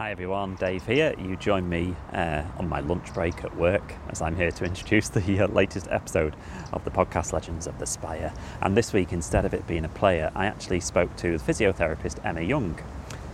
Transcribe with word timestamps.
Hi 0.00 0.12
everyone, 0.12 0.54
Dave 0.54 0.86
here. 0.86 1.14
You 1.18 1.36
join 1.36 1.68
me 1.68 1.94
uh, 2.14 2.42
on 2.56 2.70
my 2.70 2.80
lunch 2.80 3.12
break 3.12 3.44
at 3.44 3.54
work 3.54 3.96
as 4.08 4.22
I'm 4.22 4.34
here 4.34 4.50
to 4.50 4.64
introduce 4.70 5.10
the 5.10 5.40
uh, 5.40 5.46
latest 5.48 5.88
episode 5.90 6.34
of 6.72 6.82
the 6.86 6.90
podcast 6.90 7.34
Legends 7.34 7.66
of 7.66 7.78
the 7.78 7.84
Spire. 7.84 8.32
And 8.62 8.74
this 8.74 8.94
week, 8.94 9.12
instead 9.12 9.44
of 9.44 9.52
it 9.52 9.66
being 9.66 9.84
a 9.84 9.90
player, 9.90 10.32
I 10.34 10.46
actually 10.46 10.80
spoke 10.80 11.14
to 11.16 11.36
the 11.36 11.44
physiotherapist 11.44 12.24
Emma 12.24 12.40
Young. 12.40 12.80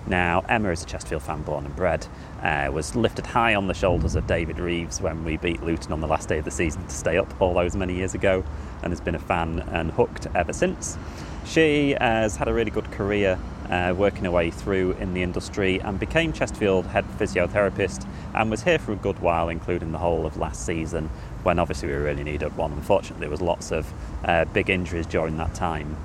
Now, 0.09 0.45
Emma 0.49 0.71
is 0.71 0.83
a 0.83 0.87
Chesterfield 0.87 1.23
fan 1.23 1.43
born 1.43 1.67
and 1.67 1.77
bred, 1.77 2.05
uh, 2.43 2.69
was 2.73 2.97
lifted 2.97 3.27
high 3.27 3.55
on 3.55 3.69
the 3.69 3.75
shoulders 3.75 4.17
of 4.17 4.27
David 4.27 4.59
Reeves 4.59 5.01
when 5.01 5.23
we 5.23 5.37
beat 5.37 5.63
Luton 5.63 5.93
on 5.93 6.01
the 6.01 6.09
last 6.09 6.29
day 6.29 6.39
of 6.39 6.45
the 6.45 6.51
season 6.51 6.85
to 6.85 6.95
stay 6.95 7.17
up 7.17 7.33
all 7.41 7.55
those 7.55 7.77
many 7.77 7.95
years 7.95 8.15
ago, 8.15 8.43
and 8.83 8.91
has 8.91 9.01
been 9.01 9.15
a 9.15 9.21
fan 9.21 9.61
and 9.71 9.93
hooked 9.93 10.27
ever 10.35 10.53
since. 10.53 10.99
She 11.45 11.97
has 12.01 12.37
had 12.37 12.49
a 12.49 12.53
really 12.53 12.73
good 12.73 12.91
career 12.91 13.39
uh, 13.71 13.95
working 13.97 14.25
her 14.25 14.31
way 14.31 14.51
through 14.51 14.93
in 14.93 15.15
the 15.15 15.23
industry 15.23 15.81
and 15.81 15.99
became 15.99 16.33
Chesterfield 16.33 16.87
head 16.87 17.05
physiotherapist 17.19 18.07
and 18.35 18.51
was 18.51 18.63
here 18.63 18.79
for 18.79 18.93
a 18.93 18.97
good 18.97 19.19
while, 19.19 19.49
including 19.49 19.93
the 19.93 19.99
whole 19.99 20.27
of 20.27 20.37
last 20.37 20.65
season 20.65 21.11
when 21.43 21.59
obviously 21.59 21.89
we 21.89 21.95
really 21.95 22.25
needed 22.25 22.57
one. 22.57 22.73
Unfortunately, 22.73 23.21
there 23.21 23.31
was 23.31 23.41
lots 23.41 23.73
of 23.73 23.93
uh, 24.25 24.45
big 24.47 24.71
injuries 24.71 25.07
during 25.07 25.37
that 25.37 25.55
time. 25.55 25.97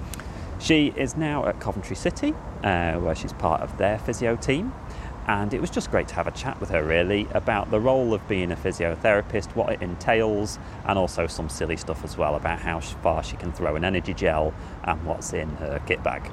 She 0.59 0.93
is 0.95 1.17
now 1.17 1.45
at 1.47 1.59
Coventry 1.59 1.95
City, 1.95 2.35
uh, 2.63 2.93
where 2.93 3.15
she's 3.15 3.33
part 3.33 3.61
of 3.61 3.77
their 3.77 3.97
physio 3.97 4.35
team. 4.35 4.73
And 5.27 5.53
it 5.53 5.61
was 5.61 5.69
just 5.69 5.91
great 5.91 6.07
to 6.09 6.15
have 6.15 6.27
a 6.27 6.31
chat 6.31 6.59
with 6.59 6.69
her, 6.69 6.83
really, 6.83 7.27
about 7.31 7.71
the 7.71 7.79
role 7.79 8.13
of 8.13 8.27
being 8.27 8.51
a 8.51 8.55
physiotherapist, 8.55 9.55
what 9.55 9.71
it 9.71 9.81
entails, 9.81 10.59
and 10.85 10.97
also 10.97 11.27
some 11.27 11.47
silly 11.47 11.77
stuff 11.77 12.03
as 12.03 12.17
well 12.17 12.35
about 12.35 12.59
how 12.59 12.79
far 12.79 13.23
she 13.23 13.37
can 13.37 13.51
throw 13.51 13.75
an 13.75 13.83
energy 13.83 14.13
gel 14.13 14.53
and 14.83 15.03
what's 15.05 15.33
in 15.33 15.49
her 15.57 15.81
kit 15.85 16.03
bag. 16.03 16.31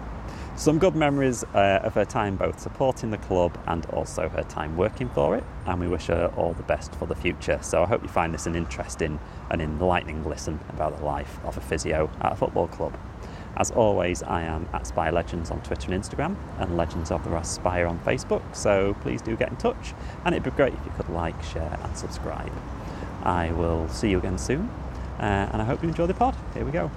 Some 0.58 0.80
good 0.80 0.96
memories 0.96 1.44
uh, 1.54 1.82
of 1.84 1.94
her 1.94 2.04
time 2.04 2.34
both 2.34 2.58
supporting 2.58 3.12
the 3.12 3.18
club 3.18 3.56
and 3.68 3.86
also 3.86 4.28
her 4.28 4.42
time 4.42 4.76
working 4.76 5.08
for 5.08 5.36
it, 5.36 5.44
and 5.66 5.78
we 5.78 5.86
wish 5.86 6.06
her 6.06 6.32
all 6.36 6.52
the 6.52 6.64
best 6.64 6.92
for 6.96 7.06
the 7.06 7.14
future. 7.14 7.60
So 7.62 7.84
I 7.84 7.86
hope 7.86 8.02
you 8.02 8.08
find 8.08 8.34
this 8.34 8.46
an 8.46 8.56
interesting 8.56 9.20
and 9.50 9.62
enlightening 9.62 10.28
listen 10.28 10.58
about 10.70 10.98
the 10.98 11.04
life 11.04 11.38
of 11.44 11.56
a 11.56 11.60
physio 11.60 12.10
at 12.20 12.32
a 12.32 12.34
football 12.34 12.66
club. 12.66 12.98
As 13.56 13.70
always, 13.70 14.24
I 14.24 14.42
am 14.42 14.68
at 14.72 14.88
Spire 14.88 15.12
Legends 15.12 15.52
on 15.52 15.60
Twitter 15.62 15.92
and 15.92 16.02
Instagram, 16.02 16.34
and 16.58 16.76
Legends 16.76 17.12
of 17.12 17.22
the 17.22 17.40
Spire 17.44 17.86
on 17.86 18.00
Facebook, 18.00 18.42
so 18.54 18.96
please 19.00 19.22
do 19.22 19.36
get 19.36 19.50
in 19.50 19.56
touch, 19.58 19.94
and 20.24 20.34
it'd 20.34 20.42
be 20.42 20.50
great 20.50 20.74
if 20.74 20.84
you 20.84 20.92
could 20.96 21.08
like, 21.08 21.40
share, 21.44 21.78
and 21.84 21.96
subscribe. 21.96 22.52
I 23.22 23.52
will 23.52 23.88
see 23.88 24.10
you 24.10 24.18
again 24.18 24.38
soon, 24.38 24.68
uh, 25.20 25.50
and 25.52 25.62
I 25.62 25.64
hope 25.64 25.84
you 25.84 25.88
enjoy 25.88 26.06
the 26.06 26.14
pod. 26.14 26.34
Here 26.52 26.64
we 26.64 26.72
go. 26.72 26.90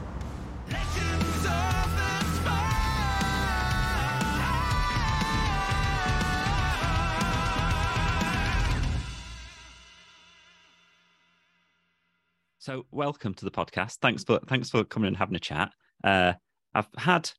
So, 12.71 12.85
welcome 12.91 13.33
to 13.33 13.43
the 13.43 13.51
podcast. 13.51 13.97
Thanks 14.01 14.23
for 14.23 14.39
thanks 14.47 14.69
for 14.69 14.85
coming 14.85 15.09
and 15.09 15.17
having 15.17 15.35
a 15.35 15.39
chat. 15.39 15.73
Uh, 16.05 16.31
I've 16.73 16.87
had 16.97 17.29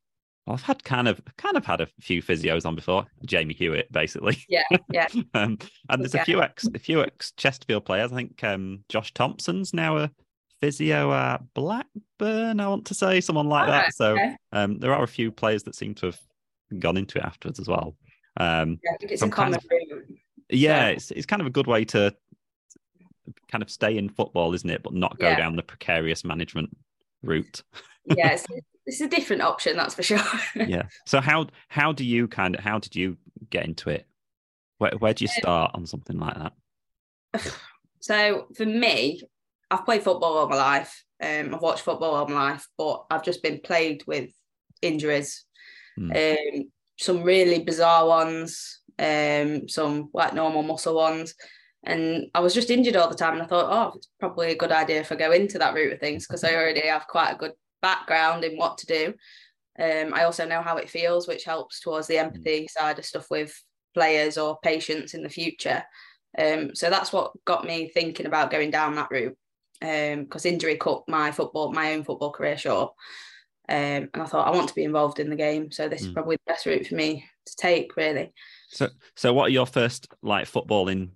I've 0.46 0.60
had 0.60 0.84
kind 0.84 1.08
of 1.08 1.22
kind 1.38 1.56
of 1.56 1.64
had 1.64 1.80
a 1.80 1.86
few 2.02 2.22
physios 2.22 2.66
on 2.66 2.74
before. 2.74 3.06
Jamie 3.24 3.54
Hewitt, 3.54 3.90
basically. 3.90 4.36
Yeah, 4.46 4.64
yeah. 4.92 5.06
um, 5.34 5.56
and 5.88 6.02
there's 6.02 6.12
Yeah. 6.12 6.20
a 6.20 6.24
few 6.26 6.42
ex 6.42 6.68
a 6.74 6.78
few 6.78 7.02
ex 7.02 7.32
Chesterfield 7.38 7.86
players. 7.86 8.12
I 8.12 8.16
think 8.16 8.44
um, 8.44 8.84
Josh 8.90 9.14
Thompson's 9.14 9.72
now 9.72 9.96
a 9.96 10.10
physio 10.60 11.10
at 11.14 11.40
Blackburn. 11.54 12.60
I 12.60 12.68
want 12.68 12.84
to 12.88 12.94
say 12.94 13.22
someone 13.22 13.48
like 13.48 13.68
that. 13.68 13.74
Alright, 13.74 13.94
So 13.94 14.12
okay. 14.12 14.36
um, 14.52 14.80
there 14.80 14.92
are 14.92 15.02
a 15.02 15.08
few 15.08 15.32
players 15.32 15.62
that 15.62 15.74
seem 15.74 15.94
to 15.94 16.06
have 16.06 16.20
gone 16.78 16.98
into 16.98 17.16
it 17.16 17.24
afterwards 17.24 17.58
as 17.58 17.68
well. 17.68 17.96
Um, 18.36 18.78
Yeah, 18.84 18.90
I 18.92 18.96
think 18.98 19.12
it's 19.12 19.22
a 19.22 19.30
common 19.30 19.58
route. 19.70 20.04
yeah, 20.50 20.88
So- 20.88 20.92
it's 20.92 21.10
it's 21.12 21.26
kind 21.26 21.40
of 21.40 21.46
a 21.46 21.50
good 21.50 21.66
way 21.66 21.86
to 21.86 22.14
kind 23.52 23.62
of 23.62 23.70
stay 23.70 23.98
in 23.98 24.08
football, 24.08 24.54
isn't 24.54 24.68
it? 24.70 24.82
But 24.82 24.94
not 24.94 25.18
go 25.18 25.28
Yeah. 25.28 25.36
down 25.36 25.56
the 25.56 25.62
precarious 25.62 26.24
management 26.24 26.74
route. 27.22 27.62
Yeah, 28.06 28.28
it's, 28.32 28.46
it's 28.86 29.00
a 29.02 29.08
different 29.08 29.42
option, 29.42 29.76
that's 29.76 29.94
for 29.94 30.02
sure. 30.02 30.18
yeah. 30.56 30.84
So 31.06 31.20
how 31.20 31.48
how 31.68 31.92
do 31.92 32.04
you 32.04 32.26
kind 32.26 32.56
of 32.56 32.64
how 32.64 32.78
did 32.78 32.96
you 32.96 33.18
get 33.50 33.66
into 33.66 33.90
it? 33.90 34.06
Where 34.78 34.92
where 34.98 35.14
do 35.14 35.24
you 35.24 35.28
start 35.28 35.72
on 35.74 35.86
something 35.86 36.18
like 36.18 36.36
that? 36.38 37.42
so 38.00 38.48
for 38.56 38.64
me, 38.66 39.20
I've 39.70 39.84
played 39.84 40.02
football 40.02 40.38
all 40.38 40.48
my 40.48 40.56
life. 40.56 41.04
Um, 41.22 41.54
I've 41.54 41.62
watched 41.62 41.82
football 41.84 42.14
all 42.14 42.26
my 42.26 42.50
life, 42.52 42.66
but 42.76 43.04
I've 43.10 43.22
just 43.22 43.42
been 43.42 43.60
plagued 43.62 44.06
with 44.06 44.30
injuries. 44.80 45.44
Hmm. 45.96 46.10
Um, 46.10 46.72
some 46.98 47.22
really 47.22 47.60
bizarre 47.62 48.06
ones, 48.06 48.80
um, 48.98 49.68
some 49.68 50.08
like 50.14 50.34
normal 50.34 50.62
muscle 50.62 50.94
ones. 50.94 51.34
And 51.84 52.28
I 52.34 52.40
was 52.40 52.54
just 52.54 52.70
injured 52.70 52.96
all 52.96 53.08
the 53.08 53.14
time. 53.16 53.34
And 53.34 53.42
I 53.42 53.46
thought, 53.46 53.70
oh, 53.70 53.96
it's 53.96 54.08
probably 54.20 54.52
a 54.52 54.56
good 54.56 54.72
idea 54.72 55.00
if 55.00 55.10
I 55.10 55.16
go 55.16 55.32
into 55.32 55.58
that 55.58 55.74
route 55.74 55.92
of 55.92 56.00
things 56.00 56.26
because 56.26 56.44
I 56.44 56.54
already 56.54 56.86
have 56.86 57.08
quite 57.08 57.32
a 57.32 57.38
good 57.38 57.52
background 57.80 58.44
in 58.44 58.56
what 58.56 58.78
to 58.78 58.86
do. 58.86 59.14
Um, 59.78 60.14
I 60.14 60.24
also 60.24 60.46
know 60.46 60.62
how 60.62 60.76
it 60.76 60.90
feels, 60.90 61.26
which 61.26 61.44
helps 61.44 61.80
towards 61.80 62.06
the 62.06 62.18
empathy 62.18 62.68
side 62.68 62.98
of 62.98 63.04
stuff 63.04 63.26
with 63.30 63.58
players 63.94 64.38
or 64.38 64.58
patients 64.62 65.14
in 65.14 65.22
the 65.22 65.28
future. 65.28 65.82
Um, 66.38 66.74
so 66.74 66.88
that's 66.88 67.12
what 67.12 67.32
got 67.44 67.64
me 67.64 67.88
thinking 67.88 68.26
about 68.26 68.50
going 68.50 68.70
down 68.70 68.94
that 68.94 69.10
route. 69.10 69.36
Because 69.80 70.46
injury 70.46 70.76
cut 70.76 71.02
my 71.08 71.32
football, 71.32 71.72
my 71.72 71.94
own 71.94 72.04
football 72.04 72.30
career 72.30 72.56
short. 72.56 72.92
Um, 73.68 74.08
and 74.14 74.22
I 74.22 74.26
thought 74.26 74.46
I 74.46 74.56
want 74.56 74.68
to 74.68 74.74
be 74.74 74.84
involved 74.84 75.18
in 75.18 75.30
the 75.30 75.36
game, 75.36 75.72
so 75.72 75.88
this 75.88 76.02
is 76.02 76.08
Mm. 76.08 76.14
probably 76.14 76.36
the 76.36 76.52
best 76.52 76.66
route 76.66 76.86
for 76.86 76.94
me 76.94 77.24
to 77.46 77.56
take, 77.56 77.96
really. 77.96 78.32
So 78.68 78.90
so 79.16 79.32
what 79.32 79.46
are 79.46 79.52
your 79.52 79.66
first 79.66 80.08
like 80.22 80.46
footballing 80.46 81.10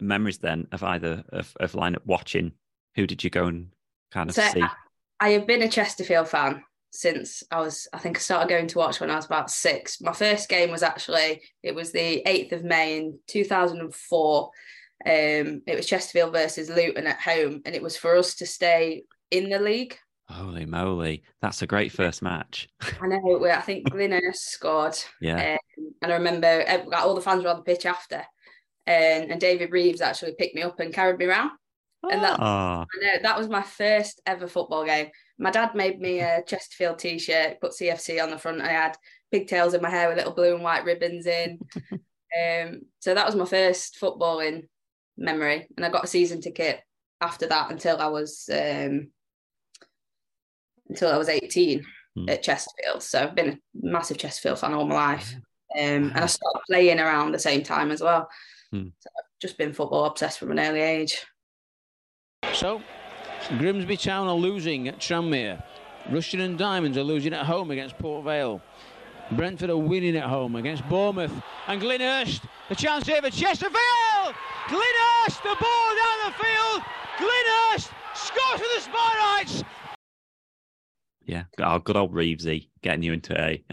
memories 0.00 0.38
then 0.38 0.66
of 0.72 0.82
either 0.82 1.24
of, 1.30 1.54
of 1.60 1.74
line 1.74 1.94
up 1.96 2.02
watching? 2.06 2.52
Who 2.96 3.06
did 3.06 3.24
you 3.24 3.30
go 3.30 3.46
and 3.46 3.68
kind 4.10 4.28
of 4.30 4.34
So 4.34 4.42
see? 4.48 4.62
I, 4.62 4.68
I 5.20 5.28
have 5.30 5.46
been 5.46 5.62
a 5.62 5.68
Chesterfield 5.68 6.28
fan 6.28 6.62
since 6.90 7.42
I 7.50 7.60
was, 7.60 7.88
I 7.92 7.98
think 7.98 8.18
I 8.18 8.20
started 8.20 8.50
going 8.50 8.66
to 8.66 8.78
watch 8.78 9.00
when 9.00 9.10
I 9.10 9.16
was 9.16 9.24
about 9.24 9.50
six. 9.50 10.00
My 10.00 10.12
first 10.12 10.48
game 10.48 10.70
was 10.70 10.82
actually, 10.82 11.42
it 11.62 11.74
was 11.74 11.90
the 11.92 12.22
8th 12.26 12.52
of 12.52 12.64
May 12.64 12.98
in 12.98 13.18
2004. 13.28 14.50
Um, 15.04 15.62
it 15.66 15.74
was 15.74 15.86
Chesterfield 15.86 16.32
versus 16.32 16.68
Luton 16.68 17.06
at 17.06 17.20
home, 17.20 17.62
and 17.64 17.74
it 17.74 17.82
was 17.82 17.96
for 17.96 18.14
us 18.16 18.34
to 18.36 18.46
stay 18.46 19.04
in 19.30 19.48
the 19.48 19.58
league. 19.58 19.96
Holy 20.28 20.64
moly, 20.66 21.24
that's 21.40 21.62
a 21.62 21.66
great 21.66 21.92
first 21.92 22.22
match. 22.22 22.68
I 23.00 23.06
know, 23.06 23.38
we- 23.40 23.50
I 23.50 23.60
think 23.60 23.84
Glynn 23.90 24.12
Hurst 24.12 24.50
scored. 24.50 24.96
Yeah. 25.20 25.56
Um, 25.78 25.92
and 26.02 26.12
I 26.12 26.16
remember 26.16 26.64
all 26.94 27.14
the 27.14 27.20
fans 27.20 27.42
were 27.42 27.50
on 27.50 27.56
the 27.56 27.62
pitch 27.62 27.86
after. 27.86 28.24
And, 28.86 29.30
and 29.30 29.40
David 29.40 29.70
Reeves 29.70 30.00
actually 30.00 30.34
picked 30.38 30.54
me 30.54 30.62
up 30.62 30.80
and 30.80 30.92
carried 30.92 31.18
me 31.18 31.26
around. 31.26 31.50
and 32.10 32.22
that- 32.22 32.38
Ah, 32.40 32.84
know 33.00 33.18
that 33.22 33.38
was 33.38 33.48
my 33.48 33.62
first 33.62 34.20
ever 34.26 34.48
football 34.48 34.84
game. 34.84 35.08
My 35.38 35.50
dad 35.52 35.74
made 35.74 36.00
me 36.00 36.18
a 36.20 36.42
Chesterfield 36.46 36.98
t-shirt, 36.98 37.60
put 37.60 37.72
CFC 37.72 38.20
on 38.22 38.30
the 38.30 38.38
front. 38.38 38.60
I 38.60 38.68
had 38.72 38.96
pigtails 39.30 39.74
in 39.74 39.82
my 39.82 39.88
hair 39.90 40.08
with 40.08 40.16
little 40.18 40.32
blue 40.34 40.54
and 40.54 40.64
white 40.64 40.84
ribbons 40.84 41.26
in. 41.26 41.58
um, 41.92 42.80
so 42.98 43.14
that 43.14 43.26
was 43.26 43.36
my 43.36 43.44
first 43.44 43.98
footballing 44.00 44.68
memory, 45.16 45.68
and 45.76 45.86
I 45.86 45.90
got 45.90 46.04
a 46.04 46.08
season 46.08 46.40
ticket 46.40 46.80
after 47.20 47.46
that 47.46 47.70
until 47.70 47.98
I 47.98 48.06
was 48.08 48.48
um, 48.52 49.08
until 50.88 51.10
I 51.12 51.16
was 51.18 51.28
eighteen 51.28 51.84
Hmm. 52.14 52.28
at 52.28 52.42
Chesterfield. 52.42 53.02
So 53.02 53.22
I've 53.22 53.34
been 53.34 53.48
a 53.48 53.58
massive 53.74 54.18
Chesterfield 54.18 54.58
fan 54.58 54.74
all 54.74 54.84
my 54.86 54.94
life, 54.94 55.34
um, 55.34 55.40
and 55.80 56.18
I 56.18 56.26
started 56.26 56.60
playing 56.68 57.00
around 57.00 57.32
the 57.32 57.38
same 57.38 57.62
time 57.62 57.90
as 57.90 58.02
well. 58.02 58.28
Hmm. 58.72 58.88
So 58.98 59.10
I've 59.18 59.24
just 59.40 59.58
been 59.58 59.72
football 59.72 60.06
obsessed 60.06 60.38
from 60.38 60.50
an 60.50 60.58
early 60.58 60.80
age. 60.80 61.24
So, 62.54 62.82
Grimsby 63.58 63.96
Town 63.96 64.26
are 64.28 64.34
losing 64.34 64.88
at 64.88 64.98
Tranmere. 64.98 65.62
Rushden 66.08 66.40
and 66.40 66.58
Diamonds 66.58 66.98
are 66.98 67.04
losing 67.04 67.32
at 67.32 67.46
home 67.46 67.70
against 67.70 67.98
Port 67.98 68.24
Vale. 68.24 68.60
Brentford 69.30 69.70
are 69.70 69.76
winning 69.76 70.16
at 70.16 70.28
home 70.28 70.56
against 70.56 70.88
Bournemouth. 70.88 71.32
And 71.68 71.80
Glynn 71.80 72.00
Hurst, 72.00 72.42
the 72.68 72.74
chance 72.74 73.06
here 73.06 73.22
for 73.22 73.30
Chesterfield! 73.30 74.34
Glynn 74.68 74.82
Hurst, 74.82 75.42
the 75.42 75.56
ball 75.60 75.96
down 75.96 76.18
the 76.26 76.32
field! 76.44 76.82
Glynn 77.18 77.46
Hurst 77.46 77.90
scores 78.14 78.60
for 78.60 78.66
the 78.74 78.80
Spireites! 78.80 79.64
yeah. 81.24 81.44
Oh, 81.58 81.78
good 81.78 81.96
old 81.96 82.12
Reevesy 82.12 82.68
getting 82.82 83.02
you 83.02 83.12
into 83.12 83.40
a. 83.40 83.64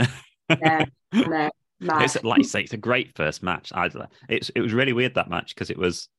Yeah, 0.50 0.86
no, 1.14 1.50
mad. 1.80 2.02
it's 2.04 2.22
like 2.24 2.40
you 2.40 2.44
say, 2.44 2.62
it's 2.62 2.74
a 2.74 2.78
great 2.78 3.16
first 3.16 3.44
match. 3.44 3.72
I, 3.74 3.90
it's 4.28 4.50
it 4.50 4.62
was 4.62 4.74
really 4.74 4.94
weird 4.94 5.16
that 5.16 5.30
match 5.30 5.54
because 5.56 5.70
it 5.70 5.78
was 5.78 6.10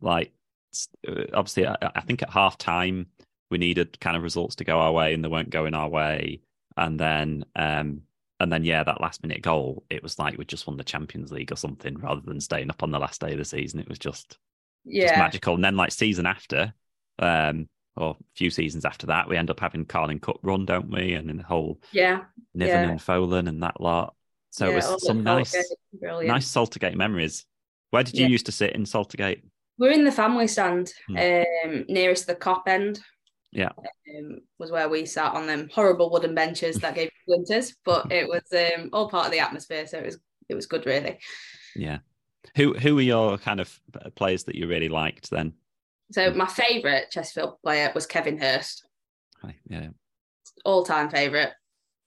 like 0.00 0.32
uh, 1.08 1.24
obviously 1.34 1.66
I, 1.66 1.76
I 1.94 2.00
think 2.00 2.22
at 2.22 2.30
half 2.30 2.58
time 2.58 3.06
we 3.50 3.58
needed 3.58 3.98
kind 4.00 4.16
of 4.16 4.22
results 4.22 4.56
to 4.56 4.64
go 4.64 4.78
our 4.80 4.92
way 4.92 5.14
and 5.14 5.24
they 5.24 5.28
weren't 5.28 5.50
going 5.50 5.74
our 5.74 5.88
way, 5.88 6.40
and 6.76 6.98
then 6.98 7.44
um 7.54 8.02
and 8.40 8.52
then 8.52 8.64
yeah 8.64 8.84
that 8.84 9.00
last 9.00 9.22
minute 9.22 9.40
goal 9.40 9.84
it 9.88 10.02
was 10.02 10.18
like 10.18 10.36
we 10.36 10.44
just 10.44 10.66
won 10.66 10.76
the 10.76 10.84
Champions 10.84 11.32
League 11.32 11.52
or 11.52 11.56
something 11.56 11.96
rather 11.98 12.20
than 12.20 12.40
staying 12.40 12.70
up 12.70 12.82
on 12.82 12.90
the 12.90 12.98
last 12.98 13.20
day 13.20 13.32
of 13.32 13.38
the 13.38 13.44
season. 13.44 13.80
It 13.80 13.88
was 13.88 13.98
just 13.98 14.38
just 15.00 15.14
yeah, 15.14 15.18
magical. 15.18 15.54
And 15.54 15.64
then 15.64 15.76
like 15.76 15.92
season 15.92 16.26
after, 16.26 16.74
um 17.18 17.68
or 17.98 18.10
a 18.20 18.24
few 18.34 18.50
seasons 18.50 18.84
after 18.84 19.06
that, 19.06 19.26
we 19.26 19.38
end 19.38 19.48
up 19.48 19.58
having 19.60 19.86
Carling 19.86 20.20
Cup 20.20 20.38
run, 20.42 20.66
don't 20.66 20.90
we? 20.90 21.14
And 21.14 21.30
then 21.30 21.38
the 21.38 21.42
whole 21.44 21.80
yeah, 21.92 22.24
Niven 22.54 22.82
Yeah. 22.82 22.90
and 22.90 23.00
Folan 23.00 23.48
and 23.48 23.62
that 23.62 23.80
lot. 23.80 24.14
So 24.56 24.64
yeah, 24.64 24.72
it 24.72 24.74
was 24.76 25.04
some 25.06 25.22
nice 25.22 25.54
brilliant. 26.00 26.28
nice 26.28 26.50
Saltergate 26.50 26.94
memories. 26.94 27.44
Where 27.90 28.02
did 28.02 28.14
you 28.14 28.22
Yeah. 28.22 28.28
used 28.30 28.46
to 28.46 28.52
sit 28.52 28.72
in 28.72 28.84
Saltergate? 28.84 29.42
We're 29.76 29.90
in 29.92 30.04
the 30.04 30.12
family 30.12 30.48
stand, 30.48 30.90
Hmm. 31.08 31.16
um, 31.18 31.84
nearest 31.88 32.26
the 32.26 32.34
Kop 32.34 32.66
end. 32.66 33.00
Yeah. 33.52 33.72
Um, 34.16 34.40
was 34.58 34.70
where 34.70 34.88
we 34.88 35.04
sat 35.04 35.34
on 35.34 35.46
them 35.46 35.68
horrible 35.70 36.10
wooden 36.10 36.34
benches 36.34 36.76
that 36.76 36.94
gave 36.94 37.10
winters, 37.26 37.76
but 37.84 38.10
it 38.10 38.26
was 38.26 38.42
um, 38.54 38.88
all 38.94 39.10
part 39.10 39.26
of 39.26 39.32
the 39.32 39.40
atmosphere, 39.40 39.86
so 39.86 39.98
it 39.98 40.06
was 40.06 40.18
it 40.48 40.54
was 40.54 40.64
good, 40.66 40.86
really. 40.86 41.18
Yeah. 41.74 41.98
Who 42.56 42.72
who 42.72 42.94
were 42.94 43.02
your 43.02 43.36
kind 43.36 43.60
of 43.60 43.78
players 44.14 44.44
that 44.44 44.54
you 44.54 44.66
really 44.68 44.88
liked 44.88 45.28
then? 45.28 45.52
So 46.12 46.32
my 46.32 46.46
favourite 46.46 47.10
Chesterfield 47.10 47.60
player 47.62 47.92
was 47.94 48.06
Kevin 48.06 48.38
Hurst, 48.38 48.86
Hi, 49.42 49.54
Yeah. 49.68 49.88
all 50.64 50.82
time 50.82 51.10
favourite. 51.10 51.52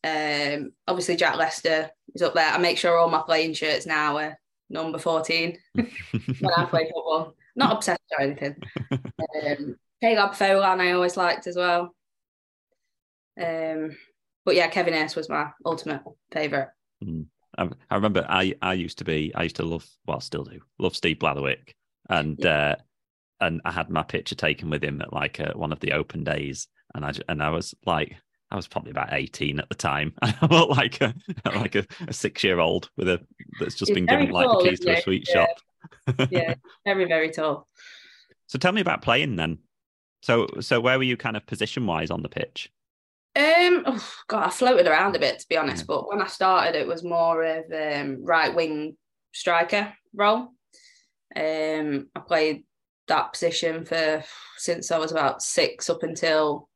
Um, 0.03 0.71
obviously 0.87 1.15
Jack 1.15 1.35
Lester 1.35 1.89
is 2.13 2.21
up 2.21 2.33
there. 2.33 2.49
I 2.49 2.57
make 2.57 2.77
sure 2.77 2.97
all 2.97 3.09
my 3.09 3.21
playing 3.21 3.53
shirts 3.53 3.85
now 3.85 4.17
are 4.17 4.39
number 4.69 4.97
fourteen 4.97 5.57
when 5.73 6.53
I 6.55 6.65
play 6.65 6.85
football. 6.85 7.35
Not 7.55 7.73
obsessed 7.73 8.01
or 8.17 8.23
anything. 8.23 8.55
Um, 8.91 9.75
Caleb 10.01 10.31
Folan 10.31 10.79
I 10.79 10.91
always 10.91 11.17
liked 11.17 11.47
as 11.47 11.55
well. 11.55 11.93
Um, 13.39 13.97
but 14.45 14.55
yeah, 14.55 14.67
Kevin 14.67 14.93
Hurst 14.93 15.15
was 15.15 15.29
my 15.29 15.49
ultimate 15.65 16.01
favourite. 16.31 16.69
I, 17.57 17.69
I 17.89 17.95
remember 17.95 18.25
I 18.29 18.55
I 18.61 18.73
used 18.73 18.99
to 18.99 19.03
be 19.03 19.33
I 19.35 19.43
used 19.43 19.57
to 19.57 19.65
love 19.65 19.87
well 20.05 20.21
still 20.21 20.43
do 20.43 20.59
love 20.77 20.95
Steve 20.95 21.17
Blatherwick 21.19 21.73
and 22.09 22.43
uh 22.45 22.75
and 23.41 23.61
I 23.65 23.71
had 23.71 23.89
my 23.89 24.03
picture 24.03 24.35
taken 24.35 24.69
with 24.69 24.83
him 24.83 25.01
at 25.01 25.13
like 25.13 25.39
uh, 25.39 25.53
one 25.53 25.71
of 25.71 25.79
the 25.79 25.93
open 25.93 26.23
days 26.23 26.67
and 26.93 27.05
I 27.05 27.13
and 27.27 27.41
I 27.41 27.49
was 27.49 27.73
like 27.85 28.15
I 28.51 28.55
was 28.55 28.67
probably 28.67 28.91
about 28.91 29.13
18 29.13 29.59
at 29.59 29.69
the 29.69 29.75
time. 29.75 30.13
I 30.21 30.35
looked 30.49 30.71
like 30.71 31.01
a 31.01 31.13
like 31.45 31.75
a, 31.75 31.85
a 32.07 32.13
six 32.13 32.43
year 32.43 32.59
old 32.59 32.89
with 32.97 33.07
a 33.07 33.21
that's 33.59 33.75
just 33.75 33.89
He's 33.89 33.95
been 33.95 34.05
given 34.05 34.29
like 34.31 34.49
the 34.49 34.63
keys 34.63 34.79
to 34.81 34.97
a 34.97 35.01
sweet 35.01 35.27
Yeah. 35.27 35.33
shop. 35.45 35.49
Yeah, 36.31 36.55
very, 36.85 37.05
very 37.05 37.29
tall. 37.31 37.67
So 38.47 38.57
tell 38.59 38.71
me 38.71 38.81
about 38.81 39.01
playing 39.01 39.35
then. 39.35 39.59
So 40.23 40.47
so 40.59 40.79
where 40.81 40.97
were 40.97 41.03
you 41.03 41.15
kind 41.17 41.37
of 41.37 41.45
position 41.45 41.85
wise 41.85 42.11
on 42.11 42.21
the 42.23 42.29
pitch? 42.29 42.69
Um, 43.35 43.83
oh, 43.85 44.09
God, 44.27 44.47
I 44.47 44.49
floated 44.49 44.87
around 44.87 45.15
a 45.15 45.19
bit 45.19 45.39
to 45.39 45.47
be 45.47 45.55
honest, 45.57 45.83
Yeah. 45.83 45.95
but 45.95 46.09
when 46.09 46.21
I 46.21 46.27
started, 46.27 46.75
it 46.77 46.87
was 46.87 47.03
more 47.03 47.43
of 47.43 47.65
um, 47.71 48.25
right 48.25 48.53
wing 48.53 48.97
striker 49.31 49.93
role. 50.13 50.49
Um, 51.35 52.07
I 52.15 52.19
played 52.27 52.63
that 53.07 53.33
position 53.33 53.85
for 53.85 54.23
since 54.57 54.91
I 54.91 54.97
was 54.97 55.11
about 55.11 55.41
six 55.41 55.89
up 55.89 56.03
until 56.03 56.68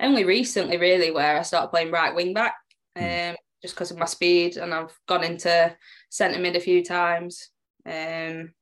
only 0.00 0.24
recently, 0.24 0.76
really, 0.76 1.10
where 1.10 1.38
I 1.38 1.42
started 1.42 1.68
playing 1.68 1.90
right 1.90 2.14
wing 2.14 2.34
back. 2.34 2.54
Um, 2.96 3.04
Mm. 3.04 3.36
just 3.62 3.74
because 3.74 3.90
of 3.90 3.98
my 3.98 4.06
speed, 4.06 4.56
and 4.56 4.72
I've 4.72 4.96
gone 5.06 5.24
into 5.24 5.76
centre 6.10 6.38
mid 6.40 6.56
a 6.56 6.60
few 6.60 6.84
times. 6.84 7.50
Um, 7.86 8.52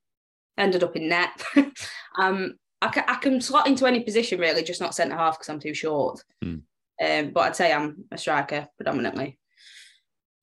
ended 0.58 0.82
up 0.82 0.96
in 0.96 1.08
net. 1.08 1.42
um, 2.18 2.54
I 2.82 2.88
can, 2.88 3.04
I 3.08 3.14
can 3.16 3.40
slot 3.40 3.66
into 3.66 3.86
any 3.86 4.00
position 4.00 4.38
really, 4.40 4.62
just 4.62 4.80
not 4.80 4.94
centre 4.94 5.16
half 5.16 5.38
because 5.38 5.48
I'm 5.48 5.60
too 5.60 5.74
short. 5.74 6.22
Mm. 6.44 6.62
Um, 7.02 7.30
but 7.32 7.40
I'd 7.40 7.56
say 7.56 7.72
I'm 7.72 8.04
a 8.10 8.18
striker 8.18 8.68
predominantly. 8.76 9.38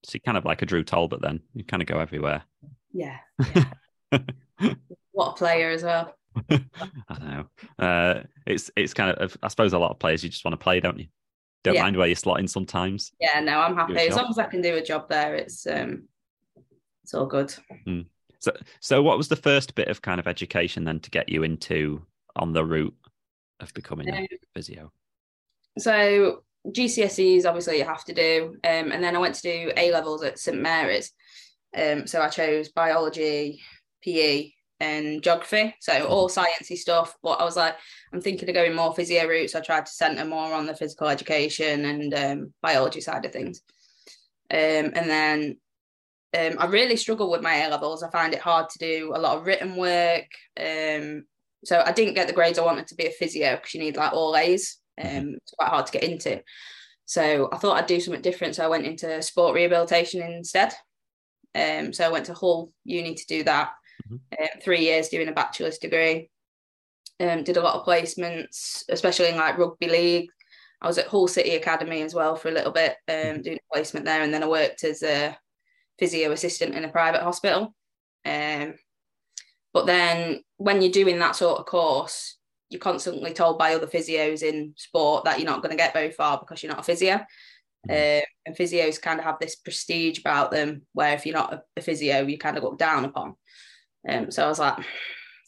So 0.05 0.11
you're 0.15 0.21
kind 0.25 0.37
of 0.37 0.45
like 0.45 0.61
a 0.61 0.65
Drew 0.65 0.83
Talbot 0.83 1.21
then. 1.21 1.39
You 1.53 1.63
kind 1.63 1.81
of 1.81 1.87
go 1.87 1.99
everywhere. 1.99 2.43
Yeah. 2.91 3.17
yeah. 4.11 4.73
what 5.11 5.29
a 5.29 5.33
player 5.33 5.69
as 5.69 5.83
well. 5.83 6.15
I 6.49 6.59
don't 7.19 7.29
know. 7.29 7.45
Uh, 7.85 8.23
it's 8.45 8.71
it's 8.75 8.93
kind 8.93 9.11
of 9.17 9.37
I 9.43 9.47
suppose 9.47 9.73
a 9.73 9.79
lot 9.79 9.91
of 9.91 9.99
players 9.99 10.23
you 10.23 10.29
just 10.29 10.45
want 10.45 10.53
to 10.53 10.63
play, 10.63 10.79
don't 10.79 10.99
you? 10.99 11.07
Don't 11.63 11.75
Yeah. 11.75 11.83
mind 11.83 11.97
where 11.97 12.07
you 12.07 12.15
slot 12.15 12.39
in 12.39 12.47
sometimes. 12.47 13.11
Yeah, 13.19 13.39
no, 13.39 13.59
I'm 13.59 13.75
happy. 13.75 13.95
As 13.95 14.15
long 14.15 14.27
as 14.29 14.37
I 14.37 14.45
can 14.45 14.61
do 14.61 14.75
a 14.75 14.83
job 14.83 15.09
there, 15.09 15.35
it's 15.35 15.65
um 15.67 16.03
it's 17.03 17.13
all 17.13 17.25
good. 17.25 17.53
So 18.39 18.51
so 18.81 19.01
what 19.01 19.17
was 19.17 19.27
the 19.29 19.35
first 19.35 19.75
bit 19.75 19.87
of 19.87 20.01
kind 20.01 20.19
of 20.19 20.27
education 20.27 20.83
then 20.83 20.99
to 21.01 21.09
get 21.09 21.29
you 21.29 21.43
into 21.43 22.05
on 22.35 22.51
the 22.53 22.65
route 22.65 22.95
of 23.59 23.73
becoming 23.73 24.09
a 24.09 24.17
Um, 24.19 24.27
physio? 24.53 24.91
So 25.77 26.43
GCSEs 26.67 27.45
obviously 27.45 27.77
you 27.77 27.85
have 27.85 28.03
to 28.05 28.13
do. 28.13 28.57
Um, 28.63 28.91
and 28.91 29.03
then 29.03 29.15
I 29.15 29.19
went 29.19 29.35
to 29.35 29.41
do 29.41 29.71
A 29.77 29.91
levels 29.91 30.23
at 30.23 30.39
St 30.39 30.57
Mary's. 30.57 31.11
Um, 31.75 32.05
so 32.07 32.21
I 32.21 32.29
chose 32.29 32.69
biology, 32.69 33.61
PE, 34.03 34.51
and 34.83 35.23
geography. 35.23 35.75
So 35.79 36.05
all 36.05 36.29
sciencey 36.29 36.77
stuff. 36.77 37.15
But 37.23 37.39
I 37.39 37.43
was 37.43 37.55
like, 37.55 37.75
I'm 38.11 38.21
thinking 38.21 38.49
of 38.49 38.55
going 38.55 38.75
more 38.75 38.93
physio 38.93 39.27
route. 39.27 39.49
So 39.49 39.59
I 39.59 39.61
tried 39.61 39.85
to 39.85 39.91
centre 39.91 40.25
more 40.25 40.53
on 40.53 40.65
the 40.65 40.75
physical 40.75 41.07
education 41.07 41.85
and 41.85 42.13
um, 42.13 42.53
biology 42.61 43.01
side 43.01 43.25
of 43.25 43.31
things. 43.31 43.61
Um, 44.51 44.91
and 44.99 45.09
then 45.09 45.57
um, 46.37 46.57
I 46.59 46.65
really 46.67 46.97
struggle 46.97 47.31
with 47.31 47.41
my 47.41 47.55
A 47.55 47.69
levels. 47.69 48.03
I 48.03 48.09
find 48.09 48.33
it 48.33 48.41
hard 48.41 48.69
to 48.69 48.79
do 48.79 49.13
a 49.15 49.19
lot 49.19 49.37
of 49.37 49.45
written 49.45 49.75
work. 49.75 50.27
Um, 50.59 51.25
so 51.63 51.81
I 51.85 51.91
didn't 51.93 52.15
get 52.15 52.27
the 52.27 52.33
grades 52.33 52.59
I 52.59 52.65
wanted 52.65 52.87
to 52.87 52.95
be 52.95 53.07
a 53.07 53.11
physio 53.11 53.55
because 53.55 53.73
you 53.73 53.79
need 53.79 53.95
like 53.95 54.13
all 54.13 54.35
A's. 54.35 54.77
Um, 55.01 55.35
It's 55.41 55.53
quite 55.57 55.69
hard 55.69 55.85
to 55.85 55.91
get 55.91 56.03
into. 56.03 56.41
So 57.05 57.49
I 57.53 57.57
thought 57.57 57.77
I'd 57.77 57.87
do 57.87 57.99
something 57.99 58.21
different. 58.21 58.55
So 58.55 58.63
I 58.63 58.73
went 58.73 58.85
into 58.85 59.21
sport 59.21 59.55
rehabilitation 59.55 60.21
instead. 60.21 60.73
Um, 61.55 61.93
so 61.93 62.05
I 62.05 62.09
went 62.09 62.25
to 62.25 62.33
Hull 62.33 62.71
Uni 62.83 63.13
to 63.15 63.25
do 63.27 63.43
that. 63.43 63.71
Mhm. 64.09 64.19
Um, 64.39 64.61
three 64.61 64.81
years 64.81 65.09
doing 65.09 65.27
a 65.27 65.33
bachelor's 65.33 65.77
degree. 65.77 66.29
Um, 67.19 67.43
did 67.43 67.57
a 67.57 67.61
lot 67.61 67.75
of 67.75 67.85
placements, 67.85 68.83
especially 68.89 69.29
in 69.29 69.37
like 69.37 69.57
rugby 69.57 69.87
league. 69.87 70.29
I 70.81 70.87
was 70.87 70.97
at 70.97 71.07
Hull 71.07 71.27
City 71.27 71.55
Academy 71.55 72.01
as 72.01 72.13
well 72.13 72.35
for 72.35 72.49
a 72.49 72.53
little 72.53 72.71
bit, 72.71 72.97
um, 73.07 73.41
doing 73.41 73.57
a 73.57 73.73
placement 73.73 74.05
there, 74.05 74.21
and 74.21 74.33
then 74.33 74.43
I 74.43 74.47
worked 74.47 74.83
as 74.83 75.01
a 75.03 75.37
physio 75.97 76.31
assistant 76.31 76.75
in 76.75 76.83
a 76.83 76.89
private 76.89 77.21
hospital. 77.21 77.73
Um, 78.25 78.75
but 79.73 79.85
then 79.85 80.41
when 80.57 80.81
you're 80.81 80.91
doing 80.91 81.19
that 81.19 81.35
sort 81.35 81.59
of 81.59 81.65
course, 81.65 82.37
you're 82.69 82.79
constantly 82.79 83.33
told 83.33 83.57
by 83.57 83.75
other 83.75 83.87
physios 83.87 84.43
in 84.43 84.73
sport 84.75 85.25
that 85.25 85.39
you're 85.39 85.49
not 85.49 85.61
going 85.61 85.71
to 85.71 85.77
get 85.77 85.93
very 85.93 86.11
far 86.11 86.39
because 86.39 86.61
you're 86.61 86.71
not 86.71 86.81
a 86.81 86.83
physio. 86.83 87.15
Um, 87.89 88.21
and 88.45 88.55
physios 88.57 89.01
kind 89.01 89.19
of 89.19 89.25
have 89.25 89.39
this 89.39 89.55
prestige 89.55 90.19
about 90.19 90.51
them 90.51 90.83
where 90.93 91.13
if 91.13 91.25
you're 91.25 91.35
not 91.35 91.53
a, 91.53 91.63
a 91.77 91.81
physio, 91.81 92.25
you 92.25 92.37
kind 92.37 92.57
of 92.57 92.63
look 92.63 92.77
down 92.77 93.05
upon. 93.05 93.35
Um, 94.07 94.31
so 94.31 94.45
I 94.45 94.47
was 94.47 94.59
like, 94.59 94.83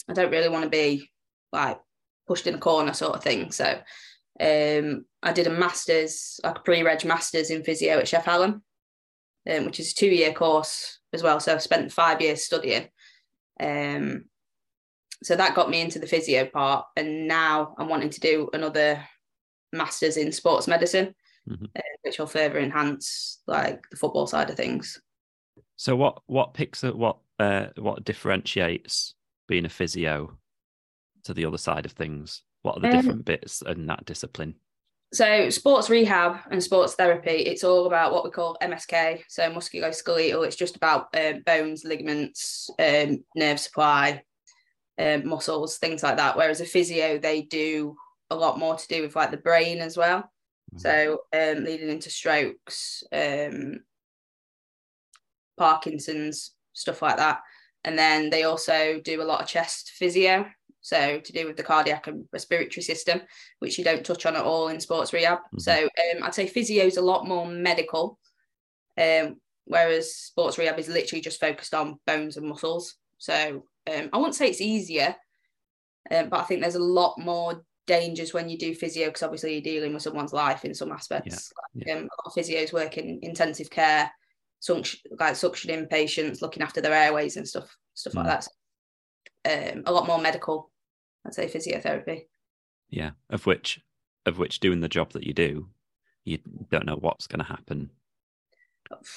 I 0.09 0.13
don't 0.13 0.31
really 0.31 0.49
want 0.49 0.63
to 0.63 0.69
be 0.69 1.09
like 1.51 1.79
pushed 2.27 2.47
in 2.47 2.55
a 2.55 2.59
corner 2.59 2.93
sort 2.93 3.15
of 3.15 3.23
thing. 3.23 3.51
So 3.51 3.79
um, 4.39 5.05
I 5.23 5.31
did 5.33 5.47
a 5.47 5.51
master's, 5.51 6.39
like 6.43 6.57
a 6.57 6.61
pre-reg 6.61 7.05
master's 7.05 7.49
in 7.49 7.63
physio 7.63 7.99
at 7.99 8.05
Sheff 8.05 8.23
Hallam, 8.23 8.63
um, 9.49 9.65
which 9.65 9.79
is 9.79 9.91
a 9.91 9.95
two-year 9.95 10.33
course 10.33 10.99
as 11.13 11.23
well. 11.23 11.39
So 11.39 11.53
I've 11.53 11.61
spent 11.61 11.91
five 11.91 12.21
years 12.21 12.43
studying. 12.43 12.87
Um, 13.59 14.25
so 15.23 15.35
that 15.35 15.55
got 15.55 15.69
me 15.69 15.81
into 15.81 15.99
the 15.99 16.07
physio 16.07 16.45
part, 16.45 16.85
and 16.97 17.27
now 17.27 17.73
I'm 17.77 17.87
wanting 17.87 18.09
to 18.11 18.19
do 18.19 18.49
another 18.53 19.01
master's 19.71 20.17
in 20.17 20.31
sports 20.31 20.67
medicine, 20.67 21.15
Mhm. 21.47 21.69
uh, 21.75 21.81
which 22.01 22.19
will 22.19 22.27
further 22.27 22.59
enhance 22.59 23.41
like 23.47 23.81
the 23.89 23.97
football 23.97 24.27
side 24.27 24.49
of 24.49 24.57
things. 24.57 25.01
So 25.77 25.95
what 25.95 26.21
what 26.25 26.53
picks 26.53 26.83
what 26.83 27.17
uh 27.39 27.67
what 27.77 28.03
differentiates 28.03 29.15
being 29.47 29.65
a 29.65 29.69
physio 29.69 30.37
to 31.23 31.33
the 31.33 31.45
other 31.45 31.57
side 31.57 31.85
of 31.85 31.91
things? 31.93 32.43
What 32.61 32.77
are 32.77 32.81
the 32.81 32.87
Um, 32.89 32.93
different 32.95 33.25
bits 33.25 33.61
in 33.61 33.85
that 33.87 34.05
discipline? 34.05 34.55
So 35.13 35.49
sports 35.49 35.89
rehab 35.89 36.39
and 36.51 36.61
sports 36.61 36.95
therapy, 36.95 37.29
it's 37.31 37.63
all 37.63 37.85
about 37.85 38.11
what 38.11 38.23
we 38.23 38.31
call 38.31 38.57
MSK, 38.61 39.23
so 39.29 39.49
musculoskeletal. 39.49 40.45
It's 40.45 40.55
just 40.55 40.75
about 40.75 41.07
um, 41.15 41.41
bones, 41.45 41.83
ligaments, 41.85 42.69
um, 42.79 43.23
nerve 43.35 43.59
supply, 43.59 44.23
um, 44.97 45.27
muscles, 45.27 45.77
things 45.77 46.03
like 46.03 46.17
that. 46.17 46.35
Whereas 46.35 46.59
a 46.59 46.65
physio, 46.65 47.17
they 47.17 47.43
do 47.43 47.95
a 48.29 48.35
lot 48.35 48.57
more 48.59 48.75
to 48.75 48.87
do 48.87 49.03
with 49.03 49.15
like 49.15 49.31
the 49.31 49.37
brain 49.37 49.77
as 49.77 49.95
well. 49.95 50.29
Mhm. 50.73 50.81
So 50.81 51.19
um, 51.31 51.63
leading 51.63 51.89
into 51.89 52.09
strokes, 52.09 53.03
um, 53.13 53.83
Parkinson's, 55.57 56.54
stuff 56.75 57.01
like 57.01 57.17
that. 57.17 57.41
And 57.83 57.97
then 57.97 58.29
they 58.29 58.43
also 58.43 58.99
do 59.03 59.21
a 59.21 59.23
lot 59.23 59.41
of 59.41 59.47
chest 59.47 59.91
physio, 59.95 60.45
so 60.81 61.19
to 61.19 61.33
do 61.33 61.47
with 61.47 61.57
the 61.57 61.63
cardiac 61.63 62.07
and 62.07 62.25
respiratory 62.31 62.83
system, 62.83 63.21
which 63.59 63.77
you 63.77 63.83
don't 63.83 64.05
touch 64.05 64.25
on 64.25 64.35
at 64.35 64.43
all 64.43 64.67
in 64.67 64.79
sports 64.79 65.13
rehab. 65.13 65.39
Mhm. 65.53 65.61
So 65.61 65.73
um, 65.73 66.23
I'd 66.23 66.35
say 66.35 66.47
physio 66.47 66.85
is 66.85 66.97
a 66.97 67.01
lot 67.01 67.27
more 67.27 67.47
medical, 67.47 68.19
um, 68.97 69.37
whereas 69.65 70.15
sports 70.15 70.57
rehab 70.57 70.77
is 70.79 70.87
literally 70.87 71.21
just 71.21 71.39
focused 71.39 71.73
on 71.73 71.99
bones 72.05 72.37
and 72.37 72.47
muscles. 72.47 72.95
So 73.17 73.65
um, 73.87 74.09
I 74.13 74.17
wouldn't 74.17 74.35
say 74.35 74.47
it's 74.47 74.61
easier, 74.61 75.15
um, 76.11 76.29
but 76.29 76.39
I 76.39 76.43
think 76.43 76.61
there's 76.61 76.75
a 76.75 76.79
lot 76.79 77.17
more 77.17 77.63
dangers 77.87 78.33
when 78.33 78.49
you 78.49 78.57
do 78.57 78.73
physio 78.73 79.07
because 79.07 79.23
obviously 79.23 79.53
you're 79.53 79.61
dealing 79.61 79.93
with 79.93 80.01
someone's 80.01 80.33
life 80.33 80.65
in 80.65 80.73
some 80.73 80.91
aspects. 80.91 81.51
Like, 81.75 81.87
yeah. 81.87 81.93
um, 81.93 81.99
a 81.99 82.01
lot 82.01 82.25
of 82.25 82.33
physios 82.33 82.73
work 82.73 82.97
in 82.97 83.19
intensive 83.21 83.69
care, 83.69 84.11
suction, 84.65 84.99
like 85.19 85.33
suctioning 85.33 85.89
patients, 85.89 86.41
looking 86.41 86.63
after 86.63 86.81
their 86.81 86.93
airways 86.93 87.37
and 87.37 87.47
stuff, 87.47 87.75
stuff 87.93 88.13
Mm. 88.13 88.25
like 88.25 88.45
that. 89.45 89.73
Um, 89.73 89.83
a 89.85 89.91
lot 89.91 90.07
more 90.07 90.19
medical, 90.19 90.71
I'd 91.25 91.33
say 91.35 91.47
physiotherapy. 91.47 92.25
Yeah, 92.89 93.11
of 93.29 93.45
which 93.45 93.79
of 94.25 94.39
which 94.39 94.59
doing 94.59 94.79
the 94.79 94.89
job 94.89 95.11
that 95.13 95.23
you 95.23 95.33
do, 95.33 95.69
you 96.23 96.39
don't 96.71 96.87
know 96.87 96.95
what's 96.95 97.27
going 97.27 97.39
to 97.39 97.45
happen, 97.45 97.91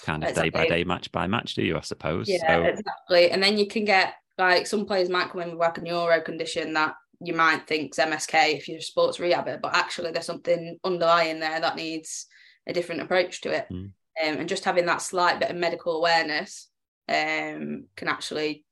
kind 0.04 0.22
of 0.22 0.34
day 0.34 0.50
by 0.50 0.66
day, 0.66 0.84
match 0.84 1.10
by 1.12 1.26
match, 1.26 1.54
do 1.54 1.62
you? 1.62 1.78
I 1.78 1.80
suppose. 1.80 2.28
Yeah, 2.28 2.46
So, 2.46 2.62
exactly. 2.64 3.30
And 3.30 3.42
then 3.42 3.56
you 3.56 3.66
can 3.66 3.86
get 3.86 4.14
like 4.36 4.66
some 4.66 4.84
players 4.84 5.08
might 5.08 5.30
come 5.30 5.40
in 5.40 5.50
with 5.52 5.58
like 5.60 5.78
a 5.78 5.82
neuro 5.82 6.20
condition 6.20 6.74
that 6.74 6.94
you 7.20 7.32
might 7.32 7.66
think's 7.66 7.98
MSK 7.98 8.54
if 8.56 8.68
you're 8.68 8.78
a 8.78 8.82
sports 8.82 9.16
rehabber, 9.18 9.60
but 9.62 9.74
actually 9.74 10.12
there's 10.12 10.26
something 10.26 10.78
underlying 10.84 11.40
there 11.40 11.58
that 11.60 11.76
needs 11.76 12.26
a 12.66 12.72
different 12.74 13.00
approach 13.00 13.40
to 13.40 13.50
it. 13.50 13.66
Mm. 13.72 13.92
Um, 14.24 14.38
and 14.38 14.48
just 14.48 14.64
having 14.64 14.86
that 14.86 15.02
slight 15.02 15.38
bit 15.38 15.50
of 15.50 15.56
medical 15.56 15.96
awareness 15.96 16.68
um, 17.08 17.84
can 17.96 18.08
actually 18.08 18.64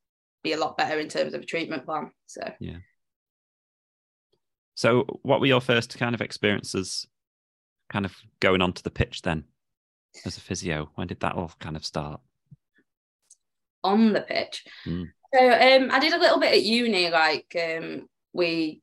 be 0.43 0.53
a 0.53 0.59
lot 0.59 0.77
better 0.77 0.99
in 0.99 1.07
terms 1.07 1.33
of 1.33 1.41
a 1.41 1.45
treatment 1.45 1.85
plan. 1.85 2.11
So 2.25 2.41
yeah. 2.59 2.77
So, 4.75 5.05
what 5.23 5.39
were 5.39 5.47
your 5.47 5.61
first 5.61 5.97
kind 5.97 6.13
of 6.13 6.21
experiences, 6.21 7.07
kind 7.89 8.05
of 8.05 8.15
going 8.39 8.61
onto 8.61 8.83
the 8.83 8.91
pitch 8.91 9.23
then, 9.23 9.45
as 10.23 10.37
a 10.37 10.41
physio? 10.41 10.91
When 10.93 11.07
did 11.07 11.19
that 11.21 11.33
all 11.33 11.51
kind 11.59 11.75
of 11.75 11.83
start? 11.83 12.21
On 13.83 14.13
the 14.13 14.21
pitch. 14.21 14.65
Mm. 14.85 15.07
So 15.33 15.45
um, 15.45 15.89
I 15.91 15.99
did 15.99 16.13
a 16.13 16.19
little 16.19 16.39
bit 16.39 16.53
at 16.53 16.63
uni. 16.63 17.09
Like 17.09 17.55
um, 17.59 18.07
we, 18.33 18.81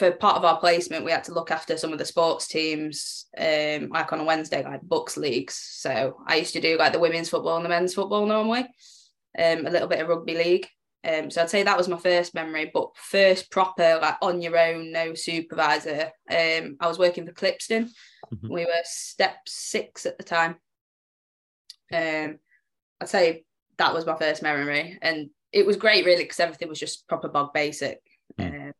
for 0.00 0.10
part 0.12 0.36
of 0.36 0.46
our 0.46 0.58
placement, 0.58 1.04
we 1.04 1.10
had 1.10 1.24
to 1.24 1.34
look 1.34 1.50
after 1.50 1.76
some 1.76 1.92
of 1.92 1.98
the 1.98 2.06
sports 2.06 2.48
teams, 2.48 3.26
um, 3.36 3.90
like 3.90 4.10
on 4.14 4.20
a 4.20 4.24
Wednesday, 4.24 4.64
like 4.64 4.80
BUCS 4.80 5.18
leagues. 5.18 5.54
So 5.54 6.16
I 6.26 6.36
used 6.36 6.54
to 6.54 6.60
do 6.60 6.78
like 6.78 6.94
the 6.94 6.98
women's 6.98 7.28
football 7.28 7.56
and 7.56 7.64
the 7.64 7.68
men's 7.68 7.92
football 7.92 8.24
normally, 8.24 8.66
um, 9.38 9.66
a 9.66 9.70
little 9.70 9.88
bit 9.88 10.00
of 10.00 10.08
rugby 10.08 10.34
league. 10.34 10.66
Um, 11.04 11.30
so 11.30 11.42
I'd 11.42 11.50
say 11.50 11.62
that 11.62 11.76
was 11.76 11.86
my 11.86 11.98
first 11.98 12.34
memory, 12.34 12.70
but 12.72 12.96
first 12.96 13.50
proper, 13.50 13.98
like 14.00 14.16
on 14.22 14.40
your 14.40 14.58
own, 14.58 14.90
no 14.90 15.12
supervisor. 15.12 16.10
Um, 16.30 16.76
I 16.80 16.86
was 16.88 16.98
working 16.98 17.26
for 17.26 17.32
Clipstone. 17.32 17.90
Mhm. 18.32 18.48
We 18.48 18.64
were 18.64 18.82
step 18.84 19.36
six 19.46 20.06
at 20.06 20.16
the 20.16 20.24
time. 20.24 20.56
Um, 21.92 22.38
I'd 23.02 23.08
say 23.08 23.44
that 23.76 23.92
was 23.92 24.06
my 24.06 24.16
first 24.16 24.42
memory, 24.42 24.98
and 25.02 25.28
it 25.52 25.66
was 25.66 25.76
great, 25.76 26.06
really, 26.06 26.24
because 26.24 26.40
everything 26.40 26.68
was 26.68 26.80
just 26.80 27.06
proper 27.06 27.28
bog 27.28 27.52
basic. 27.52 28.00
Um, 28.38 28.72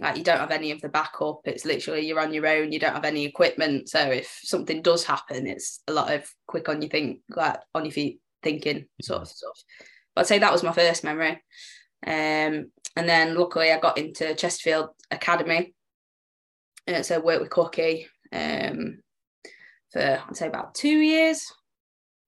like 0.00 0.16
you 0.16 0.24
don't 0.24 0.40
have 0.40 0.50
any 0.50 0.70
of 0.70 0.80
the 0.80 0.88
backup. 0.88 1.40
It's 1.44 1.64
literally 1.64 2.06
you're 2.06 2.20
on 2.20 2.32
your 2.32 2.46
own. 2.46 2.72
You 2.72 2.78
don't 2.78 2.94
have 2.94 3.04
any 3.04 3.24
equipment. 3.24 3.88
So 3.88 4.00
if 4.00 4.40
something 4.42 4.82
does 4.82 5.04
happen, 5.04 5.46
it's 5.46 5.80
a 5.88 5.92
lot 5.92 6.12
of 6.12 6.28
quick 6.46 6.68
on 6.68 6.80
your 6.82 6.90
think, 6.90 7.20
like 7.28 7.60
on 7.74 7.84
your 7.84 7.92
feet 7.92 8.20
thinking 8.42 8.86
sort 9.02 9.22
of 9.22 9.28
stuff. 9.28 9.62
But 10.14 10.22
I'd 10.22 10.26
say 10.26 10.38
that 10.38 10.52
was 10.52 10.62
my 10.62 10.72
first 10.72 11.04
memory. 11.04 11.42
Um, 12.06 12.70
and 12.96 13.08
then 13.08 13.34
luckily 13.34 13.70
I 13.70 13.78
got 13.78 13.98
into 13.98 14.34
Chesterfield 14.34 14.90
Academy. 15.10 15.74
Uh, 16.88 17.02
so 17.02 17.20
worked 17.20 17.42
with 17.42 17.50
Cookie 17.50 18.08
um, 18.32 19.00
for 19.92 20.22
I'd 20.26 20.36
say 20.36 20.48
about 20.48 20.74
two 20.74 20.98
years. 20.98 21.52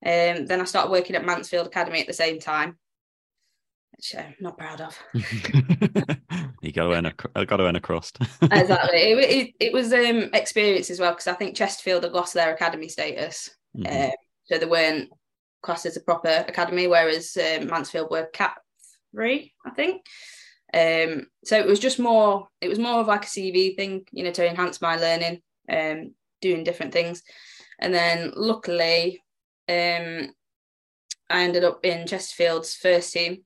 Um, 0.05 0.47
then 0.47 0.61
I 0.61 0.65
started 0.65 0.91
working 0.91 1.17
at 1.17 1.25
Mansfield 1.25 1.69
Academy 1.69 2.01
at 2.01 2.09
the 2.09 2.13
same 2.13 2.41
time, 2.41 2.77
which 4.03 4.17
I'm 4.21 4.35
not 4.41 4.59
proud 4.59 4.81
of. 4.81 4.99
you 6.63 6.73
got 6.73 6.85
to 6.85 6.93
earn 6.93 7.07
a, 7.07 7.13
cr- 7.13 7.45
got 7.45 7.59
to 7.59 7.65
earn 7.65 7.77
a 7.77 7.81
crust. 7.81 8.19
exactly. 8.43 8.99
It, 8.99 9.19
it, 9.19 9.55
it 9.61 9.73
was 9.73 9.93
um 9.93 10.31
experience 10.35 10.91
as 10.91 10.99
well 10.99 11.13
because 11.13 11.29
I 11.29 11.35
think 11.35 11.57
Chesterfield 11.57 12.03
had 12.03 12.13
lost 12.13 12.35
their 12.35 12.53
academy 12.53 12.89
status, 12.89 13.51
Mhm. 13.77 14.07
um, 14.11 14.17
so 14.45 14.59
they 14.59 14.67
weren't 14.67 15.09
classed 15.63 15.87
as 15.87 15.97
a 15.97 16.01
proper 16.01 16.45
academy, 16.49 16.89
whereas 16.89 17.37
um, 17.39 17.69
Mansfield 17.69 18.11
were 18.11 18.27
Cat 18.27 18.55
three, 19.15 19.55
I 19.65 19.71
think. 19.71 20.03
Um, 20.75 21.29
so 21.45 21.59
it 21.59 21.67
was 21.67 21.79
just 21.79 21.99
more. 21.99 22.49
It 22.61 22.69
was 22.69 22.79
more 22.79 23.01
of 23.01 23.07
like 23.07 23.25
a 23.25 23.29
CV 23.29 23.77
thing, 23.77 24.05
you 24.11 24.25
know, 24.25 24.33
to 24.33 24.49
enhance 24.49 24.83
my 24.83 24.97
learning, 24.97 25.41
um, 25.71 26.15
doing 26.41 26.65
different 26.65 26.93
things, 26.93 27.23
and 27.79 27.95
then 27.95 28.33
luckily, 28.35 29.23
um, 29.69 30.35
I 31.31 31.45
ended 31.45 31.65
up 31.65 31.81
in 31.85 32.07
Chesterfield's 32.07 32.75
first 32.75 33.13
team, 33.13 33.45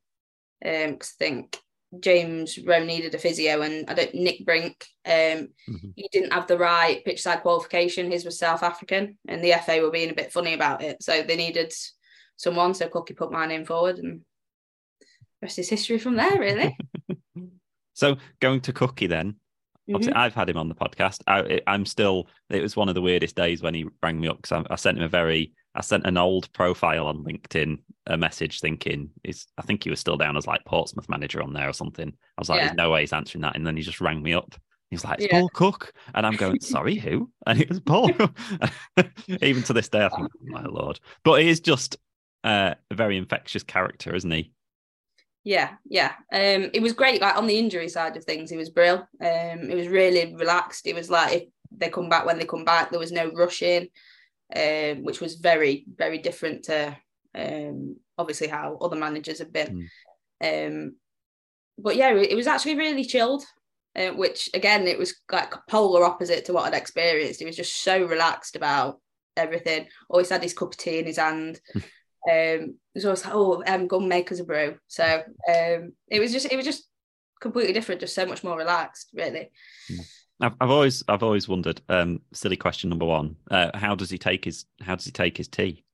um, 0.64 0.92
because 0.92 1.14
I 1.20 1.24
think 1.24 1.58
James 2.00 2.58
Rowe 2.58 2.84
needed 2.84 3.14
a 3.14 3.18
physio, 3.18 3.62
and 3.62 3.88
I 3.88 3.94
don't 3.94 4.14
Nick 4.14 4.44
Brink. 4.44 4.84
Um, 5.04 5.48
Mhm. 5.68 5.92
he 5.96 6.08
didn't 6.12 6.32
have 6.32 6.46
the 6.46 6.58
right 6.58 7.04
pitch 7.04 7.22
side 7.22 7.42
qualification. 7.42 8.10
His 8.10 8.24
was 8.24 8.38
South 8.38 8.62
African, 8.62 9.18
and 9.28 9.42
the 9.42 9.52
FA 9.52 9.80
were 9.80 9.90
being 9.90 10.10
a 10.10 10.14
bit 10.14 10.32
funny 10.32 10.54
about 10.54 10.82
it, 10.82 11.02
so 11.02 11.22
they 11.22 11.36
needed 11.36 11.72
someone. 12.36 12.74
So 12.74 12.88
Cookie 12.88 13.14
put 13.14 13.32
my 13.32 13.46
name 13.46 13.64
forward, 13.64 13.98
and 13.98 14.22
rest 15.42 15.58
is 15.58 15.68
history 15.68 15.98
from 15.98 16.16
there, 16.16 16.38
really. 16.38 16.76
so 17.94 18.16
going 18.40 18.60
to 18.62 18.72
Cookie 18.72 19.06
then. 19.06 19.36
Obviously, 19.88 20.14
Mhm. 20.14 20.16
I've 20.16 20.34
had 20.34 20.50
him 20.50 20.56
on 20.56 20.68
the 20.68 20.74
podcast. 20.74 21.20
I, 21.28 21.60
I'm 21.68 21.86
still. 21.86 22.26
It 22.50 22.60
was 22.60 22.74
one 22.74 22.88
of 22.88 22.96
the 22.96 23.02
weirdest 23.02 23.36
days 23.36 23.62
when 23.62 23.72
he 23.74 23.86
rang 24.02 24.20
me 24.20 24.26
up 24.26 24.38
because 24.42 24.50
I, 24.68 24.72
I 24.72 24.76
sent 24.76 24.98
him 24.98 25.04
a 25.04 25.08
very. 25.08 25.52
I 25.76 25.82
sent 25.82 26.06
an 26.06 26.16
old 26.16 26.52
profile 26.52 27.06
on 27.06 27.22
LinkedIn, 27.22 27.78
a 28.06 28.16
message 28.16 28.60
thinking 28.60 29.10
is. 29.24 29.46
I 29.58 29.62
think 29.62 29.84
he 29.84 29.90
was 29.90 30.00
still 30.00 30.16
down 30.16 30.36
as 30.36 30.46
like 30.46 30.64
Portsmouth 30.64 31.08
manager 31.08 31.42
on 31.42 31.52
there 31.52 31.68
or 31.68 31.72
something. 31.72 32.08
I 32.08 32.40
was 32.40 32.48
like, 32.48 32.58
Yeah. 32.58 32.66
"There's 32.66 32.76
no 32.76 32.90
way 32.90 33.00
he's 33.00 33.12
answering 33.12 33.42
that," 33.42 33.56
and 33.56 33.66
then 33.66 33.76
he 33.76 33.82
just 33.82 34.00
rang 34.00 34.22
me 34.22 34.32
up. 34.32 34.54
He's 34.90 35.04
like, 35.04 35.18
"It's 35.18 35.26
Yeah. 35.32 35.40
Paul 35.40 35.48
Cook," 35.50 35.92
and 36.14 36.24
I'm 36.26 36.36
going, 36.36 36.60
"Sorry, 36.60 36.96
who?" 36.96 37.30
And 37.46 37.60
it 37.60 37.68
was 37.68 37.80
Paul. 37.80 38.10
Even 39.42 39.62
to 39.64 39.72
this 39.72 39.88
day, 39.88 40.04
I 40.04 40.08
think, 40.08 40.28
"My 40.42 40.64
lord!" 40.64 41.00
But 41.24 41.42
he 41.42 41.48
is 41.48 41.60
just 41.60 41.96
uh, 42.44 42.74
a 42.90 42.94
very 42.94 43.16
infectious 43.16 43.62
character, 43.62 44.14
isn't 44.14 44.30
he? 44.30 44.52
Yeah, 45.44 45.74
yeah. 45.84 46.12
Um, 46.32 46.70
it 46.74 46.82
was 46.82 46.92
great. 46.92 47.20
Like 47.20 47.36
on 47.36 47.46
the 47.46 47.58
injury 47.58 47.88
side 47.88 48.16
of 48.16 48.24
things, 48.24 48.50
it 48.50 48.56
was 48.56 48.70
brilliant. 48.70 49.02
Um, 49.20 49.70
it 49.70 49.76
was 49.76 49.88
really 49.88 50.34
relaxed. 50.34 50.86
It 50.86 50.94
was 50.94 51.08
like 51.08 51.32
if 51.32 51.42
they 51.70 51.88
come 51.88 52.08
back 52.08 52.26
when 52.26 52.38
they 52.38 52.46
come 52.46 52.64
back, 52.64 52.90
there 52.90 52.98
was 52.98 53.12
no 53.12 53.30
rushing, 53.32 53.88
um, 54.54 55.04
which 55.04 55.20
was 55.20 55.36
very, 55.36 55.84
very 55.94 56.18
different 56.18 56.64
to 56.64 56.96
um, 57.36 57.96
obviously 58.18 58.48
how 58.48 58.76
other 58.80 58.96
managers 58.96 59.38
have 59.38 59.52
been. 59.52 59.88
Um, 60.42 60.96
but 61.78 61.96
yeah, 61.96 62.14
it, 62.14 62.34
was 62.34 62.46
actually 62.46 62.76
really 62.76 63.04
chilled. 63.04 63.44
Uh, 63.94 64.10
which 64.10 64.50
again, 64.52 64.86
it 64.86 64.98
was 64.98 65.14
like 65.32 65.54
polar 65.70 66.04
opposite 66.04 66.44
to 66.44 66.52
what 66.52 66.66
I'd 66.66 66.76
experienced. 66.76 67.40
He 67.40 67.46
was 67.46 67.56
just 67.56 67.82
so 67.82 68.04
relaxed 68.04 68.54
about 68.54 69.00
everything. 69.38 69.86
Always 70.10 70.28
had 70.28 70.42
his 70.42 70.52
cup 70.52 70.72
of 70.72 70.76
tea 70.76 70.98
in 70.98 71.06
his 71.06 71.16
hand. 71.16 71.60
um, 71.74 71.82
it 72.26 72.74
was 72.94 73.04
always 73.06 73.24
like, 73.24 73.34
oh, 73.34 73.62
um, 73.66 73.86
go 73.86 73.98
and 73.98 74.08
make 74.08 74.30
us 74.30 74.40
a 74.40 74.44
brew. 74.44 74.76
So 74.86 75.22
um, 75.48 75.92
it 76.08 76.20
was 76.20 76.30
just, 76.30 76.52
it 76.52 76.56
was 76.56 76.66
just 76.66 76.84
completely 77.40 77.72
different, 77.72 78.02
just 78.02 78.14
so 78.14 78.26
much 78.26 78.44
more 78.44 78.58
relaxed, 78.58 79.10
really. 79.14 79.50
I've, 80.40 80.54
I've 80.60 80.70
always 80.70 81.02
I've 81.08 81.22
always 81.22 81.48
wondered. 81.48 81.80
Um, 81.88 82.20
silly 82.32 82.56
question 82.56 82.90
number 82.90 83.06
one: 83.06 83.36
uh, 83.50 83.70
How 83.74 83.94
does 83.94 84.10
he 84.10 84.18
take 84.18 84.44
his 84.44 84.66
How 84.82 84.94
does 84.96 85.06
he 85.06 85.12
take 85.12 85.36
his 85.36 85.48
tea? 85.48 85.84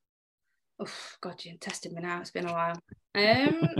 Oh 0.81 0.87
God, 1.21 1.45
you 1.45 1.57
tested 1.59 1.93
me 1.93 2.03
now. 2.03 2.21
It's 2.21 2.31
been 2.31 2.49
a 2.49 2.53
while. 2.53 2.81
Um, 3.15 3.61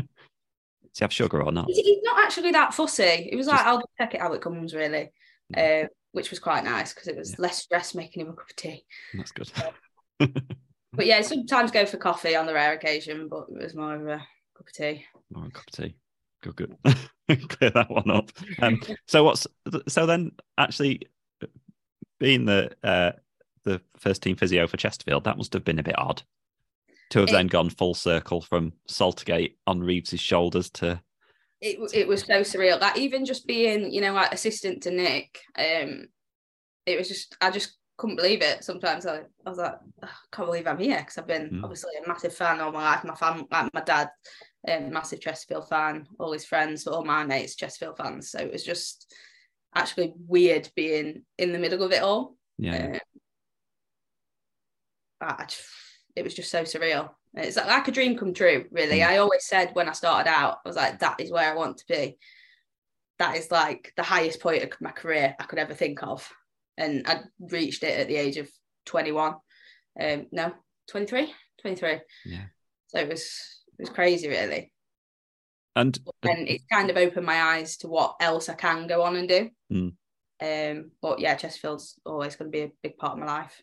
Does 0.83 0.99
he 0.99 1.05
have 1.05 1.13
sugar 1.13 1.43
or 1.43 1.53
not? 1.53 1.67
he's, 1.69 2.03
not 2.03 2.23
actually 2.23 2.53
that 2.53 2.75
fussy. 2.75 3.29
It 3.33 3.37
was 3.37 3.47
like 3.47 3.59
Just- 3.59 3.67
I'll 3.67 3.91
check 3.99 4.15
it 4.15 4.21
how 4.21 4.33
it 4.35 4.43
comes, 4.43 4.75
really, 4.75 5.11
uh, 5.57 5.85
which 6.13 6.31
was 6.31 6.39
quite 6.39 6.65
nice 6.65 6.93
because 6.93 7.09
it 7.09 7.17
was 7.17 7.39
less 7.39 7.63
stress 7.63 7.95
making 7.95 8.23
him 8.23 8.29
a 8.29 8.35
cup 8.35 8.51
of 8.51 8.57
tea. 8.57 8.85
That's 9.15 9.33
good. 9.33 9.51
But 10.95 11.07
yeah, 11.07 11.23
sometimes 11.23 11.71
go 11.71 11.87
for 11.87 11.97
coffee 11.97 12.37
on 12.37 12.45
the 12.47 12.53
rare 12.53 12.75
occasion, 12.75 13.29
but 13.29 13.47
it 13.49 13.63
was 13.63 13.75
more 13.75 13.95
of 13.95 14.07
a 14.07 14.19
cup 14.55 14.67
of 14.67 14.73
tea. 14.73 15.05
More 15.33 15.47
a 15.47 15.51
cup 15.51 15.65
of 15.67 15.73
tea. 15.73 15.97
Good, 16.43 16.57
good. 16.57 16.77
Clear 17.49 17.71
that 17.71 17.91
one 17.91 18.11
up. 18.11 18.31
Um, 18.61 18.79
so 19.07 19.25
what's 19.25 19.47
so 19.89 20.05
then? 20.05 20.33
Actually, 20.59 21.09
being 22.21 22.45
the 22.45 22.73
uh, 22.85 23.13
the 23.65 23.81
first 23.97 24.23
team 24.23 24.37
physio 24.37 24.67
for 24.67 24.77
Chesterfield, 24.77 25.25
that 25.25 25.39
must 25.39 25.55
have 25.55 25.65
been 25.65 25.79
a 25.79 25.83
bit 25.83 25.99
odd 25.99 26.23
to 27.13 27.21
have 27.21 27.29
It- 27.29 27.33
then 27.33 27.47
gone 27.47 27.71
full 27.71 27.95
circle 27.95 28.41
from 28.41 28.73
Saltergate 28.89 29.57
on 29.67 29.81
Reeves's 29.81 30.21
shoulders 30.21 30.69
to 30.71 31.01
it 31.61 31.79
it 31.95 32.09
was 32.09 32.23
so 32.23 32.41
surreal. 32.41 32.81
Like 32.81 32.99
even 32.99 33.25
just 33.25 33.47
being, 33.47 33.93
you 33.93 34.01
know, 34.01 34.13
like 34.13 34.33
assistant 34.33 34.83
to 34.83 34.91
Nick, 34.91 35.39
um, 35.57 36.07
it 36.87 36.99
was 36.99 37.07
just 37.07 37.37
I 37.41 37.51
just 37.53 37.77
couldn't 37.99 38.17
believe 38.17 38.43
it. 38.43 38.65
Sometimes 38.65 39.07
I, 39.07 39.19
I 39.47 39.49
was 39.49 39.59
like, 39.59 39.75
I 40.03 40.09
can't 40.33 40.49
believe 40.49 40.67
I'm 40.67 40.79
here 40.79 40.99
because 40.99 41.19
I've 41.19 41.27
been 41.29 41.51
Mm. 41.51 41.63
obviously 41.63 41.93
a 42.05 42.09
massive 42.09 42.35
fan 42.35 42.61
all 42.61 42.73
my 42.73 42.83
life. 42.83 43.05
My 43.05 43.15
fam, 43.15 43.47
like 43.49 43.73
my 43.73 43.81
dad, 43.83 44.11
um, 44.67 44.91
massive 44.91 45.21
Chesterfield 45.21 45.69
fan. 45.69 46.09
All 46.19 46.33
his 46.33 46.45
friends, 46.45 46.87
all 46.89 47.05
my 47.05 47.25
mates, 47.25 47.55
Chesterfield 47.55 47.97
fans. 47.99 48.31
So 48.33 48.39
it 48.41 48.51
was 48.53 48.65
just 48.65 49.15
actually 49.75 50.15
weird 50.27 50.69
being 50.75 51.23
in 51.39 51.53
the 51.53 51.59
middle 51.61 51.83
of 51.85 51.93
it 51.93 52.03
all. 52.03 52.37
yeah. 52.59 52.87
Um, 52.87 52.99
I- 55.21 55.37
I 55.39 55.45
just- 55.45 55.63
it 56.17 56.25
was 56.25 56.35
just 56.35 56.51
so 56.51 56.63
surreal. 56.63 57.11
It's 57.35 57.57
like, 57.57 57.67
like 57.67 57.89
a 57.89 57.93
dream 57.93 58.17
come 58.17 58.35
true, 58.35 58.67
really. 58.71 58.99
Mm. 58.99 59.07
I 59.07 59.17
always 59.19 59.47
said 59.47 59.71
when 59.73 59.89
I 59.89 59.93
started 59.93 60.29
out, 60.29 60.59
I 60.65 60.69
was 60.69 60.77
like, 60.77 60.99
that 61.01 61.21
is 61.21 61.31
where 61.31 61.51
I 61.51 61.57
want 61.57 61.79
to 61.79 61.85
be. 61.89 62.19
That 63.19 63.37
is 63.37 63.51
like 63.51 63.93
the 63.97 64.03
highest 64.03 64.41
point 64.41 64.63
of 64.63 64.71
my 64.81 64.91
career 64.91 65.35
I 65.39 65.45
could 65.45 65.59
ever 65.59 65.75
think 65.75 66.03
of. 66.03 66.29
And 66.77 67.07
I 67.07 67.21
reached 67.39 67.83
it 67.85 67.99
at 67.99 68.09
the 68.09 68.17
age 68.17 68.37
of 68.37 68.51
21. 68.87 69.35
Um, 70.01 70.27
no, 70.33 70.53
23? 70.89 71.33
23. 71.61 72.01
Yeah. 72.27 72.45
So 72.89 72.99
it 72.99 73.09
was 73.09 73.63
it 73.79 73.83
was 73.83 73.91
crazy, 73.91 74.29
really. 74.29 74.73
And 75.75 75.99
And 76.23 76.49
it's 76.49 76.65
kind 76.71 76.91
of 76.91 76.97
opened 76.97 77.27
my 77.27 77.41
eyes 77.41 77.79
to 77.79 77.89
what 77.89 78.17
else 78.21 78.49
I 78.49 78.55
can 78.55 78.87
go 78.87 79.03
on 79.03 79.17
and 79.17 79.29
do. 79.29 79.51
Mm. 79.73 79.93
Um, 80.43 80.91
but 81.01 81.21
yeah, 81.21 81.37
Chesterfield's 81.37 81.99
always 82.05 82.37
going 82.37 82.51
to 82.51 82.57
be 82.57 82.65
a 82.65 82.73
big 82.83 82.97
part 82.99 83.15
of 83.15 83.21
my 83.21 83.27
life. 83.27 83.63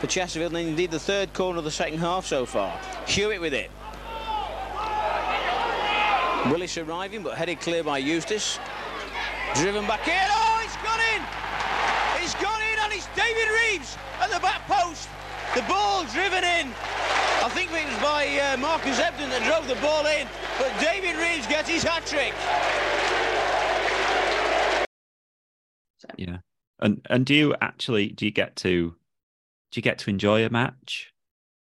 For 0.00 0.06
Chesterfield, 0.06 0.54
and 0.56 0.68
indeed 0.68 0.90
the 0.90 0.98
third 0.98 1.34
corner 1.34 1.58
of 1.58 1.64
the 1.64 1.70
second 1.70 1.98
half 1.98 2.24
so 2.24 2.46
far. 2.46 2.80
Hewitt 3.06 3.40
with 3.40 3.52
it. 3.52 3.70
Willis 6.50 6.78
arriving, 6.78 7.22
but 7.22 7.36
headed 7.36 7.60
clear 7.60 7.84
by 7.84 7.98
Eustace. 7.98 8.58
Driven 9.56 9.86
back 9.86 10.08
in. 10.08 10.14
Oh, 10.30 10.62
it's 10.64 10.76
gone 10.76 11.00
in! 11.14 11.22
It's 12.24 12.34
gone 12.36 12.62
in, 12.72 12.78
and 12.82 12.92
it's 12.94 13.08
David 13.14 13.48
Reeves 13.60 13.98
at 14.20 14.30
the 14.30 14.40
back 14.40 14.66
post. 14.66 15.08
The 15.54 15.62
ball 15.68 16.04
driven 16.04 16.44
in. 16.44 16.68
I 17.42 17.50
think 17.50 17.70
it 17.70 17.84
was 17.84 17.98
by 18.02 18.26
uh, 18.38 18.56
Marcus 18.56 18.98
Ebdon 18.98 19.28
that 19.30 19.42
drove 19.44 19.68
the 19.68 19.80
ball 19.82 20.06
in, 20.06 20.26
but 20.58 20.72
David 20.80 21.16
Reeves 21.16 21.46
gets 21.46 21.68
his 21.68 21.82
hat 21.82 22.06
trick. 22.06 22.32
Yeah, 26.16 26.38
and 26.78 27.06
and 27.10 27.26
do 27.26 27.34
you 27.34 27.54
actually 27.60 28.08
do 28.08 28.24
you 28.24 28.30
get 28.30 28.56
to 28.56 28.94
do 29.70 29.78
you 29.78 29.82
get 29.82 29.98
to 30.00 30.10
enjoy 30.10 30.44
a 30.44 30.50
match? 30.50 31.12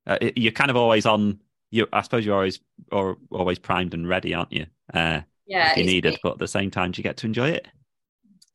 Uh, 0.07 0.17
you're 0.35 0.51
kind 0.51 0.69
of 0.71 0.77
always 0.77 1.05
on. 1.05 1.39
You, 1.71 1.87
I 1.93 2.01
suppose 2.01 2.25
you're 2.25 2.35
always 2.35 2.59
or 2.91 3.17
always 3.31 3.59
primed 3.59 3.93
and 3.93 4.07
ready, 4.07 4.33
aren't 4.33 4.51
you? 4.53 4.67
Uh, 4.93 5.21
Yeah, 5.45 5.71
if 5.71 5.77
you 5.77 5.83
need 5.83 6.05
it, 6.05 6.21
but 6.21 6.33
at 6.33 6.39
the 6.39 6.47
same 6.47 6.71
time, 6.71 6.91
do 6.91 6.99
you 6.99 7.03
get 7.03 7.17
to 7.17 7.27
enjoy 7.27 7.49
it? 7.49 7.67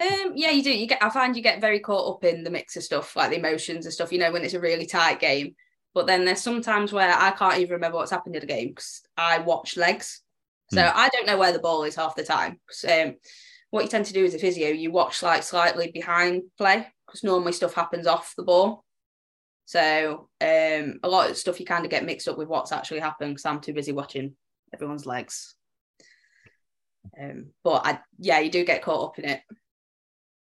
Um, 0.01 0.33
yeah, 0.37 0.51
you 0.51 0.63
do. 0.63 0.71
You 0.77 0.87
get. 0.87 1.03
I 1.03 1.11
find 1.11 1.37
you 1.37 1.43
get 1.43 1.61
very 1.61 1.81
caught 1.81 2.15
up 2.17 2.25
in 2.25 2.45
the 2.45 2.51
mix 2.51 2.77
of 2.77 2.85
stuff, 2.85 3.17
like 3.17 3.31
the 3.31 3.39
emotions 3.39 3.85
and 3.85 3.93
stuff. 3.93 4.13
You 4.13 4.19
know, 4.19 4.31
when 4.31 4.45
it's 4.45 4.55
a 4.55 4.61
really 4.61 4.87
tight 4.87 5.21
game. 5.21 5.55
But 5.95 6.07
then 6.07 6.25
there's 6.25 6.41
sometimes 6.41 6.93
where 6.93 7.13
I 7.13 7.33
can't 7.33 7.59
even 7.59 7.73
remember 7.75 7.97
what's 7.97 8.11
happened 8.13 8.37
in 8.37 8.41
the 8.41 8.47
game 8.47 8.69
because 8.69 9.03
I 9.17 9.39
watch 9.39 9.77
legs, 9.77 10.23
so 10.69 10.83
Hmm. 10.83 10.93
I 10.95 11.09
don't 11.09 11.27
know 11.27 11.39
where 11.39 11.53
the 11.53 11.59
ball 11.59 11.83
is 11.85 11.97
half 11.97 12.15
the 12.15 12.23
time. 12.25 12.61
'Cause, 12.69 12.85
um, 12.89 13.17
what 13.71 13.83
you 13.85 13.89
tend 13.89 14.07
to 14.07 14.13
do 14.13 14.25
as 14.25 14.35
a 14.35 14.39
physio, 14.39 14.69
you 14.69 14.93
watch 14.93 15.23
like 15.23 15.43
slightly 15.43 15.91
behind 15.91 16.43
play 16.57 16.87
because 17.07 17.25
normally 17.25 17.53
stuff 17.53 17.75
happens 17.75 18.07
off 18.07 18.35
the 18.37 18.45
ball. 18.45 18.85
So 19.69 20.31
um, 20.41 20.99
a 21.03 21.09
lot 21.11 21.29
of 21.29 21.37
stuff 21.37 21.61
you 21.61 21.67
kind 21.67 21.85
of 21.85 21.91
get 21.91 22.07
mixed 22.07 22.27
up 22.27 22.39
with 22.39 22.49
what's 22.49 22.73
actually 22.73 23.01
happened 23.01 23.33
because 23.33 23.45
I'm 23.45 23.61
too 23.61 23.75
busy 23.75 23.93
watching 23.93 24.33
everyone's 24.73 25.05
legs. 25.05 25.57
Um, 27.21 27.51
but 27.63 27.87
I, 27.87 27.99
yeah, 28.19 28.39
you 28.39 28.51
do 28.51 28.65
get 28.65 28.81
caught 28.81 29.11
up 29.11 29.19
in 29.19 29.27
it. 29.27 29.43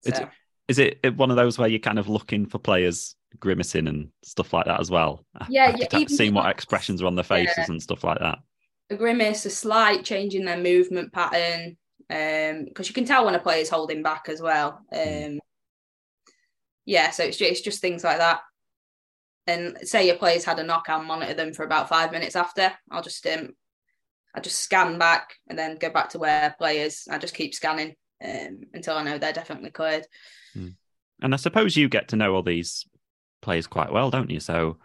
So. 0.03 0.29
Is 0.69 0.79
it 0.79 1.01
it 1.03 1.17
one 1.17 1.33
of 1.33 1.37
those 1.37 1.59
where 1.59 1.67
you're 1.67 1.81
kind 1.81 1.99
of 1.99 2.09
looking 2.09 2.47
for 2.47 2.61
players 2.61 3.17
grimacing 3.41 3.89
and 3.89 4.11
stuff 4.23 4.53
like 4.53 4.67
that 4.67 4.79
as 4.79 4.89
well? 4.89 5.25
Yeah, 5.49 5.75
yeah, 5.77 6.05
seeing 6.07 6.33
what 6.33 6.49
expressions 6.49 7.03
are 7.03 7.07
on 7.07 7.17
their 7.17 7.25
faces 7.25 7.69
and 7.69 7.83
stuff 7.83 8.05
like 8.05 8.21
that. 8.21 8.39
a 8.89 8.95
grimace, 8.95 9.45
a 9.47 9.51
slight 9.51 10.05
change 10.05 10.37
in 10.37 10.45
their 10.45 10.59
movement 10.59 11.13
pattern, 11.13 11.77
because 12.09 12.87
you 12.87 12.95
can 12.95 13.05
tell 13.05 13.25
when 13.25 13.35
a 13.35 13.41
player's 13.41 13.69
holding 13.69 14.05
back 14.05 14.29
as 14.29 14.41
well. 14.41 14.81
Um, 14.93 15.41
yeah, 16.85 17.11
so 17.11 17.25
it's 17.25 17.37
just, 17.37 17.51
it's 17.51 17.61
just 17.63 17.81
things 17.81 18.05
like 18.05 18.19
that. 18.19 18.43
And 19.49 19.79
say 19.83 20.07
your 20.07 20.17
player's 20.17 20.45
had 20.45 20.59
a 20.59 20.63
knock, 20.63 20.87
I'll 20.89 21.03
monitor 21.03 21.33
them 21.33 21.55
for 21.55 21.65
about 21.65 21.89
five 21.89 22.13
minutes 22.13 22.37
after. 22.37 22.71
I'll 22.91 23.03
just 23.03 23.27
um, 23.27 23.55
I 24.35 24.41
just 24.41 24.61
scan 24.61 24.99
back 24.99 25.35
and 25.49 25.59
then 25.59 25.79
go 25.79 25.89
back 25.89 26.11
to 26.11 26.19
where 26.19 26.55
players. 26.59 27.09
I 27.11 27.17
just 27.17 27.35
keep 27.35 27.55
scanning 27.55 27.95
um, 28.23 28.61
until 28.75 28.97
I 28.97 29.03
know 29.03 29.17
they're 29.17 29.33
definitely 29.33 29.71
cleared. 29.71 30.07
And 31.23 31.33
I 31.33 31.39
suppose 31.39 31.77
you 31.77 31.89
get 31.89 32.09
to 32.09 32.17
know 32.17 32.35
all 32.35 32.43
these 32.43 32.87
players 33.41 33.67
quite 33.67 33.91
well, 33.91 34.11
don't 34.11 34.31
you? 34.31 34.39
So 34.39 34.77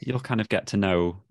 you'll 0.00 0.20
kind 0.20 0.40
of 0.40 0.48
get 0.48 0.66
to 0.68 0.76
know 0.76 1.22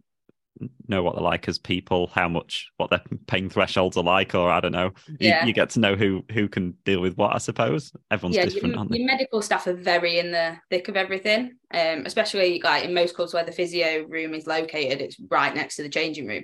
know 0.87 1.03
what 1.03 1.15
they're 1.15 1.23
like 1.23 1.47
as 1.47 1.57
people, 1.57 2.07
how 2.13 2.27
much 2.29 2.67
what 2.77 2.89
their 2.89 3.01
pain 3.27 3.49
thresholds 3.49 3.97
are 3.97 4.03
like, 4.03 4.35
or 4.35 4.49
I 4.49 4.59
don't 4.59 4.71
know. 4.71 4.91
You, 5.07 5.17
Yeah. 5.29 5.45
you 5.45 5.53
get 5.53 5.69
to 5.71 5.79
know 5.79 5.95
who 5.95 6.23
who 6.31 6.47
can 6.47 6.75
deal 6.85 7.01
with 7.01 7.17
what. 7.17 7.33
I 7.33 7.37
suppose 7.37 7.91
everyone's 8.09 8.35
yeah, 8.37 8.45
different, 8.45 8.75
your, 8.75 8.99
your 8.99 9.07
medical 9.07 9.41
staff 9.41 9.67
are 9.67 9.73
very 9.73 10.19
in 10.19 10.31
the 10.31 10.57
thick 10.69 10.87
of 10.87 10.95
everything, 10.95 11.53
um, 11.73 12.03
especially 12.05 12.61
like 12.63 12.83
in 12.83 12.93
most 12.93 13.15
clubs 13.15 13.33
where 13.33 13.45
the 13.45 13.51
physio 13.51 14.05
room 14.07 14.33
is 14.33 14.47
located, 14.47 15.01
it's 15.01 15.17
right 15.29 15.53
next 15.55 15.75
to 15.77 15.83
the 15.83 15.89
changing 15.89 16.27
room. 16.27 16.43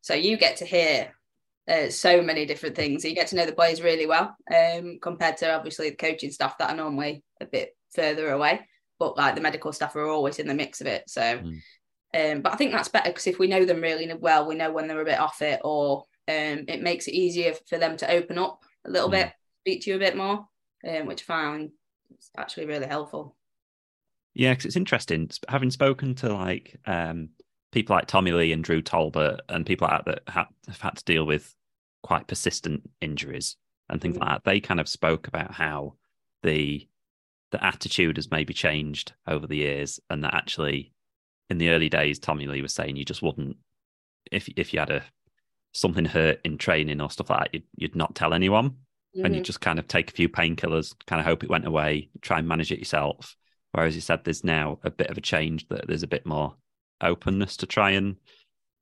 So 0.00 0.14
you 0.14 0.36
get 0.36 0.58
to 0.58 0.64
hear 0.64 1.12
uh, 1.68 1.90
so 1.90 2.22
many 2.22 2.46
different 2.46 2.76
things. 2.76 3.04
You 3.04 3.14
get 3.14 3.26
to 3.28 3.36
know 3.36 3.46
the 3.46 3.52
players 3.52 3.82
really 3.82 4.06
well, 4.06 4.34
um, 4.54 4.98
compared 5.02 5.36
to 5.38 5.54
obviously 5.54 5.90
the 5.90 5.96
coaching 5.96 6.30
staff 6.30 6.56
that 6.58 6.70
are 6.70 6.76
normally 6.76 7.22
a 7.40 7.46
bit 7.46 7.76
further 7.94 8.30
away. 8.30 8.60
But 8.98 9.16
like 9.16 9.34
the 9.36 9.40
medical 9.40 9.72
staff 9.72 9.94
are 9.94 10.06
always 10.08 10.38
in 10.38 10.48
the 10.48 10.54
mix 10.54 10.80
of 10.80 10.86
it. 10.86 11.04
So, 11.08 11.20
Mm. 11.20 11.60
Um, 12.14 12.42
but 12.42 12.52
I 12.52 12.56
think 12.56 12.72
that's 12.72 12.88
better 12.88 13.10
because 13.10 13.26
if 13.26 13.38
we 13.38 13.46
know 13.48 13.64
them 13.64 13.80
really 13.80 14.12
well, 14.14 14.46
we 14.46 14.54
know 14.54 14.72
when 14.72 14.88
they're 14.88 15.00
a 15.00 15.04
bit 15.04 15.18
off 15.20 15.42
it, 15.42 15.60
or 15.64 16.04
um, 16.28 16.64
it 16.68 16.82
makes 16.82 17.06
it 17.08 17.14
easier 17.14 17.54
for 17.68 17.78
them 17.78 17.96
to 17.98 18.10
open 18.10 18.38
up 18.38 18.62
a 18.86 18.90
little 18.90 19.08
Mm. 19.08 19.12
bit, 19.12 19.32
speak 19.62 19.82
to 19.82 19.90
you 19.90 19.96
a 19.96 20.00
bit 20.00 20.16
more, 20.16 20.46
um, 20.88 21.06
which 21.06 21.22
I 21.22 21.24
found 21.24 21.70
is 22.18 22.30
actually 22.36 22.66
really 22.66 22.86
helpful. 22.86 23.36
Yeah, 24.34 24.52
because 24.52 24.66
it's 24.66 24.76
interesting 24.76 25.30
having 25.48 25.70
spoken 25.70 26.14
to 26.16 26.32
like 26.32 26.76
um, 26.86 27.30
people 27.72 27.96
like 27.96 28.06
Tommy 28.06 28.32
Lee 28.32 28.52
and 28.52 28.62
Drew 28.62 28.82
Talbot 28.82 29.40
and 29.48 29.66
people 29.66 29.88
like 29.88 30.04
that 30.04 30.24
that 30.26 30.32
ha- 30.32 30.48
have 30.68 30.80
had 30.80 30.96
to 30.96 31.04
deal 31.04 31.24
with 31.26 31.54
quite 32.02 32.26
persistent 32.28 32.88
injuries 33.00 33.56
and 33.88 34.00
things 34.00 34.16
Mhm. 34.16 34.20
like 34.20 34.28
that. 34.30 34.44
They 34.44 34.60
kind 34.60 34.80
of 34.80 34.88
spoke 34.88 35.28
about 35.28 35.52
how 35.52 35.94
the 36.42 36.86
the 37.50 37.64
attitude 37.64 38.16
has 38.18 38.30
maybe 38.30 38.52
changed 38.52 39.14
over 39.26 39.46
the 39.46 39.56
years, 39.56 39.98
and 40.10 40.22
that 40.22 40.34
actually 40.34 40.92
in 41.50 41.58
the 41.58 41.70
early 41.70 41.88
days, 41.88 42.18
Tommy 42.18 42.46
Lee 42.46 42.62
was 42.62 42.74
saying 42.74 42.96
you 42.96 43.04
just 43.04 43.22
wouldn't 43.22 43.56
if 44.30 44.48
if 44.56 44.72
you 44.72 44.80
had 44.80 44.90
a 44.90 45.04
something 45.72 46.04
hurt 46.04 46.40
in 46.44 46.58
training 46.58 47.00
or 47.00 47.10
stuff 47.10 47.30
like 47.30 47.40
that, 47.40 47.54
you'd, 47.54 47.64
you'd 47.76 47.96
not 47.96 48.14
tell 48.14 48.34
anyone 48.34 48.74
and 49.22 49.34
you 49.34 49.40
Mhm. 49.40 49.44
just 49.44 49.60
kind 49.60 49.78
of 49.78 49.88
take 49.88 50.10
a 50.10 50.14
few 50.14 50.28
painkillers, 50.28 50.94
kind 51.06 51.20
of 51.20 51.26
hope 51.26 51.44
it 51.44 51.50
went 51.50 51.66
away, 51.66 52.10
try 52.22 52.38
and 52.38 52.48
manage 52.48 52.72
it 52.72 52.78
yourself. 52.78 53.36
Whereas 53.72 53.94
you 53.94 54.00
said 54.00 54.24
there's 54.24 54.44
now 54.44 54.78
a 54.82 54.90
bit 54.90 55.10
of 55.10 55.18
a 55.18 55.22
change 55.22 55.68
that 55.68 55.86
there's 55.86 56.02
a 56.02 56.08
bit 56.08 56.26
more 56.26 56.54
openness 57.00 57.56
to 57.58 57.66
try 57.66 57.90
and 57.92 58.16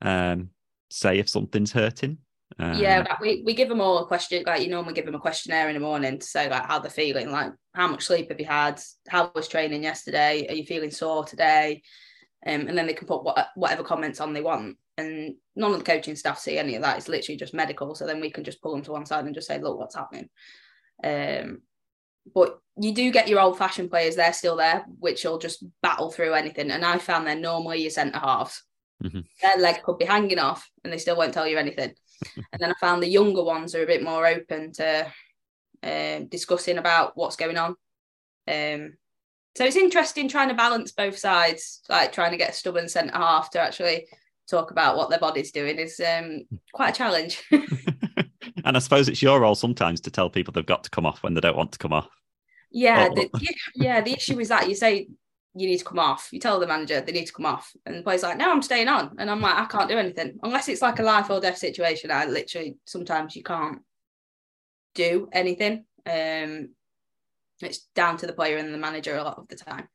um, 0.03 0.51
say 0.91 1.19
if 1.19 1.29
something's 1.29 1.73
hurting. 1.73 2.19
Um, 2.59 2.79
yeah, 2.79 3.05
like 3.09 3.21
we, 3.21 3.43
we 3.45 3.55
give 3.55 3.69
them 3.69 3.81
all 3.81 3.99
a 3.99 4.07
question. 4.07 4.45
Like 4.47 4.63
you 4.63 4.69
normally 4.69 4.95
give 4.95 5.05
them 5.07 5.15
a 5.15 5.21
questionnaire 5.21 5.69
in 5.69 5.75
the 5.75 5.81
morning 5.81 6.19
to 6.19 6.27
say 6.27 6.49
like 6.49 6.67
how 6.67 6.79
they're 6.79 6.91
feeling, 6.91 7.31
like 7.31 7.53
how 7.75 7.89
much 7.89 8.05
sleep 8.05 8.29
have 8.31 8.41
you 8.41 8.47
had, 8.47 8.81
how 9.09 9.31
was 9.35 9.49
training 9.49 9.83
yesterday, 9.83 10.47
are 10.49 10.55
you 10.55 10.65
feeling 10.65 10.91
sore 10.91 11.25
today, 11.25 11.83
um, 12.47 12.69
and 12.69 12.79
then 12.79 12.87
they 12.87 12.95
can 12.95 13.09
put 13.09 13.25
what, 13.25 13.49
whatever 13.57 13.83
comments 13.83 14.21
on 14.21 14.33
they 14.33 14.41
want. 14.41 14.77
And 14.97 15.35
none 15.57 15.73
of 15.73 15.79
the 15.79 15.85
coaching 15.85 16.15
staff 16.17 16.39
see 16.39 16.59
any 16.59 16.77
of 16.77 16.83
that. 16.83 16.97
It's 16.97 17.09
literally 17.09 17.37
just 17.37 17.53
medical. 17.55 17.95
So 17.95 18.07
then 18.07 18.21
we 18.21 18.31
can 18.31 18.45
just 18.45 18.63
pull 18.63 18.73
them 18.73 18.83
to 18.83 18.93
one 18.93 19.05
side 19.05 19.25
and 19.25 19.35
just 19.35 19.49
say, 19.49 19.59
look, 19.59 19.79
what's 19.79 19.97
happening. 19.97 20.29
Um, 21.03 21.63
but 22.35 22.59
you 22.81 22.95
do 22.95 23.11
get 23.11 23.29
your 23.29 23.41
old 23.41 23.59
fashioned 23.59 23.91
players, 23.91 24.17
they're 24.17 24.33
still 24.33 24.57
there, 24.57 24.85
which 24.99 25.25
will 25.25 25.39
just 25.39 25.65
battle 25.83 26.11
through 26.11 26.35
anything. 26.35 26.71
And 26.71 26.85
I 26.85 26.99
found 26.99 27.27
they're 27.27 27.35
normally 27.35 27.83
your 27.83 27.91
centre 27.91 28.19
halves. 28.19 28.63
Mhm. 29.03 29.25
Their 29.43 29.59
leg 29.59 29.83
could 29.83 29.99
be 29.99 30.05
hanging 30.05 30.39
off 30.39 30.71
and 30.83 30.93
they 30.93 30.99
still 30.99 31.17
won't 31.17 31.35
tell 31.35 31.47
you 31.47 31.59
anything. 31.59 31.95
and 32.37 32.61
then 32.61 32.71
I 32.71 32.75
found 32.81 33.03
the 33.03 33.09
younger 33.09 33.43
ones 33.43 33.75
are 33.75 33.83
a 33.83 33.87
bit 33.87 34.03
more 34.03 34.27
open 34.27 34.73
to 34.75 35.13
um, 35.83 36.27
discussing 36.29 36.79
about 36.79 37.17
what's 37.17 37.37
going 37.37 37.59
on. 37.59 37.77
Um, 38.49 38.97
so 39.57 39.65
it's 39.65 39.77
interesting 39.77 40.29
trying 40.29 40.49
to 40.49 40.55
balance 40.55 40.93
both 40.93 41.19
sides, 41.19 41.81
like 41.89 42.13
trying 42.13 42.31
to 42.33 42.37
get 42.37 42.51
a 42.51 42.53
stubborn 42.53 42.89
centre 42.89 43.17
half 43.17 43.51
to 43.51 43.61
actually 43.61 44.07
talk 44.49 44.71
about 44.71 44.97
what 44.97 45.11
their 45.11 45.19
body's 45.19 45.51
doing 45.51 45.79
is 45.79 45.99
um, 46.01 46.43
quite 46.73 46.91
a 46.91 46.97
challenge. 46.97 47.43
and 47.51 48.77
I 48.77 48.79
suppose 48.79 49.09
it's 49.09 49.23
your 49.23 49.41
role 49.41 49.55
sometimes 49.55 50.01
to 50.03 50.11
tell 50.11 50.31
people 50.31 50.53
they've 50.53 50.65
got 50.65 50.85
to 50.85 50.91
come 50.91 51.07
off 51.07 51.23
when 51.23 51.35
they 51.35 51.41
don't 51.41 51.57
want 51.57 51.73
to 51.73 51.79
come 51.79 51.93
off. 51.93 52.09
Yeah, 52.71 53.09
Oh. 53.11 53.15
the, 53.15 53.55
yeah. 53.75 54.01
The 54.03 54.13
issue 54.13 54.39
is 54.39 54.49
that 54.49 54.69
you 54.69 54.75
say 54.75 55.09
you 55.55 55.67
need 55.67 55.79
to 55.79 55.85
come 55.85 55.99
off. 55.99 56.29
You 56.33 56.39
tell 56.41 56.61
the 56.61 56.67
manager 56.67 57.01
they 57.01 57.13
need 57.13 57.27
to 57.27 57.33
come 57.33 57.47
off, 57.47 57.73
and 57.87 57.97
the 57.97 58.03
player's 58.03 58.23
like, 58.23 58.37
"No, 58.37 58.51
I'm 58.51 58.61
staying 58.61 58.89
on." 58.89 59.15
And 59.19 59.31
I'm 59.31 59.41
like, 59.41 59.57
"I 59.57 59.65
can't 59.65 59.89
do 59.89 59.97
anything 59.97 60.39
unless 60.43 60.69
it's 60.69 60.83
like 60.83 60.99
a 60.99 61.03
life 61.03 61.31
or 61.31 61.41
death 61.41 61.57
situation." 61.59 62.11
I 62.11 62.27
literally 62.27 62.77
sometimes 62.85 63.35
you 63.35 63.43
can't 63.43 63.79
do 64.95 65.29
anything. 65.33 65.87
Um, 66.05 66.71
it's 67.61 67.87
down 67.95 68.17
to 68.19 68.27
the 68.27 68.33
player 68.33 68.57
and 68.57 68.73
the 68.73 68.79
manager 68.79 69.17
a 69.17 69.23
lot 69.23 69.39
of 69.39 69.49
the 69.49 69.57
time, 69.57 69.89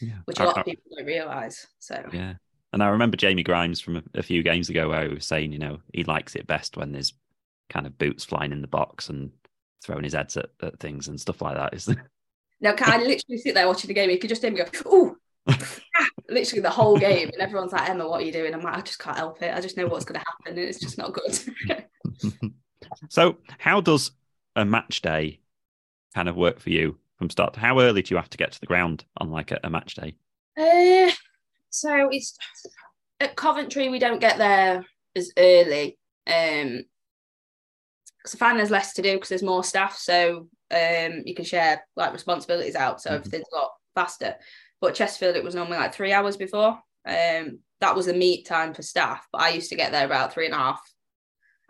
Yeah. 0.00 0.18
which 0.24 0.40
a 0.40 0.44
lot 0.44 0.58
of 0.58 0.64
people 0.64 0.84
don't 0.96 1.06
realise. 1.06 1.66
So 1.78 2.02
Yeah. 2.12 2.34
And 2.72 2.82
I 2.82 2.88
remember 2.88 3.16
Jamie 3.16 3.42
Grimes 3.42 3.80
from 3.80 3.96
a, 3.96 4.02
a 4.14 4.22
few 4.22 4.42
games 4.42 4.68
ago 4.68 4.90
where 4.90 5.08
he 5.08 5.14
was 5.14 5.26
saying, 5.26 5.52
you 5.52 5.58
know, 5.58 5.78
he 5.94 6.04
likes 6.04 6.34
it 6.34 6.46
best 6.46 6.76
when 6.76 6.92
there's 6.92 7.14
kind 7.70 7.86
of 7.86 7.96
boots 7.96 8.24
flying 8.24 8.52
in 8.52 8.60
the 8.60 8.68
box 8.68 9.08
and 9.08 9.30
throwing 9.82 10.04
his 10.04 10.12
heads 10.12 10.36
at, 10.36 10.50
at 10.62 10.78
things 10.78 11.08
and 11.08 11.20
stuff 11.20 11.40
like 11.40 11.56
that. 11.56 11.72
Is 11.74 11.88
now, 12.60 12.74
can 12.74 12.92
I 12.92 12.96
literally 12.98 13.38
sit 13.38 13.54
there 13.54 13.66
watching 13.66 13.88
the 13.88 13.94
game? 13.94 14.10
You 14.10 14.18
could 14.18 14.28
just 14.28 14.42
hear 14.42 14.50
me 14.50 14.62
go, 14.62 14.90
"Ooh." 14.92 15.16
literally 16.28 16.60
the 16.60 16.70
whole 16.70 16.98
game 16.98 17.30
and 17.32 17.40
everyone's 17.40 17.72
like 17.72 17.88
Emma 17.88 18.06
what 18.06 18.20
are 18.20 18.24
you 18.24 18.32
doing 18.32 18.52
I'm 18.52 18.60
like 18.60 18.76
I 18.76 18.80
just 18.82 18.98
can't 18.98 19.16
help 19.16 19.40
it 19.42 19.54
I 19.54 19.60
just 19.60 19.76
know 19.76 19.86
what's 19.86 20.04
going 20.04 20.20
to 20.20 20.26
happen 20.26 20.58
and 20.58 20.58
it's 20.58 20.78
just 20.78 20.98
not 20.98 21.14
good 21.14 21.38
so 23.08 23.38
how 23.58 23.80
does 23.80 24.10
a 24.56 24.64
match 24.64 25.00
day 25.02 25.40
kind 26.18 26.28
of 26.28 26.34
work 26.34 26.58
for 26.58 26.70
you 26.70 26.98
from 27.16 27.30
start? 27.30 27.54
to- 27.54 27.60
How 27.60 27.78
early 27.78 28.02
do 28.02 28.12
you 28.12 28.16
have 28.16 28.30
to 28.30 28.36
get 28.36 28.50
to 28.52 28.60
the 28.60 28.66
ground 28.66 29.04
on 29.18 29.30
like 29.30 29.52
a, 29.52 29.60
a 29.62 29.70
match 29.70 29.94
day? 29.94 30.16
Uh, 30.58 31.12
so 31.70 32.08
it's 32.10 32.36
at 33.20 33.36
Coventry. 33.36 33.88
We 33.88 34.00
don't 34.00 34.20
get 34.20 34.36
there 34.36 34.84
as 35.14 35.30
early, 35.38 35.96
um, 36.26 36.82
because 38.16 38.34
I 38.34 38.38
find 38.38 38.58
there's 38.58 38.72
less 38.72 38.94
to 38.94 39.02
do 39.02 39.14
because 39.14 39.28
there's 39.28 39.44
more 39.44 39.62
staff. 39.62 39.96
So 39.96 40.48
um, 40.72 41.22
you 41.24 41.36
can 41.36 41.44
share 41.44 41.84
like 41.94 42.12
responsibilities 42.12 42.74
out, 42.74 43.00
so 43.00 43.10
Mhm. 43.10 43.14
everything's 43.14 43.46
a 43.52 43.56
lot 43.56 43.70
faster. 43.94 44.34
But 44.80 44.96
Chesterfield, 44.96 45.36
it 45.36 45.44
was 45.44 45.54
normally 45.54 45.78
like 45.78 45.94
three 45.94 46.12
hours 46.12 46.36
before. 46.36 46.80
Um, 47.06 47.60
that 47.80 47.94
was 47.94 48.06
the 48.06 48.12
meet 48.14 48.44
time 48.44 48.74
for 48.74 48.82
staff, 48.82 49.24
but 49.30 49.40
I 49.40 49.50
used 49.50 49.70
to 49.70 49.76
get 49.76 49.92
there 49.92 50.04
about 50.04 50.32
three 50.32 50.46
and 50.46 50.54
a 50.54 50.58
half 50.58 50.80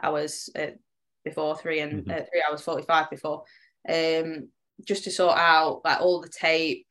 hours 0.03 0.49
at 0.55 0.79
before, 1.23 1.55
three 1.59 1.81
and 1.81 2.07
Mhm. 2.07 2.11
uh, 2.11 2.25
three 2.31 2.43
hours 2.49 2.63
forty 2.63 2.83
five 2.87 3.11
before, 3.11 3.45
um, 3.88 4.49
just 4.87 5.05
to 5.05 5.11
sort 5.11 5.37
out 5.37 5.83
like 5.85 6.01
all 6.01 6.21
the 6.21 6.29
tape, 6.29 6.87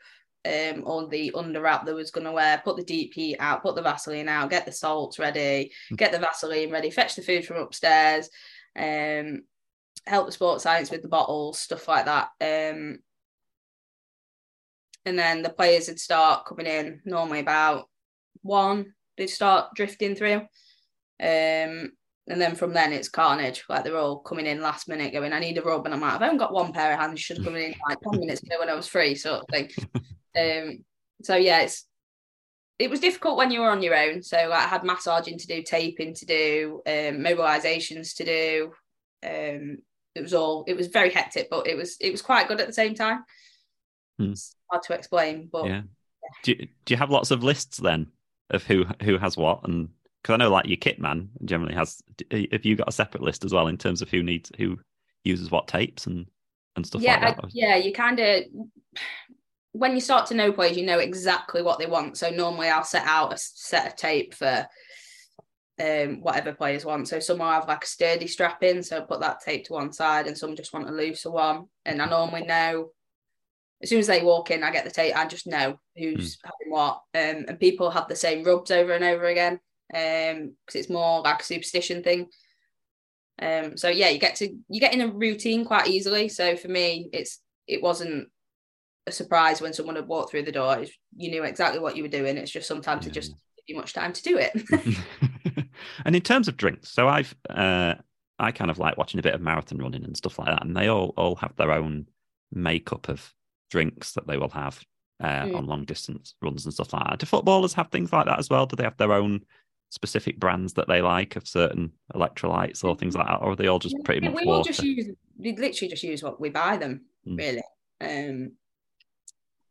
um, 0.45 0.83
all 0.85 1.07
the 1.07 1.31
under 1.35 1.61
wrap 1.61 1.85
that 1.85 1.95
was 1.95 2.11
gonna 2.11 2.31
wear, 2.31 2.61
put 2.63 2.77
the 2.77 2.83
deep 2.83 3.13
heat 3.13 3.37
out, 3.39 3.61
put 3.61 3.75
the 3.75 3.81
Vaseline 3.81 4.29
out, 4.29 4.49
get 4.49 4.65
the 4.65 4.71
salts 4.71 5.19
ready, 5.19 5.71
Mm. 5.91 5.97
get 5.97 6.11
the 6.11 6.19
Vaseline 6.19 6.71
ready, 6.71 6.89
fetch 6.89 7.15
the 7.15 7.21
food 7.21 7.45
from 7.45 7.57
upstairs, 7.57 8.29
um, 8.75 9.43
help 10.05 10.25
the 10.25 10.31
sports 10.31 10.63
science 10.63 10.91
with 10.91 11.01
the 11.01 11.07
bottles, 11.07 11.59
stuff 11.59 11.87
like 11.87 12.05
that. 12.05 12.29
Um, 12.41 12.99
and 15.05 15.17
then 15.17 15.41
the 15.41 15.49
players 15.49 15.87
would 15.87 15.99
start 15.99 16.45
coming 16.45 16.65
in 16.65 17.01
normally 17.05 17.39
about 17.39 17.89
one 18.41 18.93
they'd 19.17 19.27
start 19.27 19.73
drifting 19.75 20.15
through 20.15 20.41
um 21.23 21.91
and 22.27 22.41
then 22.41 22.55
from 22.55 22.73
then 22.73 22.91
it's 22.91 23.09
carnage. 23.09 23.63
Like 23.69 23.83
they're 23.83 23.97
all 23.97 24.19
coming 24.19 24.45
in 24.45 24.61
last 24.61 24.87
minute 24.87 25.13
going 25.13 25.33
i 25.33 25.39
need 25.39 25.57
a 25.57 25.61
rub. 25.61 25.85
And 25.85 25.93
i'm 25.93 26.01
like 26.01 26.13
i've 26.13 26.21
only 26.21 26.37
got 26.37 26.53
one 26.53 26.73
pair 26.73 26.93
of 26.93 26.99
hands. 26.99 27.19
Should 27.19 27.37
have 27.37 27.45
come 27.45 27.55
in 27.55 27.73
like 27.87 27.99
10 28.01 28.19
minutes 28.19 28.43
ago 28.43 28.59
when 28.59 28.69
i 28.69 28.73
was 28.73 28.87
free 28.87 29.15
sort 29.15 29.41
of 29.41 29.47
thing. 29.49 29.69
Um 30.37 30.85
so 31.23 31.35
yeah 31.35 31.61
it's 31.61 31.85
it 32.77 32.91
was 32.91 32.99
difficult 32.99 33.37
when 33.37 33.49
you 33.49 33.61
were 33.61 33.71
on 33.71 33.81
your 33.81 33.97
own. 33.97 34.21
So 34.21 34.37
like, 34.37 34.51
i 34.51 34.67
had 34.67 34.83
massaging 34.83 35.39
to 35.39 35.47
do 35.47 35.63
taping 35.63 36.13
to 36.13 36.25
do 36.27 36.81
um 36.85 37.23
mobilizations 37.23 38.15
to 38.17 38.25
do. 38.25 38.71
Um 39.25 39.79
it 40.13 40.21
was 40.21 40.35
all 40.35 40.63
it 40.67 40.77
was 40.77 40.87
very 40.87 41.09
hectic 41.09 41.47
but 41.49 41.65
it 41.65 41.75
was 41.75 41.97
it 41.99 42.11
was 42.11 42.21
quite 42.21 42.47
good 42.47 42.61
at 42.61 42.67
the 42.67 42.73
same 42.73 42.93
time. 42.93 43.23
Hmm. 44.19 44.31
it's 44.31 44.55
hard 44.69 44.83
to 44.83 44.93
explain 44.93 45.49
but 45.51 45.65
Yeah. 45.65 45.81
Do 46.43 46.51
you, 46.51 46.67
do 46.85 46.93
you 46.93 46.97
have 46.97 47.09
lots 47.09 47.31
of 47.31 47.43
lists 47.43 47.77
then 47.77 48.11
of 48.49 48.63
who 48.63 48.85
who 49.01 49.17
has 49.17 49.37
what? 49.37 49.67
And 49.67 49.89
because 50.21 50.33
I 50.33 50.37
know 50.37 50.49
like 50.49 50.67
your 50.67 50.77
kit 50.77 50.99
man 50.99 51.29
generally 51.45 51.75
has. 51.75 52.01
d- 52.17 52.49
Have 52.51 52.65
you 52.65 52.75
got 52.75 52.89
a 52.89 52.93
separate 52.93 53.23
list 53.23 53.45
as 53.45 53.53
well 53.53 53.67
in 53.67 53.77
terms 53.77 54.01
of 54.01 54.09
who 54.09 54.23
needs 54.23 54.51
who 54.57 54.77
uses 55.23 55.51
what 55.51 55.67
tapes 55.67 56.07
and 56.07 56.25
and 56.75 56.85
stuff 56.85 57.01
yeah, 57.01 57.25
like 57.25 57.35
that? 57.35 57.45
I- 57.45 57.49
yeah, 57.53 57.75
you 57.75 57.93
kind 57.93 58.19
of 58.19 58.43
when 59.73 59.93
you 59.93 60.01
start 60.01 60.27
to 60.27 60.33
know 60.35 60.51
players, 60.51 60.77
you 60.77 60.85
know 60.85 60.99
exactly 60.99 61.61
what 61.61 61.79
they 61.79 61.85
want. 61.85 62.17
So 62.17 62.29
normally 62.29 62.69
I'll 62.69 62.83
set 62.83 63.05
out 63.05 63.33
a 63.33 63.37
set 63.37 63.87
of 63.87 63.95
tape 63.95 64.33
for 64.33 64.67
um 65.79 66.21
whatever 66.21 66.53
players 66.53 66.83
want. 66.83 67.07
So 67.07 67.19
some 67.19 67.37
will 67.37 67.45
have 67.45 67.67
like 67.67 67.83
a 67.83 67.87
sturdy 67.87 68.27
strap 68.27 68.63
in, 68.63 68.81
so 68.83 69.01
put 69.01 69.19
that 69.21 69.41
tape 69.41 69.65
to 69.65 69.73
one 69.73 69.93
side, 69.93 70.27
and 70.27 70.37
some 70.37 70.55
just 70.55 70.73
want 70.73 70.89
a 70.89 70.91
looser 70.91 71.31
one. 71.31 71.65
And 71.85 72.01
I 72.01 72.09
normally 72.09 72.43
know 72.43 72.91
as 73.83 73.89
soon 73.89 73.99
as 73.99 74.07
they 74.07 74.23
walk 74.23 74.49
in, 74.49 74.63
I 74.63 74.71
get 74.71 74.85
the 74.85 74.91
tape. 74.91 75.15
I 75.15 75.27
just 75.27 75.45
know 75.45 75.79
who's 75.95 76.39
having 76.43 76.71
what. 76.71 77.01
Um, 77.13 77.45
and 77.47 77.59
people 77.59 77.91
have 77.91 78.07
the 78.07 78.15
same 78.15 78.43
rubs 78.43 78.71
over 78.71 78.91
and 78.91 79.03
over 79.03 79.25
again. 79.25 79.59
Um, 79.93 80.55
because 80.65 80.81
it's 80.81 80.89
more 80.89 81.21
like 81.21 81.41
a 81.41 81.45
superstition 81.45 82.03
thing. 82.03 82.27
Um, 83.41 83.77
so 83.77 83.87
yeah, 83.89 84.09
you 84.09 84.19
get 84.19 84.35
to 84.37 84.49
you 84.69 84.79
get 84.79 84.93
in 84.93 85.01
a 85.01 85.07
routine 85.07 85.63
quite 85.65 85.87
easily. 85.87 86.27
So 86.29 86.55
for 86.55 86.67
me, 86.67 87.09
it's 87.13 87.39
it 87.67 87.81
wasn't 87.81 88.29
a 89.05 89.11
surprise 89.11 89.61
when 89.61 89.73
someone 89.73 89.95
had 89.95 90.07
walked 90.07 90.31
through 90.31 90.43
the 90.43 90.51
door. 90.51 90.79
It's, 90.79 90.91
you 91.15 91.31
knew 91.31 91.43
exactly 91.43 91.79
what 91.79 91.95
you 91.95 92.03
were 92.03 92.09
doing. 92.09 92.37
It's 92.37 92.51
just 92.51 92.67
sometimes 92.67 93.05
Yeah, 93.05 93.11
it 93.11 93.13
just 93.13 93.35
you 93.67 93.75
much 93.75 93.93
time 93.93 94.13
to 94.13 94.23
do 94.23 94.37
it. 94.39 95.67
and 96.05 96.15
in 96.15 96.21
terms 96.21 96.47
of 96.47 96.57
drinks, 96.57 96.89
so 96.91 97.07
I've 97.07 97.35
uh, 97.49 97.95
I 98.39 98.51
kind 98.51 98.71
of 98.71 98.79
like 98.79 98.97
watching 98.97 99.19
a 99.19 99.23
bit 99.23 99.35
of 99.35 99.41
marathon 99.41 99.77
running 99.77 100.03
and 100.03 100.17
stuff 100.17 100.39
like 100.39 100.47
that, 100.47 100.65
and 100.65 100.75
they 100.75 100.87
all 100.87 101.13
all 101.17 101.35
have 101.35 101.55
their 101.55 101.71
own 101.71 102.07
makeup 102.51 103.09
of 103.09 103.33
drinks 103.69 104.13
that 104.13 104.25
they 104.27 104.37
will 104.37 104.49
have 104.49 104.81
uh, 105.21 105.43
Mm. 105.45 105.55
on 105.55 105.65
long 105.65 105.83
distance 105.85 106.35
runs 106.41 106.65
and 106.65 106.73
stuff 106.73 106.93
like 106.93 107.03
that. 107.05 107.19
Do 107.19 107.25
footballers 107.25 107.73
have 107.73 107.89
things 107.89 108.13
like 108.13 108.25
that 108.27 108.39
as 108.39 108.49
well? 108.49 108.65
Do 108.65 108.75
they 108.75 108.83
have 108.83 108.97
their 108.97 109.13
own 109.13 109.41
specific 109.89 110.39
brands 110.39 110.73
that 110.73 110.87
they 110.87 111.01
like 111.01 111.35
of 111.35 111.47
certain 111.47 111.91
electrolytes 112.13 112.83
or 112.83 112.95
things 112.95 113.15
like 113.15 113.27
that, 113.27 113.41
or 113.41 113.51
are 113.51 113.55
they 113.55 113.67
all 113.67 113.79
just 113.79 113.95
pretty 114.03 114.21
Yeah, 114.23 114.31
much 114.31 114.41
we 114.41 114.47
water? 114.47 114.67
just 114.69 114.83
use 114.83 115.09
we 115.37 115.55
literally 115.55 115.89
just 115.89 116.03
use 116.03 116.23
what 116.23 116.39
we 116.41 116.49
buy 116.49 116.77
them 116.77 117.05
Mm. 117.27 117.37
really. 117.37 117.63
Um, 117.99 118.51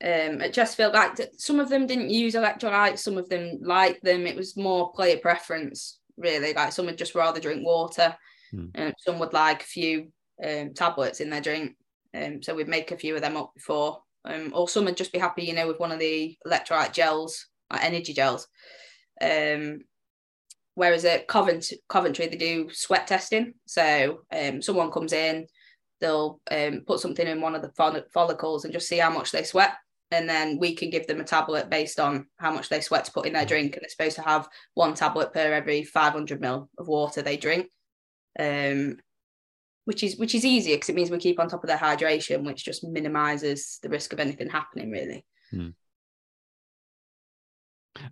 um, 0.05 0.42
at 0.42 0.52
Chesterfield, 0.52 0.92
like 0.92 1.16
th- 1.16 1.31
some 1.38 1.59
of 1.59 1.68
them 1.70 1.87
didn't 1.87 2.11
use 2.11 2.35
electrolytes, 2.35 2.98
some 2.98 3.16
of 3.16 3.29
them 3.31 3.59
liked 3.62 4.05
them. 4.05 4.26
It 4.26 4.37
was 4.37 4.57
more 4.57 4.92
player 4.92 5.16
preference, 5.16 6.00
really. 6.18 6.52
Like 6.52 6.72
some 6.72 6.85
would 6.87 6.98
just 6.98 7.14
rather 7.14 7.40
drink 7.40 7.64
water, 7.64 8.16
Mm. 8.55 8.70
and 8.74 8.94
some 8.98 9.18
would 9.18 9.33
like 9.33 9.62
a 9.62 9.66
few 9.66 10.12
um, 10.44 10.74
tablets 10.74 11.20
in 11.20 11.31
their 11.31 11.40
drink. 11.40 11.76
Um, 12.14 12.42
so 12.42 12.55
we'd 12.55 12.68
make 12.68 12.90
a 12.92 12.98
few 12.98 13.14
of 13.16 13.22
them 13.22 13.37
up 13.37 13.52
before. 13.55 14.02
Um, 14.24 14.52
or 14.55 14.68
some 14.68 14.85
would 14.85 14.96
just 14.96 15.12
be 15.12 15.18
happy, 15.18 15.44
you 15.44 15.55
know, 15.55 15.66
with 15.66 15.81
one 15.81 15.92
of 15.92 15.98
the 15.98 16.37
electrolyte 16.46 16.92
gels, 16.92 17.46
like 17.72 17.83
energy 17.85 18.12
gels. 18.12 18.46
Um, 19.20 19.81
whereas 20.76 21.04
at 21.04 21.26
Covent- 21.26 21.72
Coventry, 21.88 22.28
they 22.28 22.36
do 22.36 22.68
sweat 22.70 23.06
testing. 23.06 23.54
So 23.64 24.20
um, 24.30 24.62
someone 24.62 24.92
comes 24.92 25.12
in, 25.12 25.46
they'll 26.00 26.40
um, 26.50 26.82
put 26.86 27.00
something 27.00 27.26
in 27.26 27.40
one 27.40 27.54
of 27.54 27.62
the 27.62 27.70
fol- 27.70 28.04
follicles 28.12 28.64
and 28.64 28.72
just 28.72 28.86
see 28.86 28.98
how 28.98 29.10
much 29.10 29.32
they 29.32 29.42
sweat. 29.42 29.72
And 30.12 30.28
then 30.28 30.58
we 30.58 30.74
can 30.74 30.90
give 30.90 31.06
them 31.06 31.20
a 31.20 31.24
tablet 31.24 31.70
based 31.70 31.98
on 31.98 32.26
how 32.36 32.52
much 32.52 32.68
they 32.68 32.80
sweat 32.80 33.06
to 33.06 33.12
put 33.12 33.26
in 33.26 33.32
their 33.32 33.46
drink. 33.46 33.74
And 33.74 33.82
they're 33.82 33.88
supposed 33.88 34.16
to 34.16 34.22
have 34.22 34.48
one 34.74 34.94
tablet 34.94 35.32
per 35.32 35.52
every 35.52 35.82
500 35.82 36.40
mil 36.40 36.68
of 36.78 36.86
water 36.86 37.22
they 37.22 37.38
drink. 37.38 37.68
Um, 38.38 38.98
which 39.86 40.02
is 40.02 40.16
which 40.16 40.34
is 40.34 40.44
easier 40.44 40.76
because 40.76 40.90
it 40.90 40.96
means 40.96 41.10
we 41.10 41.18
keep 41.18 41.40
on 41.40 41.48
top 41.48 41.62
of 41.62 41.68
their 41.68 41.78
hydration, 41.78 42.44
which 42.44 42.64
just 42.64 42.84
minimizes 42.84 43.78
the 43.82 43.88
risk 43.88 44.12
of 44.12 44.20
anything 44.20 44.50
happening, 44.50 44.90
really. 44.90 45.24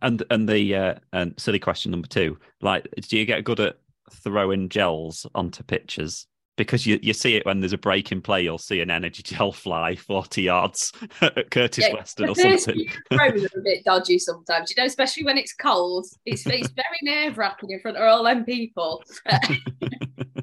And 0.02 0.22
and 0.30 0.48
the 0.48 0.74
uh, 0.74 0.94
and 1.12 1.34
silly 1.38 1.58
question 1.58 1.90
number 1.90 2.08
two, 2.08 2.38
like, 2.60 2.88
do 3.08 3.16
you 3.18 3.24
get 3.24 3.44
good 3.44 3.60
at 3.60 3.76
throwing 4.10 4.68
gels 4.68 5.26
onto 5.34 5.62
pitches? 5.62 6.26
Because 6.56 6.86
you, 6.86 7.00
you 7.02 7.12
see 7.12 7.34
it 7.34 7.44
when 7.44 7.58
there's 7.58 7.72
a 7.72 7.78
break 7.78 8.12
in 8.12 8.22
play, 8.22 8.42
you'll 8.42 8.58
see 8.58 8.80
an 8.80 8.88
energy 8.90 9.22
gel 9.24 9.50
fly 9.50 9.96
40 9.96 10.42
yards 10.42 10.92
at 11.20 11.50
Curtis 11.50 11.84
Yeah, 11.88 11.94
Weston 11.94 12.28
or 12.28 12.36
something. 12.36 12.86
throws 13.10 13.42
are 13.42 13.58
a 13.58 13.62
bit 13.64 13.84
dodgy 13.84 14.20
sometimes, 14.20 14.70
you 14.70 14.76
know, 14.80 14.86
especially 14.86 15.24
when 15.24 15.36
it's 15.36 15.52
cold. 15.52 16.06
It's, 16.24 16.46
it's 16.46 16.70
very 16.70 16.98
nerve 17.02 17.38
wracking 17.38 17.70
in 17.70 17.80
front 17.80 17.96
of 17.96 18.04
all 18.04 18.22
them 18.22 18.44
people. 18.44 19.04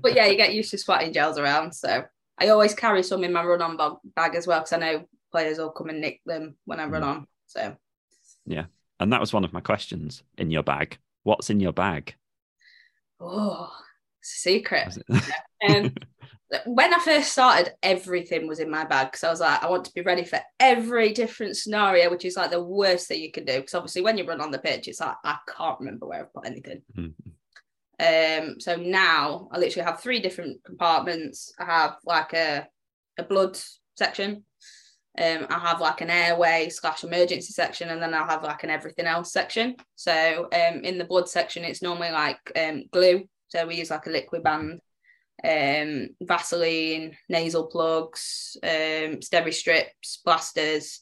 but 0.01 0.13
yeah, 0.15 0.25
you 0.25 0.35
get 0.35 0.53
used 0.53 0.71
to 0.71 0.77
swatting 0.77 1.13
gels 1.13 1.37
around. 1.37 1.73
So 1.73 2.03
I 2.37 2.49
always 2.49 2.73
carry 2.73 3.03
some 3.03 3.23
in 3.23 3.31
my 3.31 3.43
run 3.43 3.61
on 3.61 3.97
bag, 4.15 4.35
as 4.35 4.47
well 4.47 4.59
because 4.59 4.73
I 4.73 4.77
know 4.79 5.05
players 5.31 5.59
will 5.59 5.71
come 5.71 5.89
and 5.89 6.01
nick 6.01 6.19
them 6.25 6.57
when 6.65 6.79
I 6.81 6.85
run 6.85 7.03
Mm. 7.03 7.07
on. 7.07 7.27
So 7.47 7.77
and 9.01 9.11
that 9.11 9.19
was 9.19 9.33
one 9.33 9.43
of 9.43 9.51
my 9.51 9.59
questions 9.61 10.23
in 10.37 10.51
your 10.51 10.63
bag. 10.63 10.97
What's 11.23 11.49
in 11.49 11.59
your 11.59 11.73
bag? 11.73 12.15
oh, 13.19 13.71
it's 14.19 14.33
a 14.33 14.37
secret. 14.37 14.97
Um, 15.67 15.93
when 16.65 16.93
I 16.93 16.99
first 16.99 17.31
started, 17.31 17.73
everything 17.83 18.47
was 18.47 18.59
in 18.59 18.69
my 18.69 18.83
bag 18.83 19.11
because 19.11 19.23
I 19.23 19.29
was 19.29 19.39
like, 19.39 19.63
I 19.63 19.69
want 19.69 19.85
to 19.85 19.93
be 19.93 20.01
ready 20.01 20.23
for 20.23 20.39
every 20.59 21.13
different 21.13 21.57
scenario, 21.57 22.09
which 22.09 22.25
is 22.25 22.35
like 22.35 22.51
the 22.51 22.63
worst 22.63 23.07
thing 23.07 23.21
you 23.21 23.31
can 23.31 23.45
do. 23.45 23.57
Because 23.57 23.73
obviously, 23.75 24.01
when 24.01 24.17
you 24.17 24.25
run 24.25 24.41
on 24.41 24.51
the 24.51 24.59
pitch, 24.59 24.87
it's 24.87 24.99
like 24.99 25.15
I 25.23 25.37
can't 25.55 25.79
remember 25.79 26.07
where 26.07 26.21
I've 26.21 26.33
put 26.33 26.45
anything. 26.45 26.81
Mhm. 26.95 27.13
Um, 27.99 28.59
so 28.59 28.75
now 28.75 29.47
I 29.51 29.59
literally 29.59 29.85
have 29.85 30.01
three 30.01 30.19
different 30.19 30.63
compartments. 30.63 31.53
I 31.59 31.65
have 31.65 31.97
like 32.05 32.33
a 32.33 32.67
a 33.17 33.23
blood 33.23 33.59
section. 33.95 34.45
Um, 35.19 35.45
I 35.49 35.59
have 35.59 35.81
like 35.81 36.01
an 36.01 36.09
airway 36.09 36.69
slash 36.69 37.03
emergency 37.03 37.51
section, 37.53 37.89
and 37.89 38.01
then 38.01 38.13
I'll 38.13 38.27
have 38.27 38.43
like 38.43 38.63
an 38.63 38.69
everything 38.69 39.05
else 39.05 39.33
section. 39.33 39.75
So 39.95 40.47
um, 40.53 40.83
in 40.83 40.97
the 40.97 41.03
blood 41.05 41.27
section, 41.27 41.63
it's 41.63 41.81
normally 41.81 42.11
like 42.11 42.39
um, 42.55 42.83
glue. 42.91 43.27
So 43.49 43.67
we 43.67 43.75
use 43.75 43.89
like 43.89 44.05
a 44.07 44.09
liquid 44.11 44.43
band, 44.43 44.79
um, 45.43 46.09
Vaseline, 46.21 47.17
nasal 47.27 47.67
plugs, 47.67 48.55
um, 48.63 49.19
steri 49.19 49.53
strips, 49.53 50.21
blasters, 50.23 51.01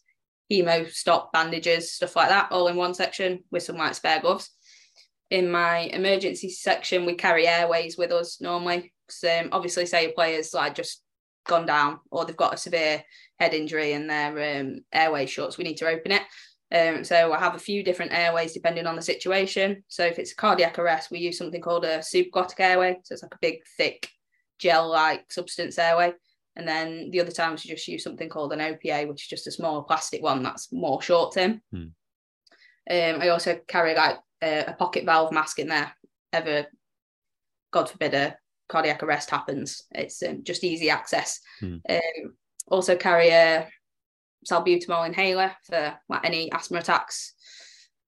hemo 0.52 0.90
stop 0.90 1.32
bandages, 1.32 1.92
stuff 1.92 2.16
like 2.16 2.30
that, 2.30 2.52
all 2.52 2.68
in 2.68 2.76
one 2.76 2.96
section 2.96 3.44
with 3.52 3.62
some 3.62 3.78
like 3.78 3.94
spare 3.94 4.22
gloves. 4.22 4.50
In 5.30 5.52
my 5.52 5.82
emergency 5.82 6.50
section, 6.50 7.06
we 7.06 7.14
carry 7.14 7.48
airways 7.48 7.98
with 7.98 8.12
us 8.12 8.42
normally. 8.42 8.92
'cause, 9.08 9.24
um, 9.24 9.50
obviously, 9.52 9.86
say 9.86 10.06
a 10.06 10.12
player's 10.14 10.54
like 10.54 10.74
just 10.76 11.04
gone 11.50 11.66
down 11.66 12.00
or 12.12 12.24
they've 12.24 12.38
got 12.38 12.54
a 12.54 12.58
severe 12.58 13.04
head 13.40 13.54
injury 13.54 13.94
and 13.94 14.10
their 14.10 14.62
um, 14.62 14.82
airway 14.94 15.26
shuts, 15.26 15.58
we 15.58 15.66
need 15.66 15.78
to 15.78 15.88
open 15.88 16.14
it. 16.14 16.22
Um, 16.72 17.04
so 17.04 17.34
I 17.34 17.40
have 17.40 17.56
a 17.56 17.60
few 17.60 17.84
different 17.84 18.14
airways 18.14 18.54
depending 18.54 18.86
on 18.86 18.96
the 18.96 19.02
situation. 19.02 19.84
So 19.88 20.06
if 20.06 20.20
it's 20.20 20.32
a 20.32 20.36
cardiac 20.36 20.78
arrest, 20.78 21.12
we 21.12 21.20
use 21.20 21.38
something 21.38 21.62
called 21.62 21.84
a 21.84 22.00
supraglottic 22.00 22.60
airway. 22.60 23.00
So 23.04 23.14
it's 23.14 23.24
like 23.24 23.34
a 23.34 23.40
big, 23.42 23.60
thick, 23.76 24.10
gel-like 24.60 25.32
substance 25.32 25.80
airway. 25.80 26.14
And 26.56 26.68
then 26.68 27.10
the 27.12 27.22
other 27.22 27.32
times 27.32 27.66
you 27.66 27.74
just 27.74 27.88
use 27.88 28.04
something 28.04 28.30
called 28.30 28.54
an 28.54 28.60
OPA, 28.60 29.08
which 29.08 29.24
is 29.24 29.30
just 29.30 29.48
a 29.48 29.52
small 29.52 29.84
plastic 29.84 30.22
one 30.22 30.44
that's 30.44 30.72
more 30.72 31.02
short 31.02 31.34
term. 31.34 31.62
Hmm. 31.72 31.88
Um, 32.92 33.22
I 33.22 33.30
also 33.30 33.60
carry 33.68 33.96
like 33.96 34.20
a, 34.44 34.66
a 34.68 34.74
pocket 34.74 35.06
valve 35.06 35.32
mask 35.32 35.60
in 35.60 35.70
there. 35.70 35.92
Ever, 36.34 36.68
God 37.72 37.90
forbid, 37.90 38.14
a 38.14 38.38
cardiac 38.70 39.04
arrest 39.04 39.30
happens. 39.30 39.84
It's 39.92 40.24
um, 40.24 40.44
just 40.44 40.64
easy 40.64 40.90
access. 40.90 41.42
Hmm. 41.60 41.78
Um, 41.90 42.34
also 42.68 42.96
carry 42.96 43.30
a 43.30 43.68
salbutamol 44.50 45.06
inhaler 45.06 45.52
for 45.64 45.96
like 46.08 46.24
any 46.24 46.52
asthma 46.52 46.80
attacks, 46.80 47.34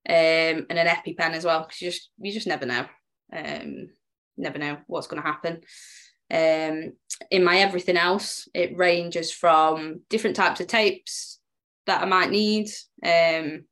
um, 0.08 0.14
and 0.14 0.78
an 0.78 0.86
EpiPen 0.86 1.32
as 1.32 1.44
well 1.44 1.60
because 1.60 1.80
you 1.82 1.90
just 1.90 2.10
you 2.18 2.32
just 2.32 2.46
never 2.46 2.64
know, 2.64 2.86
um, 3.32 3.88
never 4.36 4.58
know 4.58 4.78
what's 4.86 5.06
going 5.06 5.22
to 5.22 5.28
happen. 5.28 5.60
Um, 6.30 6.92
in 7.30 7.44
my 7.44 7.58
everything 7.58 7.98
else, 7.98 8.48
it 8.54 8.76
ranges 8.76 9.30
from 9.32 10.00
different 10.08 10.36
types 10.36 10.60
of 10.60 10.66
tapes 10.66 11.40
that 11.86 12.02
I 12.02 12.06
might 12.06 12.30
need, 12.30 12.68
um, 13.04 13.64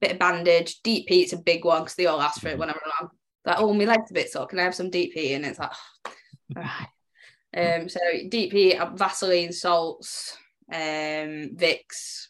bit 0.00 0.12
of 0.12 0.18
bandage, 0.18 0.80
deep 0.82 1.08
heat's 1.08 1.32
a 1.32 1.38
big 1.38 1.64
one 1.64 1.82
because 1.82 1.96
they 1.96 2.06
all 2.06 2.22
ask 2.22 2.40
for 2.40 2.48
it 2.48 2.58
when 2.58 2.70
I'm 2.70 2.76
along. 2.76 3.10
Like, 3.44 3.58
oh, 3.58 3.72
my 3.74 3.84
leg's 3.84 4.10
a 4.10 4.14
bit 4.14 4.30
sore. 4.30 4.46
Can 4.46 4.58
I 4.58 4.64
have 4.64 4.74
some 4.74 4.90
deep 4.90 5.12
heat? 5.12 5.34
And 5.34 5.44
it's 5.44 5.58
like, 5.58 5.70
oh, 6.06 6.12
right. 6.54 6.88
Um, 7.56 7.88
so 7.88 8.00
deep 8.28 8.52
heat, 8.52 8.76
uh, 8.76 8.90
Vaseline, 8.94 9.52
salts, 9.52 10.36
um, 10.72 11.56
Vicks, 11.56 12.26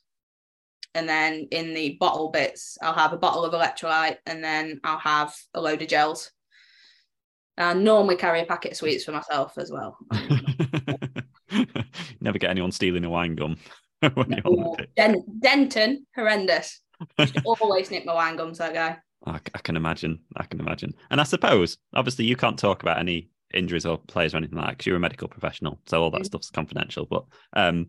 and 0.95 1.09
then 1.09 1.49
in 1.51 1.75
the 1.75 1.97
bottle 2.01 2.31
bits, 2.31 2.79
I'll 2.83 2.95
have 2.95 3.13
a 3.13 3.19
bottle 3.19 3.45
of 3.45 3.53
electrolyte, 3.53 4.19
and 4.27 4.43
then 4.43 4.81
I'll 4.85 4.99
have 4.99 5.35
a 5.55 5.61
load 5.61 5.83
of 5.83 5.89
gels. 5.89 6.31
I 7.57 7.75
normally 7.75 8.17
carry 8.17 8.41
a 8.41 8.47
packet 8.47 8.73
of 8.73 8.77
sweets 8.79 9.05
for 9.05 9.13
myself 9.13 9.59
as 9.59 9.73
well. 9.73 9.99
Never 12.21 12.39
get 12.39 12.51
anyone 12.51 12.71
stealing 12.71 13.05
a 13.05 13.11
wine 13.11 13.35
gum 13.35 13.57
when 14.15 14.29
the 14.31 14.87
Den- 14.97 15.25
Denton, 15.41 16.07
horrendous. 16.15 16.81
always 17.45 17.91
nick 17.91 18.07
my 18.07 18.15
wine 18.15 18.37
gums, 18.37 18.59
that 18.59 18.75
guy. 18.75 18.99
I, 19.27 19.41
I 19.55 19.59
can 19.59 19.77
imagine. 19.77 20.21
I 20.37 20.45
can 20.45 20.61
imagine. 20.61 20.95
And 21.11 21.21
I 21.21 21.25
suppose, 21.25 21.79
obviously, 21.95 22.25
you 22.27 22.37
can't 22.37 22.59
talk 22.59 22.83
about 22.83 22.99
any 22.99 23.31
injuries 23.55 23.87
or 23.87 23.99
players 23.99 24.35
or 24.35 24.39
anything 24.39 24.57
like 24.57 24.67
that 24.67 24.71
because 24.73 24.87
you're 24.87 24.97
a 24.97 25.01
medical 25.01 25.29
professional, 25.29 25.81
so 25.87 26.03
all 26.03 26.11
that 26.11 26.23
mm. 26.23 26.27
stuff's 26.27 26.51
confidential. 26.51 27.07
But 27.07 27.25
um, 27.55 27.89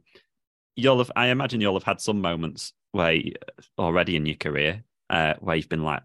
you'll 0.75 0.99
have, 0.99 1.11
I 1.15 1.27
imagine, 1.27 1.61
you'll 1.61 1.73
have 1.75 1.83
had 1.83 2.01
some 2.01 2.21
moments 2.21 2.73
where 2.91 3.13
you, 3.13 3.33
already 3.77 4.15
in 4.15 4.25
your 4.25 4.37
career 4.37 4.83
uh, 5.09 5.33
where 5.39 5.55
you've 5.55 5.69
been 5.69 5.83
like, 5.83 6.03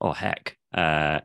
"Oh 0.00 0.12
heck, 0.12 0.56
uh, 0.74 1.20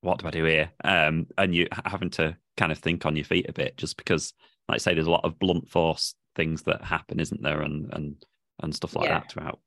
what 0.00 0.18
do 0.18 0.26
I 0.26 0.30
do 0.30 0.44
here?" 0.44 0.70
Um, 0.82 1.26
and 1.38 1.54
you 1.54 1.68
having 1.84 2.10
to 2.10 2.36
kind 2.56 2.72
of 2.72 2.78
think 2.78 3.06
on 3.06 3.16
your 3.16 3.24
feet 3.24 3.48
a 3.48 3.52
bit, 3.52 3.76
just 3.76 3.96
because, 3.96 4.32
like 4.68 4.76
I 4.76 4.78
say, 4.78 4.94
there's 4.94 5.06
a 5.06 5.10
lot 5.10 5.24
of 5.24 5.38
blunt 5.38 5.70
force 5.70 6.14
things 6.36 6.62
that 6.62 6.82
happen, 6.82 7.20
isn't 7.20 7.42
there, 7.42 7.62
and 7.62 7.92
and 7.92 8.24
and 8.62 8.74
stuff 8.74 8.96
like 8.96 9.08
yeah. 9.08 9.20
that 9.20 9.30
throughout. 9.30 9.60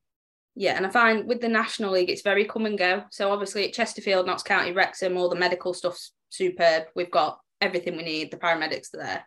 Yeah, 0.60 0.76
and 0.76 0.88
I 0.88 0.90
find 0.90 1.28
with 1.28 1.40
the 1.40 1.50
National 1.50 1.92
League, 1.92 2.10
it's 2.10 2.24
very 2.24 2.44
come 2.44 2.66
and 2.66 2.78
go. 2.78 3.04
So 3.12 3.32
obviously 3.32 3.66
at 3.66 3.74
Chesterfield, 3.74 4.26
Notts 4.26 4.42
County, 4.42 4.72
Wrexham, 4.72 5.16
all 5.16 5.30
the 5.30 5.36
medical 5.36 5.72
stuff's 5.72 6.14
superb. 6.30 6.86
We've 6.96 7.12
got 7.12 7.40
everything 7.62 7.98
we 7.98 8.04
need. 8.04 8.32
The 8.32 8.38
paramedics 8.38 8.94
are 8.94 9.24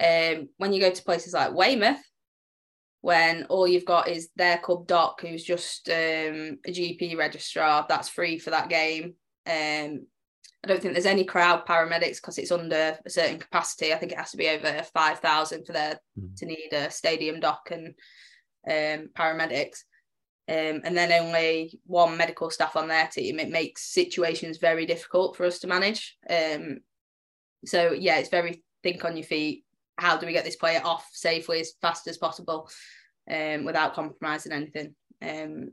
there. 0.00 0.36
Um, 0.38 0.48
when 0.56 0.72
you 0.72 0.80
go 0.80 0.90
to 0.90 1.04
places 1.04 1.32
like 1.32 1.54
Weymouth, 1.54 2.02
when 3.00 3.44
all 3.44 3.66
you've 3.66 3.84
got 3.84 4.08
is 4.08 4.30
their 4.36 4.58
club 4.58 4.86
doc, 4.86 5.20
who's 5.20 5.44
just 5.44 5.88
um, 5.88 6.58
a 6.64 6.70
GP 6.70 7.16
registrar, 7.16 7.84
that's 7.88 8.08
free 8.08 8.38
for 8.38 8.50
that 8.50 8.68
game. 8.68 9.14
Um, 9.46 10.06
I 10.64 10.68
don't 10.68 10.80
think 10.80 10.94
there's 10.94 11.06
any 11.06 11.24
crowd 11.24 11.66
paramedics 11.66 12.16
because 12.16 12.38
it's 12.38 12.52
under 12.52 12.96
a 13.04 13.10
certain 13.10 13.38
capacity. 13.38 13.92
I 13.92 13.96
think 13.96 14.12
it 14.12 14.18
has 14.18 14.30
to 14.30 14.36
be 14.36 14.48
over 14.48 14.84
five 14.94 15.18
thousand 15.18 15.66
for 15.66 15.72
there 15.72 15.98
mm. 16.18 16.36
to 16.36 16.46
need 16.46 16.68
a 16.72 16.90
stadium 16.90 17.40
doc 17.40 17.72
and 17.72 17.88
um, 18.68 19.08
paramedics. 19.14 19.78
Um, 20.48 20.80
and 20.84 20.96
then 20.96 21.12
only 21.12 21.78
one 21.86 22.16
medical 22.16 22.50
staff 22.50 22.74
on 22.76 22.88
their 22.88 23.06
team. 23.06 23.38
It 23.38 23.50
makes 23.50 23.92
situations 23.92 24.58
very 24.58 24.86
difficult 24.86 25.36
for 25.36 25.44
us 25.44 25.60
to 25.60 25.68
manage. 25.68 26.16
Um, 26.28 26.78
so 27.64 27.92
yeah, 27.92 28.18
it's 28.18 28.28
very 28.28 28.62
think 28.82 29.04
on 29.04 29.16
your 29.16 29.24
feet. 29.24 29.64
How 29.96 30.16
do 30.16 30.26
we 30.26 30.32
get 30.32 30.44
this 30.44 30.56
player 30.56 30.80
off 30.84 31.08
safely 31.12 31.60
as 31.60 31.74
fast 31.80 32.08
as 32.08 32.18
possible, 32.18 32.68
um, 33.30 33.64
without 33.64 33.94
compromising 33.94 34.52
anything? 34.52 34.94
Um, 35.20 35.72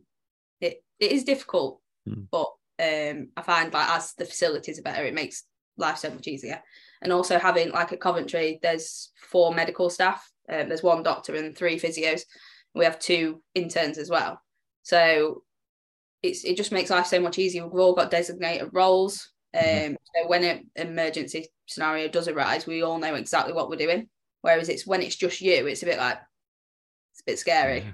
it 0.62 0.84
it 1.00 1.12
is 1.12 1.24
difficult, 1.24 1.82
mm. 2.08 2.28
but 2.30 2.50
um, 2.80 3.30
I 3.36 3.42
find 3.42 3.74
like 3.74 3.90
as 3.90 4.14
the 4.14 4.26
facilities 4.26 4.78
are 4.78 4.84
better, 4.84 5.04
it 5.04 5.14
makes 5.16 5.46
life 5.78 5.98
so 5.98 6.12
much 6.12 6.28
easier. 6.28 6.62
And 7.02 7.12
also 7.12 7.40
having 7.40 7.72
like 7.72 7.92
at 7.92 8.02
Coventry, 8.02 8.60
there's 8.62 9.12
four 9.16 9.54
medical 9.54 9.90
staff. 9.90 10.30
Um, 10.52 10.68
there's 10.68 10.84
one 10.84 11.02
doctor 11.02 11.36
and 11.36 11.58
three 11.58 11.80
physios. 11.80 12.22
We 12.76 12.86
have 12.86 13.00
two 13.00 13.42
interns 13.56 13.98
as 13.98 14.10
well. 14.10 14.42
So 14.84 15.44
it's 16.22 16.44
it 16.44 16.58
just 16.58 16.72
makes 16.72 16.90
life 16.90 17.08
so 17.08 17.20
much 17.20 17.38
easier. 17.38 17.68
We've 17.68 17.82
all 17.82 17.96
got 17.96 18.12
designated 18.12 18.70
roles. 18.74 19.32
Mm-hmm. 19.56 19.94
Um, 19.94 19.98
so 20.16 20.28
when 20.28 20.44
an 20.44 20.70
emergency 20.76 21.48
scenario 21.66 22.08
does 22.08 22.28
arise, 22.28 22.68
we 22.68 22.84
all 22.84 23.00
know 23.00 23.16
exactly 23.16 23.54
what 23.54 23.70
we're 23.70 23.78
doing. 23.78 24.10
Whereas 24.42 24.70
it's 24.70 24.88
when 24.88 25.02
it's 25.02 25.16
just 25.16 25.42
you, 25.42 25.68
it's 25.68 25.84
a 25.84 25.86
bit 25.86 25.98
like 25.98 26.20
it's 27.14 27.22
a 27.22 27.26
bit 27.26 27.40
scary. 27.40 27.80
Yeah. 27.80 27.92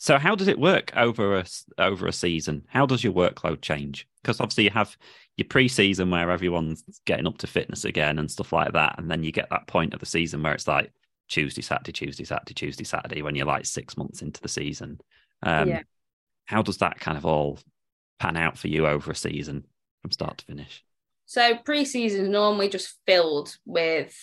So 0.00 0.16
how 0.16 0.36
does 0.36 0.46
it 0.46 0.60
work 0.60 0.92
over 0.96 1.38
a 1.38 1.44
over 1.76 2.06
a 2.06 2.12
season? 2.12 2.64
How 2.68 2.86
does 2.86 3.02
your 3.02 3.12
workload 3.12 3.62
change? 3.62 4.06
Because 4.22 4.40
obviously 4.40 4.64
you 4.64 4.70
have 4.70 4.96
your 5.36 5.48
pre-season 5.48 6.10
where 6.10 6.30
everyone's 6.30 6.84
getting 7.04 7.26
up 7.26 7.38
to 7.38 7.46
fitness 7.46 7.84
again 7.84 8.18
and 8.18 8.30
stuff 8.30 8.52
like 8.52 8.72
that, 8.72 8.94
and 8.98 9.10
then 9.10 9.24
you 9.24 9.32
get 9.32 9.50
that 9.50 9.66
point 9.66 9.94
of 9.94 10.00
the 10.00 10.06
season 10.06 10.42
where 10.42 10.54
it's 10.54 10.68
like 10.68 10.92
Tuesday, 11.28 11.62
Saturday, 11.62 11.92
Tuesday, 11.92 12.24
Saturday, 12.24 12.54
Tuesday, 12.54 12.84
Saturday 12.84 13.22
when 13.22 13.34
you're 13.34 13.46
like 13.46 13.66
six 13.66 13.96
months 13.96 14.22
into 14.22 14.40
the 14.40 14.48
season. 14.48 15.00
Um, 15.42 15.68
yeah. 15.68 15.82
How 16.46 16.62
does 16.62 16.78
that 16.78 16.98
kind 16.98 17.18
of 17.18 17.26
all 17.26 17.58
pan 18.18 18.36
out 18.36 18.56
for 18.58 18.68
you 18.68 18.86
over 18.86 19.10
a 19.10 19.14
season 19.14 19.64
from 20.02 20.10
start 20.10 20.38
to 20.38 20.44
finish? 20.46 20.84
So 21.26 21.56
pre-season 21.58 22.22
is 22.22 22.28
normally 22.28 22.70
just 22.70 22.96
filled 23.06 23.54
with 23.66 24.14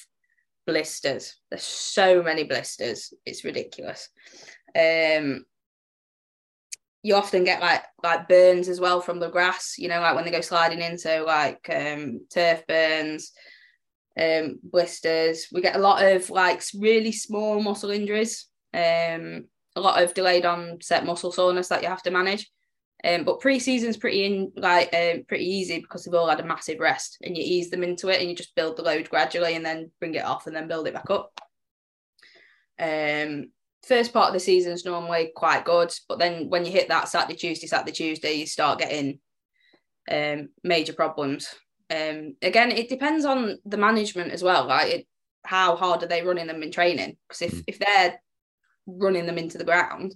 blisters. 0.66 1.36
There's 1.50 1.64
so 1.64 2.24
many 2.24 2.44
blisters, 2.44 3.14
it's 3.26 3.44
ridiculous. 3.44 4.10
Um, 4.76 5.46
you 7.04 7.14
often 7.14 7.44
get 7.44 7.62
like 7.62 7.84
like 8.02 8.28
burns 8.28 8.68
as 8.68 8.80
well 8.80 9.00
from 9.00 9.20
the 9.20 9.30
grass, 9.30 9.76
you 9.78 9.88
know, 9.88 10.02
like 10.02 10.16
when 10.16 10.26
they 10.26 10.32
go 10.32 10.42
sliding 10.42 10.82
in. 10.82 10.98
So 10.98 11.24
like 11.24 11.70
um, 11.70 12.22
turf 12.34 12.66
burns, 12.68 13.32
um, 14.20 14.60
blisters. 14.64 15.48
We 15.52 15.62
get 15.62 15.76
a 15.76 15.80
lot 15.80 16.04
of 16.04 16.30
like 16.30 16.64
really 16.80 17.12
small 17.12 17.62
muscle 17.62 17.92
injuries, 17.92 18.48
um, 18.74 19.46
a 19.76 19.82
lot 19.82 20.02
of 20.02 20.14
delayed 20.14 20.46
onset 20.46 21.06
muscle 21.06 21.32
soreness 21.32 21.68
that 21.70 21.84
you 21.84 21.90
have 21.90 22.04
to 22.04 22.12
manage. 22.12 22.50
Um, 23.04 23.24
but 23.24 23.40
pre-season's 23.40 23.98
pretty 23.98 24.26
in 24.26 24.52
like 24.56 24.94
um, 24.96 25.26
pretty 25.28 25.46
easy 25.46 25.80
because 25.80 26.06
they've 26.06 26.14
all 26.14 26.30
had 26.30 26.40
a 26.40 26.46
massive 26.46 26.80
rest, 26.80 27.18
and 27.22 27.38
you 27.38 27.44
ease 27.46 27.70
them 27.70 27.84
into 27.84 28.10
it, 28.10 28.20
and 28.20 28.30
you 28.30 28.36
just 28.36 28.56
build 28.56 28.78
the 28.78 28.84
load 28.84 29.10
gradually, 29.10 29.56
and 29.56 29.66
then 29.66 29.92
bring 30.00 30.16
it 30.16 30.26
off, 30.26 30.48
and 30.48 30.56
then 30.56 30.68
build 30.68 30.88
it 30.88 30.94
back 30.94 31.10
up. 31.10 31.32
Um, 32.80 33.52
first 33.86 34.12
part 34.12 34.30
of 34.30 34.34
the 34.34 34.40
season 34.40 34.72
is 34.72 34.86
normally 34.86 35.32
quite 35.36 35.66
good, 35.66 35.94
but 36.10 36.18
then 36.18 36.50
when 36.50 36.66
you 36.66 36.72
hit 36.72 36.88
that 36.88 37.08
Saturday, 37.08 37.38
Tuesday, 37.38 37.68
Saturday, 37.68 37.92
Tuesday, 37.92 38.34
you 38.34 38.48
start 38.48 38.80
getting 38.80 39.20
um, 40.10 40.50
major 40.64 40.94
problems. 40.94 41.54
Um, 41.90 42.36
again, 42.42 42.72
it 42.72 42.90
depends 42.90 43.26
on 43.26 43.58
the 43.66 43.78
management 43.78 44.32
as 44.32 44.44
well. 44.44 44.68
right? 44.68 44.94
it, 44.94 45.08
how 45.44 45.76
hard 45.76 46.04
are 46.04 46.08
they 46.08 46.24
running 46.24 46.48
them 46.48 46.64
in 46.64 46.72
training? 46.72 47.18
Because 47.28 47.42
if 47.44 47.54
mm. 47.54 47.64
if 47.68 47.80
they're 47.80 48.20
running 48.88 49.26
them 49.26 49.38
into 49.38 49.58
the 49.58 49.64
ground, 49.64 50.16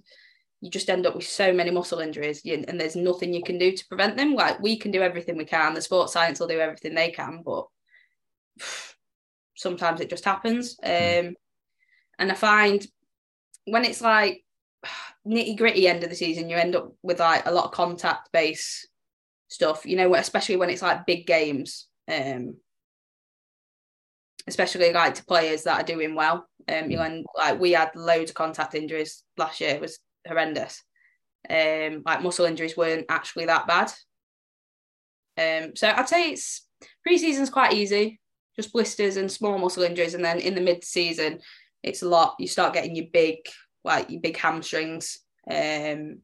you 0.60 0.70
just 0.70 0.90
end 0.90 1.06
up 1.06 1.14
with 1.14 1.26
so 1.26 1.52
many 1.52 1.70
muscle 1.70 2.00
injuries, 2.00 2.42
and 2.44 2.80
there's 2.80 2.96
nothing 2.96 3.32
you 3.32 3.42
can 3.42 3.58
do 3.58 3.72
to 3.72 3.86
prevent 3.86 4.16
them. 4.16 4.34
Like 4.34 4.60
we 4.60 4.76
can 4.76 4.90
do 4.90 5.02
everything 5.02 5.36
we 5.36 5.44
can. 5.44 5.74
The 5.74 5.82
sports 5.82 6.12
science 6.12 6.40
will 6.40 6.48
do 6.48 6.60
everything 6.60 6.94
they 6.94 7.10
can, 7.10 7.42
but 7.44 7.66
sometimes 9.56 10.00
it 10.00 10.10
just 10.10 10.24
happens. 10.24 10.76
Mm. 10.84 11.28
Um, 11.28 11.34
and 12.18 12.30
I 12.30 12.34
find 12.34 12.86
when 13.64 13.84
it's 13.84 14.00
like 14.00 14.44
nitty 15.26 15.56
gritty 15.56 15.86
end 15.88 16.04
of 16.04 16.10
the 16.10 16.16
season, 16.16 16.50
you 16.50 16.56
end 16.56 16.76
up 16.76 16.92
with 17.02 17.20
like 17.20 17.46
a 17.46 17.52
lot 17.52 17.66
of 17.66 17.72
contact 17.72 18.30
base 18.32 18.86
stuff, 19.50 19.84
you 19.84 19.96
know, 19.96 20.14
especially 20.14 20.56
when 20.56 20.70
it's 20.70 20.82
like 20.82 21.06
big 21.06 21.26
games. 21.26 21.86
Um, 22.10 22.56
especially 24.46 24.92
like 24.92 25.14
to 25.14 25.24
players 25.24 25.64
that 25.64 25.80
are 25.80 25.86
doing 25.86 26.14
well. 26.14 26.46
Um, 26.68 26.90
you 26.90 26.96
know, 26.96 27.02
and 27.02 27.24
like 27.36 27.60
we 27.60 27.72
had 27.72 27.94
loads 27.94 28.30
of 28.30 28.36
contact 28.36 28.74
injuries 28.74 29.22
last 29.36 29.60
year, 29.60 29.70
it 29.70 29.80
was 29.80 29.98
horrendous. 30.26 30.82
Um, 31.48 32.02
like 32.04 32.22
muscle 32.22 32.44
injuries 32.44 32.76
weren't 32.76 33.06
actually 33.08 33.46
that 33.46 33.66
bad. 33.66 33.92
Um, 35.38 35.74
so 35.74 35.88
I'd 35.88 36.08
say 36.08 36.32
it's 36.32 36.66
pre-season's 37.02 37.50
quite 37.50 37.72
easy, 37.72 38.20
just 38.56 38.72
blisters 38.72 39.16
and 39.16 39.30
small 39.30 39.58
muscle 39.58 39.82
injuries, 39.82 40.14
and 40.14 40.24
then 40.24 40.38
in 40.38 40.54
the 40.54 40.60
mid-season, 40.60 41.40
it's 41.82 42.02
a 42.02 42.08
lot. 42.08 42.34
You 42.38 42.46
start 42.46 42.74
getting 42.74 42.94
your 42.94 43.06
big, 43.12 43.36
like 43.84 44.10
your 44.10 44.20
big 44.20 44.36
hamstrings, 44.36 45.18
um, 45.50 46.18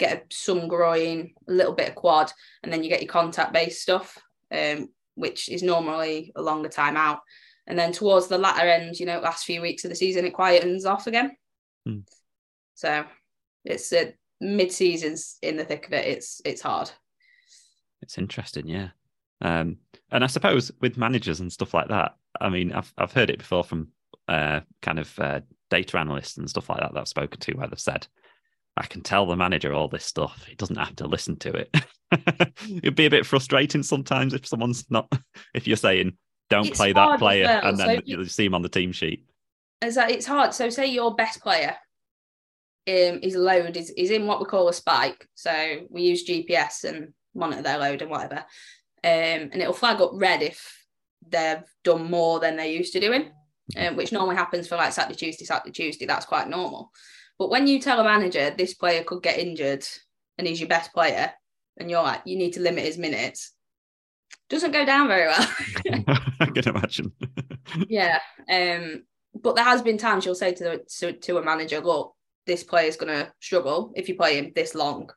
get 0.00 0.24
some 0.30 0.66
groin, 0.66 1.30
a 1.46 1.52
little 1.52 1.74
bit 1.74 1.90
of 1.90 1.94
quad, 1.94 2.32
and 2.62 2.72
then 2.72 2.82
you 2.82 2.88
get 2.88 3.02
your 3.02 3.12
contact 3.12 3.52
based 3.52 3.82
stuff, 3.82 4.18
um, 4.50 4.88
which 5.14 5.48
is 5.48 5.62
normally 5.62 6.32
a 6.34 6.42
longer 6.42 6.70
time 6.70 6.96
out. 6.96 7.20
And 7.66 7.78
then 7.78 7.92
towards 7.92 8.26
the 8.26 8.38
latter 8.38 8.68
end, 8.68 8.98
you 8.98 9.06
know, 9.06 9.20
last 9.20 9.44
few 9.44 9.60
weeks 9.60 9.84
of 9.84 9.90
the 9.90 9.96
season, 9.96 10.24
it 10.24 10.34
quietens 10.34 10.86
off 10.86 11.06
again. 11.06 11.36
Mm. 11.86 12.02
So 12.74 13.04
it's 13.64 13.92
a 13.92 14.14
mid 14.40 14.72
seasons 14.72 15.36
in 15.42 15.56
the 15.56 15.64
thick 15.64 15.86
of 15.86 15.92
it. 15.92 16.06
It's 16.06 16.40
it's 16.44 16.62
hard. 16.62 16.90
It's 18.02 18.18
interesting, 18.18 18.66
yeah. 18.66 18.88
Um, 19.42 19.76
and 20.10 20.24
I 20.24 20.26
suppose 20.26 20.72
with 20.80 20.96
managers 20.96 21.40
and 21.40 21.52
stuff 21.52 21.74
like 21.74 21.88
that, 21.88 22.16
I 22.40 22.48
mean, 22.48 22.72
I've 22.72 22.92
I've 22.96 23.12
heard 23.12 23.30
it 23.30 23.38
before 23.38 23.62
from 23.62 23.88
uh, 24.26 24.60
kind 24.80 24.98
of 24.98 25.18
uh, 25.18 25.40
data 25.68 25.98
analysts 25.98 26.38
and 26.38 26.48
stuff 26.48 26.70
like 26.70 26.80
that 26.80 26.94
that 26.94 27.00
I've 27.00 27.08
spoken 27.08 27.38
to 27.38 27.52
where 27.52 27.68
they've 27.68 27.78
said, 27.78 28.06
I 28.80 28.86
can 28.86 29.02
tell 29.02 29.26
the 29.26 29.36
manager 29.36 29.74
all 29.74 29.88
this 29.88 30.06
stuff. 30.06 30.42
He 30.48 30.54
doesn't 30.54 30.76
have 30.78 30.96
to 30.96 31.06
listen 31.06 31.36
to 31.40 31.52
it. 31.52 31.76
It'd 32.82 32.96
be 32.96 33.04
a 33.04 33.10
bit 33.10 33.26
frustrating 33.26 33.82
sometimes 33.82 34.32
if 34.32 34.46
someone's 34.46 34.90
not, 34.90 35.12
if 35.54 35.66
you're 35.66 35.76
saying, 35.76 36.16
don't 36.48 36.66
It's 36.66 36.78
play 36.78 36.94
that 36.94 37.18
player, 37.18 37.44
well, 37.44 37.66
and 37.66 37.78
then 37.78 37.90
if 37.90 38.02
you- 38.08 38.18
you 38.18 38.24
see 38.24 38.46
him 38.46 38.54
on 38.54 38.62
the 38.62 38.70
team 38.70 38.92
sheet. 38.92 39.26
is 39.84 39.96
that 39.96 40.10
it's 40.10 40.24
hard. 40.24 40.54
So 40.54 40.70
say 40.70 40.86
your 40.86 41.14
best 41.14 41.42
player 41.42 41.76
um, 42.88 43.20
is 43.22 43.36
load 43.36 43.76
is, 43.76 43.90
is 43.90 44.10
in 44.10 44.26
what 44.26 44.40
we 44.40 44.46
call 44.46 44.68
a 44.68 44.72
spike. 44.72 45.28
So 45.34 45.86
we 45.90 46.02
use 46.02 46.26
GPS 46.26 46.84
and 46.84 47.12
monitor 47.34 47.60
their 47.62 47.78
load 47.78 48.00
and 48.00 48.10
whatever. 48.10 48.38
Um, 49.04 49.50
and 49.52 49.56
it'll 49.56 49.74
flag 49.74 50.00
up 50.00 50.12
red 50.14 50.42
if 50.42 50.86
they've 51.28 51.62
done 51.84 52.10
more 52.10 52.40
than 52.40 52.56
they're 52.56 52.66
used 52.66 52.94
to 52.94 53.00
doing, 53.00 53.30
um, 53.76 53.96
which 53.96 54.10
normally 54.10 54.36
happens 54.36 54.66
for 54.66 54.76
like 54.76 54.92
Saturday, 54.94 55.16
Tuesday, 55.18 55.44
Saturday, 55.44 55.70
Tuesday. 55.72 56.06
That's 56.06 56.26
quite 56.26 56.48
normal. 56.48 56.90
But 57.40 57.48
when 57.48 57.66
you 57.66 57.80
tell 57.80 57.98
a 57.98 58.04
manager 58.04 58.50
this 58.50 58.74
player 58.74 59.02
could 59.02 59.22
get 59.22 59.38
injured 59.38 59.86
and 60.36 60.46
he's 60.46 60.60
your 60.60 60.68
best 60.68 60.92
player, 60.92 61.32
and 61.78 61.90
you're 61.90 62.02
like, 62.02 62.20
you 62.26 62.36
need 62.36 62.52
to 62.52 62.60
limit 62.60 62.84
his 62.84 62.98
minutes, 62.98 63.52
doesn't 64.50 64.72
go 64.72 64.84
down 64.84 65.08
very 65.08 65.26
well. 65.26 65.48
I 66.40 66.46
can 66.46 66.68
imagine. 66.68 67.12
Yeah. 67.88 68.18
Um, 68.50 69.04
but 69.32 69.54
there 69.54 69.64
has 69.64 69.80
been 69.80 69.96
times 69.96 70.26
you'll 70.26 70.34
say 70.34 70.52
to 70.52 70.64
the, 70.64 70.84
to, 70.98 71.12
to 71.12 71.38
a 71.38 71.42
manager, 71.42 71.80
look, 71.80 72.14
this 72.46 72.62
player's 72.62 72.96
going 72.96 73.16
to 73.16 73.32
struggle 73.40 73.92
if 73.94 74.08
you 74.08 74.16
play 74.16 74.36
him 74.36 74.52
this 74.54 74.74
long. 74.74 75.08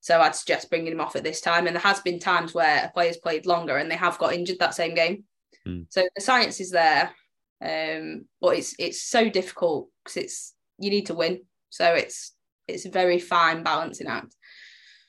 So 0.00 0.20
I'd 0.20 0.36
suggest 0.36 0.70
bringing 0.70 0.92
him 0.92 1.00
off 1.00 1.16
at 1.16 1.24
this 1.24 1.42
time. 1.42 1.66
And 1.66 1.76
there 1.76 1.82
has 1.82 2.00
been 2.00 2.20
times 2.20 2.54
where 2.54 2.86
a 2.86 2.90
player's 2.90 3.18
played 3.18 3.44
longer 3.44 3.76
and 3.76 3.90
they 3.90 3.96
have 3.96 4.18
got 4.18 4.32
injured 4.32 4.60
that 4.60 4.74
same 4.74 4.94
game. 4.94 5.24
Hmm. 5.66 5.82
So 5.90 6.08
the 6.14 6.22
science 6.22 6.58
is 6.60 6.70
there, 6.70 7.10
um, 7.60 8.24
but 8.40 8.56
it's 8.56 8.74
it's 8.78 9.02
so 9.02 9.28
difficult 9.28 9.90
because 10.04 10.16
it's 10.16 10.54
you 10.78 10.90
need 10.90 11.06
to 11.06 11.14
win. 11.14 11.40
So 11.70 11.94
it's 11.94 12.34
it's 12.68 12.84
a 12.86 12.90
very 12.90 13.18
fine 13.18 13.62
balancing 13.62 14.06
act. 14.06 14.34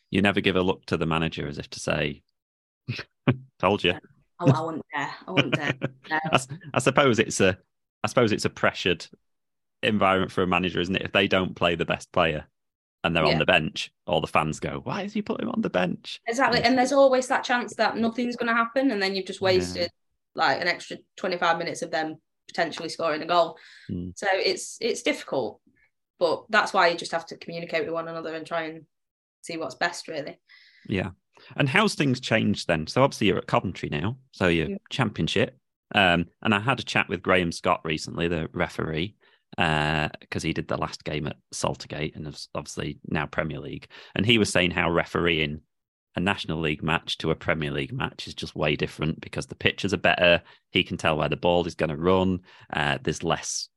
you 0.10 0.22
never 0.22 0.42
give 0.42 0.56
a 0.56 0.62
look 0.62 0.86
to 0.88 0.98
the 0.98 1.06
manager 1.06 1.48
as 1.48 1.58
if 1.58 1.70
to 1.72 1.80
say, 1.80 2.24
"Told 3.60 3.84
you." 3.84 3.94
Oh, 4.40 4.50
I 4.52 4.62
wouldn't 4.62 4.86
dare. 4.96 5.12
I 5.28 5.32
wouldn't 5.32 5.54
dare. 5.56 5.74
No. 6.10 6.20
I, 6.32 6.40
I 6.74 6.80
suppose 6.80 7.20
it's 7.20 7.40
a, 7.42 7.58
I 8.04 8.08
suppose 8.08 8.32
it's 8.32 8.46
a 8.46 8.50
pressured 8.50 9.06
environment 9.84 10.32
for 10.32 10.42
a 10.42 10.48
manager, 10.48 10.80
isn't 10.80 10.96
it? 10.96 11.04
If 11.04 11.12
they 11.12 11.28
don't 11.28 11.56
play 11.56 11.76
the 11.76 11.86
best 11.86 12.12
player 12.12 12.46
and 13.04 13.16
they're 13.16 13.26
Yeah. 13.26 13.34
on 13.34 13.40
the 13.40 13.46
bench, 13.46 13.92
all 14.08 14.22
the 14.22 14.28
fans 14.28 14.60
go, 14.60 14.82
"Why 14.84 15.04
is 15.04 15.14
he 15.14 15.22
putting 15.22 15.48
him 15.48 15.54
on 15.54 15.62
the 15.62 15.70
bench?" 15.70 16.20
Exactly. 16.28 16.62
And 16.64 16.78
there's 16.78 16.92
always 16.92 17.28
that 17.28 17.44
chance 17.44 17.76
that 17.76 17.98
nothing's 17.98 18.36
going 18.36 18.50
to 18.50 18.56
happen. 18.56 18.92
And 18.92 19.02
then 19.02 19.16
you've 19.16 19.28
just 19.28 19.42
Yeah. 19.42 19.46
wasted 19.46 19.92
like 20.36 20.60
an 20.62 20.68
extra 20.68 20.98
25 21.18 21.58
minutes 21.58 21.82
of 21.84 21.92
them 21.92 22.16
potentially 22.48 22.90
scoring 22.90 23.22
a 23.22 23.26
goal. 23.28 23.58
Mm. 23.90 24.14
So 24.18 24.28
it's 24.32 24.78
it's 24.82 25.04
difficult. 25.04 25.62
But 26.22 26.46
that's 26.50 26.72
why 26.72 26.88
you 26.90 26.98
just 26.98 27.14
have 27.14 27.26
to 27.26 27.38
communicate 27.38 27.84
with 27.84 27.96
one 27.96 28.08
another 28.08 28.36
and 28.36 28.46
try 28.46 28.66
and 28.66 28.86
see 29.42 29.58
what's 29.58 29.74
best, 29.74 30.08
really. 30.08 30.40
Yeah. 30.88 31.10
And 31.56 31.68
how's 31.68 31.96
things 31.96 32.20
changed 32.20 32.68
then? 32.68 32.86
So 32.86 33.02
obviously 33.02 33.26
you're 33.26 33.40
at 33.40 33.48
Coventry 33.48 33.90
now, 33.90 34.18
so 34.32 34.48
you're 34.48 34.70
Yeah. 34.70 34.78
championship. 34.92 35.58
Um, 35.96 36.28
and 36.44 36.54
I 36.54 36.60
had 36.60 36.80
a 36.80 36.84
chat 36.84 37.10
with 37.10 37.24
Graham 37.24 37.52
Scott 37.52 37.82
recently, 37.84 38.28
the 38.28 38.50
referee, 38.54 39.16
because 39.58 40.44
he 40.44 40.54
did 40.54 40.68
the 40.68 40.78
last 40.78 41.04
game 41.04 41.26
at 41.26 41.38
Saltergate 41.52 42.16
and 42.16 42.28
obviously 42.54 43.00
now 43.08 43.26
Premier 43.26 43.60
League. 43.60 43.88
And 44.14 44.24
he 44.24 44.38
was 44.38 44.52
saying 44.52 44.72
how 44.72 44.92
refereeing 44.92 45.62
a 46.16 46.20
National 46.20 46.60
League 46.60 46.84
match 46.84 47.18
to 47.18 47.32
a 47.32 47.36
Premier 47.36 47.72
League 47.72 47.94
match 47.94 48.28
is 48.28 48.36
just 48.36 48.56
way 48.56 48.76
different 48.76 49.20
because 49.22 49.48
the 49.48 49.56
pitches 49.56 49.92
are 49.92 49.98
better. 49.98 50.44
He 50.70 50.84
can 50.84 50.98
tell 50.98 51.18
where 51.18 51.30
the 51.30 51.36
ball 51.36 51.66
is 51.66 51.74
going 51.74 51.90
to 51.90 51.98
run. 51.98 52.42
Uh, 52.72 53.00
there's 53.02 53.24
less 53.24 53.70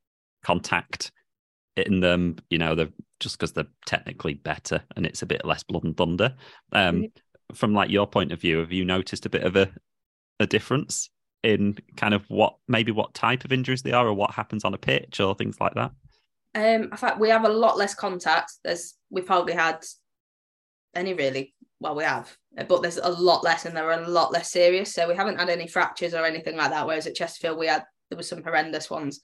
contact 0.43 1.11
in 1.77 2.01
them, 2.01 2.37
you 2.51 2.59
know, 2.59 2.75
they're 2.75 2.89
just 3.21 3.39
because 3.39 3.53
they're 3.53 3.65
technically 3.87 4.35
better 4.35 4.83
and 4.97 5.07
it's 5.07 5.23
a 5.23 5.27
bit 5.27 5.45
less 5.45 5.63
blood 5.63 5.85
and 5.85 5.97
thunder. 5.97 6.35
Um. 6.73 7.07
From 7.53 7.75
like 7.75 7.91
your 7.91 8.07
point 8.07 8.33
of 8.33 8.41
view, 8.41 8.59
have 8.61 8.73
you 8.73 8.87
noticed 8.87 9.27
a 9.27 9.31
bit 9.31 9.43
of 9.43 9.55
a 9.55 9.71
a 10.41 10.47
difference 10.47 11.11
in 11.43 11.77
kind 11.97 12.15
of 12.15 12.25
what 12.29 12.57
maybe 12.67 12.91
what 12.91 13.13
type 13.13 13.45
of 13.45 13.53
injuries 13.53 13.83
they 13.83 13.93
are 13.93 14.07
or 14.07 14.15
what 14.15 14.33
happens 14.33 14.65
on 14.65 14.73
a 14.73 14.79
pitch 14.79 15.21
or 15.21 15.35
things 15.35 15.61
like 15.61 15.75
that? 15.75 15.93
Um, 16.55 16.85
in 16.85 16.97
fact, 16.97 17.21
we 17.21 17.29
have 17.29 17.45
a 17.45 17.51
lot 17.51 17.77
less 17.77 17.95
contact. 17.95 18.53
There's 18.65 18.95
we've 19.11 19.29
hardly 19.29 19.53
had 19.53 19.85
any 20.95 21.13
really. 21.13 21.55
Well, 21.81 21.95
we 21.95 22.05
have, 22.05 22.35
but 22.67 22.81
there's 22.81 22.97
a 22.97 23.11
lot 23.11 23.45
less, 23.45 23.67
and 23.67 23.77
they're 23.77 23.91
a 23.91 24.09
lot 24.09 24.33
less 24.33 24.51
serious. 24.51 24.95
So 24.95 25.07
we 25.07 25.15
haven't 25.15 25.39
had 25.39 25.51
any 25.51 25.67
fractures 25.69 26.15
or 26.15 26.25
anything 26.25 26.57
like 26.57 26.71
that. 26.71 26.87
Whereas 26.87 27.07
at 27.07 27.15
Chesterfield, 27.15 27.59
we 27.59 27.67
had 27.67 27.85
there 28.09 28.17
was 28.17 28.29
some 28.29 28.43
horrendous 28.43 28.89
ones. 28.89 29.21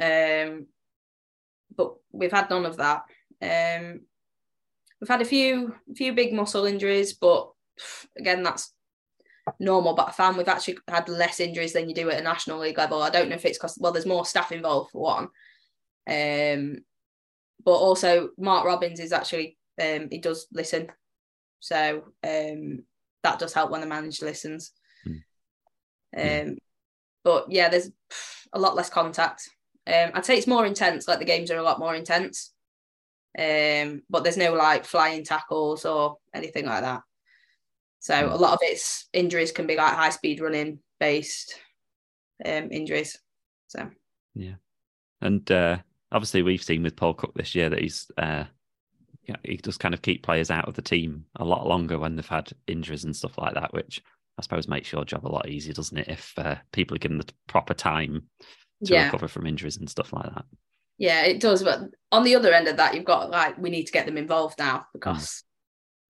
Um, 0.00 0.66
but 1.76 1.94
we've 2.12 2.32
had 2.32 2.50
none 2.50 2.64
of 2.64 2.76
that. 2.76 3.02
Um, 3.40 4.00
we've 5.00 5.08
had 5.08 5.22
a 5.22 5.26
few 5.26 5.74
few 5.94 6.12
big 6.12 6.32
muscle 6.32 6.64
injuries, 6.64 7.12
but 7.12 7.50
again, 8.18 8.42
that's 8.42 8.72
normal. 9.58 9.94
But 9.94 10.08
I 10.08 10.12
found 10.12 10.36
we've 10.36 10.48
actually 10.48 10.78
had 10.88 11.08
less 11.08 11.40
injuries 11.40 11.72
than 11.72 11.88
you 11.88 11.94
do 11.94 12.10
at 12.10 12.20
a 12.20 12.22
national 12.22 12.60
league 12.60 12.78
level. 12.78 13.02
I 13.02 13.10
don't 13.10 13.28
know 13.28 13.36
if 13.36 13.44
it's 13.44 13.58
because 13.58 13.76
well, 13.78 13.92
there's 13.92 14.06
more 14.06 14.24
staff 14.24 14.52
involved 14.52 14.90
for 14.90 15.02
one. 15.02 15.28
Um, 16.08 16.78
but 17.64 17.72
also 17.72 18.30
Mark 18.38 18.64
Robins 18.64 19.00
is 19.00 19.12
actually 19.12 19.56
um, 19.80 20.08
he 20.10 20.18
does 20.18 20.46
listen, 20.52 20.88
so 21.60 22.04
um, 22.24 22.84
that 23.22 23.38
does 23.38 23.52
help 23.52 23.70
when 23.70 23.80
the 23.80 23.86
manager 23.86 24.26
listens. 24.26 24.72
Hmm. 25.04 26.20
Um, 26.20 26.56
but 27.24 27.46
yeah, 27.50 27.68
there's 27.68 27.90
a 28.52 28.58
lot 28.58 28.76
less 28.76 28.90
contact. 28.90 29.48
Um, 29.86 30.12
I'd 30.14 30.24
say 30.24 30.36
it's 30.38 30.46
more 30.46 30.66
intense. 30.66 31.08
Like 31.08 31.18
the 31.18 31.24
games 31.24 31.50
are 31.50 31.58
a 31.58 31.62
lot 31.62 31.78
more 31.78 31.94
intense. 31.94 32.52
Um, 33.38 34.02
but 34.10 34.22
there's 34.24 34.36
no 34.36 34.52
like 34.54 34.84
flying 34.84 35.24
tackles 35.24 35.84
or 35.84 36.18
anything 36.34 36.66
like 36.66 36.82
that. 36.82 37.02
So 38.00 38.14
Hmm. 38.14 38.32
a 38.32 38.36
lot 38.36 38.52
of 38.54 38.58
its 38.62 39.08
injuries 39.12 39.52
can 39.52 39.66
be 39.66 39.76
like 39.76 39.94
high 39.94 40.10
speed 40.10 40.40
running 40.40 40.80
based 41.00 41.54
um, 42.44 42.68
injuries. 42.70 43.18
So 43.68 43.88
yeah, 44.34 44.54
And 45.20 45.50
uh, 45.50 45.78
obviously, 46.10 46.42
we've 46.42 46.62
seen 46.62 46.82
with 46.82 46.96
Paul 46.96 47.14
Cook 47.14 47.34
this 47.34 47.54
year 47.54 47.70
that 47.70 47.80
he's 47.80 48.10
uh, 48.18 48.44
yeah, 49.24 49.36
he 49.44 49.56
does 49.56 49.78
kind 49.78 49.94
of 49.94 50.02
keep 50.02 50.22
players 50.22 50.50
out 50.50 50.68
of 50.68 50.74
the 50.74 50.82
team 50.82 51.24
a 51.36 51.44
lot 51.44 51.66
longer 51.66 51.98
when 51.98 52.16
they've 52.16 52.26
had 52.26 52.52
injuries 52.66 53.04
and 53.04 53.14
stuff 53.14 53.38
like 53.38 53.54
that, 53.54 53.72
which 53.72 54.02
I 54.38 54.42
suppose 54.42 54.66
makes 54.68 54.90
your 54.92 55.04
job 55.04 55.26
a 55.26 55.28
lot 55.28 55.48
easier, 55.48 55.72
doesn't 55.74 55.96
it? 55.98 56.08
If 56.08 56.32
uh, 56.38 56.56
people 56.72 56.96
are 56.96 56.98
given 56.98 57.18
the 57.18 57.28
proper 57.46 57.74
time 57.74 58.24
to 58.84 58.94
yeah, 58.94 59.04
recover 59.06 59.28
from 59.28 59.46
injuries 59.46 59.76
and 59.76 59.88
stuff 59.88 60.12
like 60.12 60.24
that. 60.24 60.44
yeah, 60.98 61.22
it 61.24 61.40
does. 61.40 61.62
But 61.62 61.80
on 62.10 62.24
the 62.24 62.36
other 62.36 62.52
end 62.52 62.68
of 62.68 62.76
that, 62.76 62.94
you've 62.94 63.04
got 63.04 63.30
like 63.30 63.58
we 63.58 63.70
need 63.70 63.84
to 63.84 63.92
get 63.92 64.06
them 64.06 64.18
involved 64.18 64.58
now 64.58 64.86
because 64.92 65.44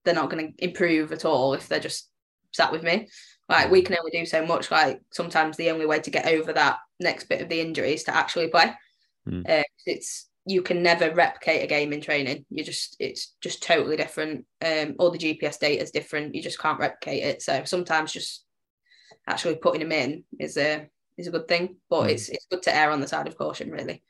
they're 0.04 0.14
not 0.14 0.30
going 0.30 0.54
to 0.54 0.64
improve 0.64 1.12
at 1.12 1.24
all 1.24 1.54
if 1.54 1.68
they're 1.68 1.80
just 1.80 2.08
sat 2.52 2.72
with 2.72 2.82
me. 2.82 3.08
Like 3.48 3.70
we 3.70 3.82
can 3.82 3.96
only 3.98 4.10
do 4.10 4.26
so 4.26 4.44
much. 4.46 4.70
Like 4.70 5.00
sometimes 5.12 5.56
the 5.56 5.70
only 5.70 5.86
way 5.86 6.00
to 6.00 6.10
get 6.10 6.26
over 6.26 6.52
that 6.52 6.78
next 7.00 7.28
bit 7.28 7.42
of 7.42 7.48
the 7.48 7.60
injury 7.60 7.94
is 7.94 8.04
to 8.04 8.16
actually 8.16 8.48
play. 8.48 8.72
Mm. 9.28 9.48
Uh, 9.48 9.64
it's 9.86 10.28
you 10.44 10.62
can 10.62 10.82
never 10.82 11.14
replicate 11.14 11.62
a 11.62 11.66
game 11.66 11.92
in 11.92 12.00
training. 12.00 12.44
You 12.50 12.64
just 12.64 12.96
it's 12.98 13.34
just 13.40 13.62
totally 13.62 13.96
different. 13.96 14.46
Um, 14.64 14.96
all 14.98 15.10
the 15.10 15.18
GPS 15.18 15.58
data 15.58 15.82
is 15.82 15.90
different. 15.90 16.34
You 16.34 16.42
just 16.42 16.58
can't 16.58 16.80
replicate 16.80 17.22
it. 17.22 17.42
So 17.42 17.62
sometimes 17.64 18.12
just 18.12 18.44
actually 19.28 19.56
putting 19.56 19.80
them 19.80 19.92
in 19.92 20.24
is 20.40 20.56
a 20.56 20.88
is 21.16 21.26
a 21.26 21.30
good 21.30 21.48
thing. 21.48 21.76
But 21.88 22.04
Mm. 22.04 22.10
it's 22.10 22.28
it's 22.28 22.46
good 22.46 22.62
to 22.62 22.74
err 22.74 22.90
on 22.90 23.00
the 23.00 23.08
side 23.08 23.26
of 23.26 23.36
caution, 23.36 23.70
really. 23.70 24.02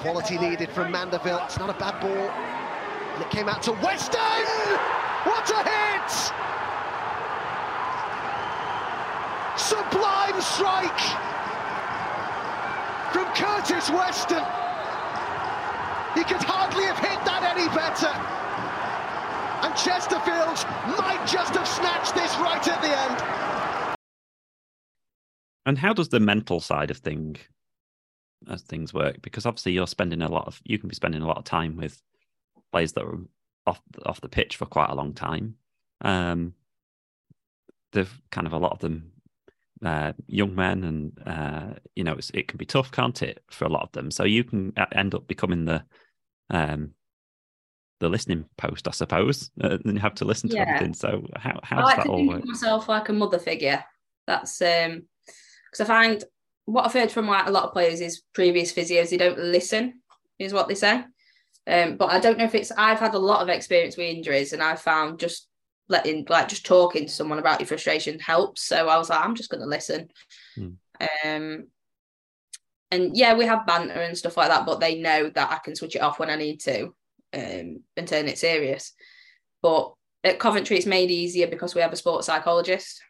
Quality 0.00 0.38
needed 0.38 0.70
from 0.70 0.90
Mandeville. 0.90 1.40
It's 1.44 1.58
not 1.58 1.70
a 1.70 1.78
bad 1.78 2.00
ball. 2.00 2.10
And 2.10 3.22
it 3.22 3.30
came 3.30 3.48
out 3.48 3.62
to 3.64 3.72
Weston! 3.72 4.44
What 5.24 5.48
a 5.50 5.62
hit! 5.62 6.10
Sublime 9.56 10.40
strike 10.40 11.02
from 13.12 13.26
Curtis 13.36 13.90
Weston. 13.90 14.42
He 16.16 16.24
could 16.24 16.42
hardly 16.42 16.84
have 16.84 16.98
hit 16.98 17.20
that 17.24 17.44
any 17.44 17.68
better. 17.70 18.10
And 19.62 19.72
Chesterfield 19.76 20.58
might 20.98 21.22
just 21.28 21.54
have 21.54 21.68
snatched 21.68 22.14
this 22.16 22.34
right 22.42 22.66
at 22.66 22.80
the 22.82 22.90
end. 22.90 23.18
And 25.66 25.78
how 25.78 25.92
does 25.92 26.08
the 26.08 26.20
mental 26.20 26.60
side 26.60 26.90
of 26.90 26.98
thing 26.98 27.36
as 28.48 28.62
things 28.62 28.92
work? 28.92 29.22
Because 29.22 29.46
obviously 29.46 29.72
you're 29.72 29.86
spending 29.86 30.22
a 30.22 30.28
lot 30.28 30.46
of 30.46 30.60
you 30.64 30.78
can 30.78 30.88
be 30.88 30.94
spending 30.94 31.22
a 31.22 31.26
lot 31.26 31.38
of 31.38 31.44
time 31.44 31.76
with 31.76 32.02
players 32.72 32.92
that 32.94 33.04
are 33.04 33.18
off 33.66 33.80
off 34.04 34.20
the 34.20 34.28
pitch 34.28 34.56
for 34.56 34.66
quite 34.66 34.90
a 34.90 34.94
long 34.94 35.14
time. 35.14 35.56
Um, 36.00 36.54
they've 37.92 38.20
kind 38.30 38.46
of 38.46 38.52
a 38.52 38.58
lot 38.58 38.72
of 38.72 38.78
them 38.80 39.12
uh, 39.84 40.12
young 40.26 40.54
men, 40.54 40.84
and 40.84 41.22
uh, 41.26 41.74
you 41.94 42.04
know 42.04 42.14
it's, 42.14 42.30
it 42.34 42.48
can 42.48 42.56
be 42.58 42.66
tough, 42.66 42.90
can't 42.90 43.22
it, 43.22 43.42
for 43.50 43.64
a 43.64 43.68
lot 43.68 43.82
of 43.82 43.92
them? 43.92 44.10
So 44.10 44.24
you 44.24 44.44
can 44.44 44.72
end 44.92 45.14
up 45.14 45.26
becoming 45.26 45.64
the 45.64 45.84
um, 46.50 46.92
the 48.00 48.08
listening 48.08 48.46
post, 48.56 48.88
I 48.88 48.90
suppose, 48.92 49.50
uh, 49.62 49.78
and 49.84 49.94
you 49.94 50.00
have 50.00 50.14
to 50.16 50.24
listen 50.24 50.48
to 50.50 50.56
Yeah. 50.56 50.62
everything. 50.62 50.94
So 50.94 51.26
how 51.36 51.60
how 51.62 51.76
I 51.76 51.80
does 51.80 51.86
like 51.90 51.96
that 51.98 52.02
to 52.04 52.08
all 52.10 52.16
think 52.18 52.30
work? 52.30 52.42
of 52.42 52.48
myself 52.48 52.88
like 52.88 53.08
a 53.08 53.12
mother 53.12 53.38
figure. 53.38 53.84
That's 54.26 54.60
um 54.62 55.02
because 55.72 55.88
I 55.88 55.92
find 56.04 56.24
what 56.66 56.86
I've 56.86 56.92
heard 56.92 57.10
from 57.10 57.26
like 57.26 57.46
a 57.46 57.50
lot 57.50 57.64
of 57.64 57.72
players 57.72 58.00
is 58.00 58.22
previous 58.34 58.72
physios 58.72 59.10
they 59.10 59.16
don't 59.16 59.38
listen, 59.38 60.02
is 60.38 60.52
what 60.52 60.68
they 60.68 60.74
say. 60.74 61.04
Um, 61.66 61.96
but 61.96 62.10
I 62.10 62.20
don't 62.20 62.38
know 62.38 62.44
if 62.44 62.54
it's 62.54 62.72
I've 62.76 63.00
had 63.00 63.14
a 63.14 63.18
lot 63.18 63.42
of 63.42 63.48
experience 63.48 63.96
with 63.96 64.14
injuries, 64.14 64.52
and 64.52 64.62
I've 64.62 64.80
found 64.80 65.18
just 65.18 65.48
letting 65.88 66.26
like 66.28 66.48
just 66.48 66.66
talking 66.66 67.06
to 67.06 67.12
someone 67.12 67.38
about 67.38 67.60
your 67.60 67.66
frustration 67.66 68.18
helps. 68.18 68.62
So 68.62 68.88
I 68.88 68.98
was 68.98 69.10
like, 69.10 69.24
I'm 69.24 69.34
just 69.34 69.50
going 69.50 69.60
to 69.60 69.66
listen. 69.66 70.08
Hmm. 70.54 70.68
Um, 71.24 71.66
and 72.90 73.16
yeah, 73.16 73.34
we 73.34 73.46
have 73.46 73.66
banter 73.66 73.94
and 73.94 74.16
stuff 74.16 74.36
like 74.36 74.48
that, 74.48 74.66
but 74.66 74.80
they 74.80 75.00
know 75.00 75.30
that 75.30 75.50
I 75.50 75.58
can 75.64 75.74
switch 75.74 75.96
it 75.96 76.02
off 76.02 76.18
when 76.18 76.30
I 76.30 76.36
need 76.36 76.60
to 76.60 76.94
um, 77.32 77.80
and 77.96 78.06
turn 78.06 78.28
it 78.28 78.38
serious. 78.38 78.92
But 79.62 79.94
at 80.24 80.38
Coventry, 80.38 80.76
it's 80.76 80.86
made 80.86 81.10
easier 81.10 81.46
because 81.46 81.74
we 81.74 81.80
have 81.80 81.92
a 81.92 81.96
sports 81.96 82.26
psychologist. 82.26 83.02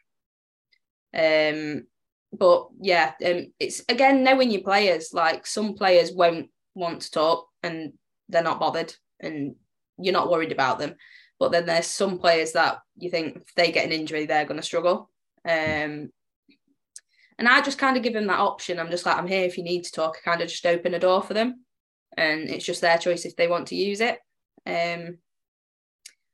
Um, 1.13 1.85
but 2.33 2.67
yeah, 2.81 3.13
um, 3.25 3.53
it's 3.59 3.83
again 3.87 4.23
knowing 4.23 4.51
your 4.51 4.61
players. 4.61 5.11
Like 5.13 5.45
some 5.45 5.75
players 5.75 6.11
won't 6.11 6.49
want 6.75 7.01
to 7.01 7.11
talk 7.11 7.47
and 7.61 7.93
they're 8.29 8.43
not 8.43 8.59
bothered, 8.59 8.93
and 9.19 9.55
you're 9.97 10.13
not 10.13 10.29
worried 10.29 10.51
about 10.51 10.79
them. 10.79 10.95
But 11.39 11.51
then 11.51 11.65
there's 11.65 11.87
some 11.87 12.19
players 12.19 12.53
that 12.53 12.79
you 12.97 13.09
think 13.09 13.37
if 13.37 13.53
they 13.55 13.71
get 13.71 13.85
an 13.85 13.91
injury, 13.91 14.25
they're 14.25 14.45
going 14.45 14.59
to 14.59 14.65
struggle. 14.65 15.09
Um, 15.45 16.11
and 17.37 17.49
I 17.49 17.61
just 17.61 17.77
kind 17.77 17.97
of 17.97 18.03
give 18.03 18.13
them 18.13 18.27
that 18.27 18.39
option. 18.39 18.79
I'm 18.79 18.91
just 18.91 19.05
like, 19.05 19.17
I'm 19.17 19.27
here 19.27 19.43
if 19.43 19.57
you 19.57 19.63
need 19.63 19.83
to 19.83 19.91
talk. 19.91 20.17
I 20.17 20.29
kind 20.29 20.41
of 20.41 20.47
just 20.47 20.65
open 20.65 20.93
a 20.93 20.99
door 20.99 21.21
for 21.21 21.33
them, 21.33 21.65
and 22.17 22.49
it's 22.49 22.65
just 22.65 22.81
their 22.81 22.97
choice 22.97 23.25
if 23.25 23.35
they 23.35 23.47
want 23.47 23.67
to 23.67 23.75
use 23.75 24.01
it. 24.01 24.19
Um, 24.65 25.17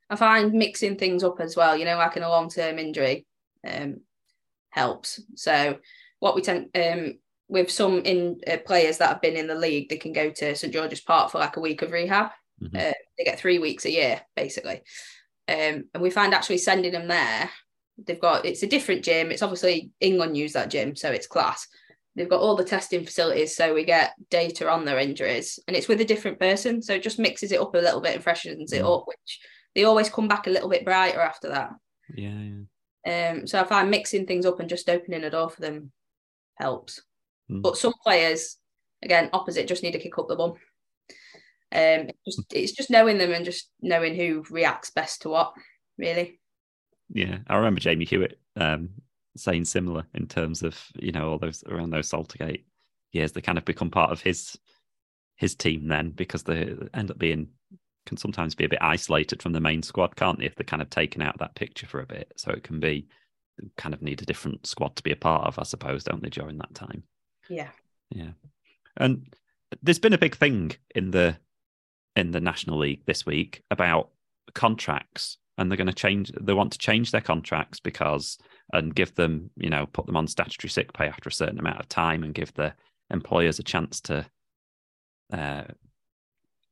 I 0.08 0.16
find 0.16 0.52
mixing 0.52 0.96
things 0.96 1.24
up 1.24 1.40
as 1.40 1.56
well. 1.56 1.76
You 1.76 1.84
know, 1.84 1.96
like 1.96 2.16
in 2.16 2.22
a 2.22 2.28
long 2.28 2.48
term 2.48 2.78
injury, 2.78 3.26
um, 3.66 4.00
helps. 4.70 5.20
So 5.34 5.78
what 6.18 6.34
we 6.34 6.42
tend 6.42 6.68
um, 6.74 7.18
with 7.48 7.70
some 7.70 7.98
in 8.00 8.40
uh, 8.46 8.58
players 8.64 8.98
that 8.98 9.08
have 9.08 9.20
been 9.20 9.36
in 9.36 9.46
the 9.46 9.54
league, 9.54 9.88
they 9.88 9.96
can 9.96 10.12
go 10.12 10.30
to 10.30 10.54
St 10.54 10.72
George's 10.72 11.00
Park 11.00 11.30
for 11.30 11.38
like 11.38 11.56
a 11.56 11.60
week 11.60 11.82
of 11.82 11.92
rehab. 11.92 12.30
Mm-hmm. 12.62 12.76
Uh, 12.76 12.92
they 13.18 13.24
get 13.24 13.38
three 13.38 13.58
weeks 13.58 13.84
a 13.84 13.90
year 13.90 14.20
basically, 14.36 14.82
um, 15.48 15.84
and 15.94 16.00
we 16.00 16.10
find 16.10 16.34
actually 16.34 16.58
sending 16.58 16.92
them 16.92 17.08
there. 17.08 17.50
They've 18.06 18.20
got 18.20 18.44
it's 18.44 18.62
a 18.62 18.68
different 18.68 19.04
gym. 19.04 19.30
It's 19.30 19.42
obviously 19.42 19.90
England 20.00 20.36
use 20.36 20.52
that 20.52 20.70
gym, 20.70 20.94
so 20.94 21.10
it's 21.10 21.26
class. 21.26 21.66
They've 22.16 22.28
got 22.28 22.40
all 22.40 22.56
the 22.56 22.64
testing 22.64 23.04
facilities, 23.04 23.56
so 23.56 23.72
we 23.72 23.84
get 23.84 24.14
data 24.30 24.68
on 24.68 24.84
their 24.84 24.98
injuries, 24.98 25.58
and 25.66 25.76
it's 25.76 25.88
with 25.88 26.00
a 26.00 26.04
different 26.04 26.38
person, 26.38 26.82
so 26.82 26.94
it 26.94 27.02
just 27.02 27.18
mixes 27.18 27.52
it 27.52 27.60
up 27.60 27.74
a 27.74 27.78
little 27.78 28.00
bit 28.00 28.14
and 28.14 28.22
freshens 28.22 28.72
it 28.72 28.82
mm. 28.82 28.96
up, 28.96 29.06
which 29.06 29.40
they 29.74 29.84
always 29.84 30.10
come 30.10 30.28
back 30.28 30.46
a 30.46 30.50
little 30.50 30.68
bit 30.68 30.84
brighter 30.84 31.20
after 31.20 31.48
that. 31.48 31.70
Yeah, 32.14 32.30
yeah. 32.30 32.62
Um, 33.06 33.46
so 33.46 33.60
I 33.60 33.64
find 33.64 33.90
mixing 33.90 34.26
things 34.26 34.44
up 34.44 34.60
and 34.60 34.68
just 34.68 34.88
opening 34.88 35.24
a 35.24 35.30
door 35.30 35.48
for 35.50 35.60
them 35.60 35.92
helps. 36.56 37.02
Mm. 37.50 37.62
But 37.62 37.76
some 37.76 37.94
players, 38.02 38.56
again, 39.02 39.30
opposite, 39.32 39.68
just 39.68 39.82
need 39.82 39.92
to 39.92 39.98
kick 39.98 40.18
up 40.18 40.28
the 40.28 40.36
bum. 40.36 40.54
Um, 41.72 42.08
it's 42.08 42.36
just, 42.36 42.52
it's 42.52 42.72
just 42.72 42.90
knowing 42.90 43.18
them 43.18 43.32
and 43.32 43.44
just 43.44 43.70
knowing 43.80 44.14
who 44.14 44.44
reacts 44.50 44.90
best 44.90 45.22
to 45.22 45.28
what, 45.30 45.52
really. 45.98 46.40
Yeah, 47.12 47.38
I 47.46 47.56
remember 47.56 47.80
Jamie 47.80 48.04
Hewitt 48.04 48.38
um, 48.56 48.90
saying 49.36 49.64
similar 49.64 50.04
in 50.14 50.26
terms 50.26 50.62
of 50.62 50.78
you 50.98 51.12
know 51.12 51.30
all 51.30 51.38
those 51.38 51.64
around 51.64 51.90
those 51.90 52.10
Saltergate 52.10 52.64
years. 53.12 53.32
They 53.32 53.40
kind 53.40 53.58
of 53.58 53.64
become 53.64 53.90
part 53.90 54.10
of 54.10 54.20
his 54.20 54.56
his 55.36 55.54
team 55.54 55.88
then 55.88 56.10
because 56.10 56.42
they 56.42 56.74
end 56.94 57.10
up 57.10 57.18
being 57.18 57.48
can 58.06 58.16
sometimes 58.16 58.54
be 58.54 58.64
a 58.64 58.68
bit 58.68 58.82
isolated 58.82 59.42
from 59.42 59.52
the 59.52 59.60
main 59.60 59.82
squad, 59.82 60.16
can't 60.16 60.38
they? 60.38 60.46
If 60.46 60.54
they're 60.54 60.64
kind 60.64 60.82
of 60.82 60.90
taken 60.90 61.22
out 61.22 61.34
of 61.34 61.40
that 61.40 61.54
picture 61.54 61.86
for 61.86 62.00
a 62.00 62.06
bit, 62.06 62.32
so 62.36 62.50
it 62.50 62.64
can 62.64 62.80
be 62.80 63.06
kind 63.76 63.94
of 63.94 64.02
need 64.02 64.22
a 64.22 64.26
different 64.26 64.66
squad 64.66 64.96
to 64.96 65.02
be 65.02 65.12
a 65.12 65.16
part 65.16 65.46
of, 65.46 65.58
I 65.58 65.64
suppose, 65.64 66.04
don't 66.04 66.22
they? 66.22 66.30
During 66.30 66.58
that 66.58 66.74
time, 66.74 67.02
yeah, 67.48 67.68
yeah. 68.10 68.30
And 68.96 69.34
there's 69.82 69.98
been 69.98 70.12
a 70.12 70.18
big 70.18 70.36
thing 70.36 70.72
in 70.94 71.10
the 71.10 71.36
in 72.16 72.30
the 72.32 72.40
National 72.40 72.78
League 72.78 73.04
this 73.06 73.24
week 73.24 73.62
about 73.70 74.10
contracts, 74.54 75.38
and 75.58 75.70
they're 75.70 75.76
going 75.76 75.86
to 75.86 75.92
change. 75.92 76.32
They 76.40 76.54
want 76.54 76.72
to 76.72 76.78
change 76.78 77.10
their 77.10 77.20
contracts 77.20 77.80
because 77.80 78.38
and 78.72 78.94
give 78.94 79.14
them, 79.14 79.50
you 79.56 79.70
know, 79.70 79.86
put 79.86 80.06
them 80.06 80.16
on 80.16 80.26
statutory 80.26 80.70
sick 80.70 80.92
pay 80.92 81.06
after 81.06 81.28
a 81.28 81.32
certain 81.32 81.58
amount 81.58 81.80
of 81.80 81.88
time, 81.88 82.24
and 82.24 82.34
give 82.34 82.52
the 82.54 82.74
employers 83.10 83.58
a 83.58 83.64
chance 83.64 84.00
to 84.02 84.26
uh, 85.32 85.64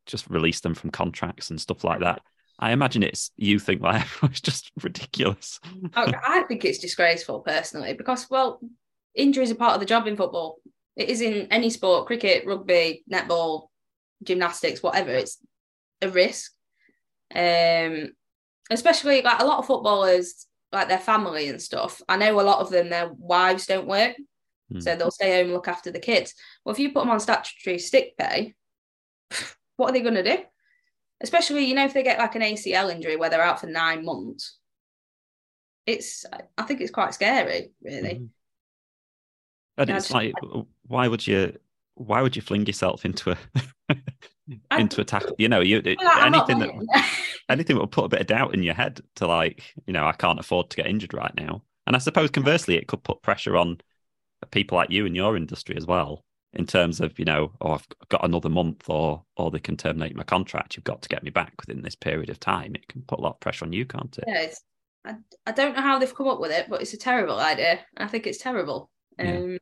just 0.08 0.28
release 0.28 0.60
them 0.60 0.74
from 0.74 0.90
contracts 0.90 1.50
and 1.50 1.60
stuff 1.60 1.84
like 1.84 2.00
that. 2.00 2.20
I 2.58 2.72
imagine 2.72 3.04
it's 3.04 3.30
you 3.36 3.60
think 3.60 3.80
like 3.82 4.06
it's 4.24 4.40
just 4.40 4.72
ridiculous. 4.82 5.60
Oh, 5.94 6.12
I 6.26 6.42
think 6.48 6.64
it's 6.64 6.78
disgraceful 6.78 7.40
personally 7.40 7.92
because 7.92 8.28
well, 8.28 8.60
injuries 9.14 9.52
are 9.52 9.56
part 9.56 9.74
of 9.74 9.80
the 9.80 9.86
job 9.86 10.06
in 10.06 10.16
football. 10.16 10.58
It 10.96 11.08
is 11.08 11.20
in 11.20 11.46
any 11.52 11.70
sport, 11.70 12.06
cricket, 12.06 12.44
rugby, 12.44 13.04
netball, 13.10 13.68
gymnastics, 14.24 14.82
whatever. 14.82 15.10
It's 15.10 15.38
a 16.02 16.08
risk. 16.08 16.52
Um, 17.32 18.12
especially 18.70 19.22
like 19.22 19.40
a 19.40 19.44
lot 19.44 19.58
of 19.58 19.66
footballers, 19.66 20.46
like 20.72 20.88
their 20.88 20.98
family 20.98 21.48
and 21.48 21.62
stuff. 21.62 22.02
I 22.08 22.16
know 22.16 22.40
a 22.40 22.42
lot 22.42 22.60
of 22.60 22.70
them, 22.70 22.88
their 22.88 23.10
wives 23.12 23.66
don't 23.66 23.86
work, 23.86 24.16
mm. 24.72 24.82
so 24.82 24.96
they'll 24.96 25.10
stay 25.10 25.36
home 25.36 25.46
and 25.46 25.54
look 25.54 25.68
after 25.68 25.90
the 25.90 26.00
kids. 26.00 26.34
Well, 26.64 26.74
if 26.74 26.78
you 26.78 26.92
put 26.92 27.00
them 27.00 27.10
on 27.10 27.20
statutory 27.20 27.78
sick 27.78 28.16
pay, 28.18 28.54
what 29.78 29.90
are 29.90 29.92
they 29.92 30.00
going 30.00 30.14
to 30.14 30.22
do? 30.22 30.42
Especially, 31.20 31.64
you 31.64 31.74
know, 31.74 31.84
if 31.84 31.94
they 31.94 32.02
get 32.02 32.18
like 32.18 32.34
an 32.34 32.42
ACL 32.42 32.92
injury 32.92 33.16
where 33.16 33.30
they're 33.30 33.42
out 33.42 33.60
for 33.60 33.68
nine 33.68 34.04
months. 34.04 34.58
It's, 35.86 36.26
I 36.58 36.62
think 36.64 36.80
it's 36.80 36.90
quite 36.90 37.14
scary, 37.14 37.70
really. 37.82 38.14
Mm-hmm. 38.14 38.24
And 39.78 39.90
it's 39.90 40.10
like, 40.10 40.34
why 40.86 41.08
would 41.08 41.26
you, 41.26 41.56
why 41.94 42.20
would 42.20 42.36
you 42.36 42.42
fling 42.42 42.66
yourself 42.66 43.04
into 43.04 43.30
a, 43.30 43.96
into 44.76 45.00
a 45.00 45.04
tackle? 45.04 45.36
You 45.38 45.48
know, 45.48 45.60
you 45.60 45.80
well, 45.98 46.26
anything 46.26 46.58
that, 46.58 47.08
anything 47.48 47.76
that 47.76 47.80
will 47.80 47.86
put 47.86 48.04
a 48.04 48.08
bit 48.08 48.20
of 48.20 48.26
doubt 48.26 48.54
in 48.54 48.64
your 48.64 48.74
head 48.74 49.00
to 49.16 49.26
like, 49.26 49.62
you 49.86 49.92
know, 49.92 50.04
I 50.04 50.12
can't 50.12 50.40
afford 50.40 50.70
to 50.70 50.76
get 50.76 50.88
injured 50.88 51.14
right 51.14 51.34
now. 51.36 51.62
And 51.86 51.94
I 51.94 52.00
suppose 52.00 52.30
conversely, 52.30 52.76
it 52.76 52.88
could 52.88 53.04
put 53.04 53.22
pressure 53.22 53.56
on 53.56 53.80
people 54.50 54.76
like 54.76 54.90
you 54.90 55.06
in 55.06 55.14
your 55.14 55.36
industry 55.36 55.76
as 55.76 55.86
well 55.86 56.24
in 56.58 56.66
terms 56.66 57.00
of 57.00 57.16
you 57.18 57.24
know 57.24 57.52
oh 57.60 57.72
i've 57.72 57.86
got 58.08 58.24
another 58.24 58.48
month 58.48 58.90
or 58.90 59.22
or 59.36 59.50
they 59.50 59.60
can 59.60 59.76
terminate 59.76 60.16
my 60.16 60.24
contract 60.24 60.76
you've 60.76 60.84
got 60.84 61.00
to 61.00 61.08
get 61.08 61.22
me 61.22 61.30
back 61.30 61.54
within 61.60 61.82
this 61.82 61.94
period 61.94 62.28
of 62.28 62.38
time. 62.40 62.74
It 62.74 62.86
can 62.88 63.02
put 63.02 63.20
a 63.20 63.22
lot 63.22 63.34
of 63.34 63.40
pressure 63.40 63.64
on 63.64 63.72
you 63.72 63.86
can't 63.86 64.18
it? 64.18 64.24
Yeah 64.26 64.50
I, 65.04 65.14
I 65.46 65.52
don't 65.52 65.76
know 65.76 65.82
how 65.82 65.98
they've 65.98 66.14
come 66.14 66.26
up 66.26 66.40
with 66.40 66.50
it 66.50 66.66
but 66.68 66.82
it's 66.82 66.92
a 66.92 66.98
terrible 66.98 67.38
idea. 67.38 67.80
I 67.96 68.08
think 68.08 68.26
it's 68.26 68.38
terrible. 68.38 68.90
Yeah. 69.18 69.36
um 69.36 69.58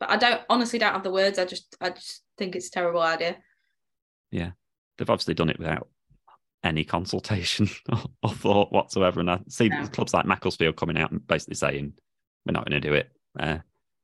but 0.00 0.10
i 0.10 0.16
don't 0.16 0.42
honestly 0.50 0.78
don't 0.78 0.92
have 0.92 1.02
the 1.02 1.10
words. 1.10 1.38
I 1.38 1.46
just 1.46 1.74
i 1.80 1.90
just 1.90 2.22
think 2.36 2.54
it's 2.54 2.68
a 2.68 2.72
terrible 2.72 3.00
idea. 3.00 3.38
Yeah. 4.30 4.50
They've 4.98 5.10
obviously 5.10 5.34
done 5.34 5.48
it 5.48 5.58
without 5.58 5.88
any 6.62 6.84
consultation 6.84 7.68
or, 8.22 8.30
thought 8.30 8.70
whatsoever. 8.70 9.20
And 9.20 9.30
i 9.30 9.40
see 9.48 9.68
no. 9.68 9.86
clubs 9.86 10.12
like 10.12 10.26
macclesfield 10.26 10.76
coming 10.76 10.98
out 10.98 11.10
and 11.10 11.26
basically 11.26 11.56
saying 11.56 11.94
we're 12.44 12.52
not 12.52 12.68
going 12.68 12.80
to 12.80 12.88
do 12.88 12.94
it. 12.94 13.10
Uh, 13.38 13.58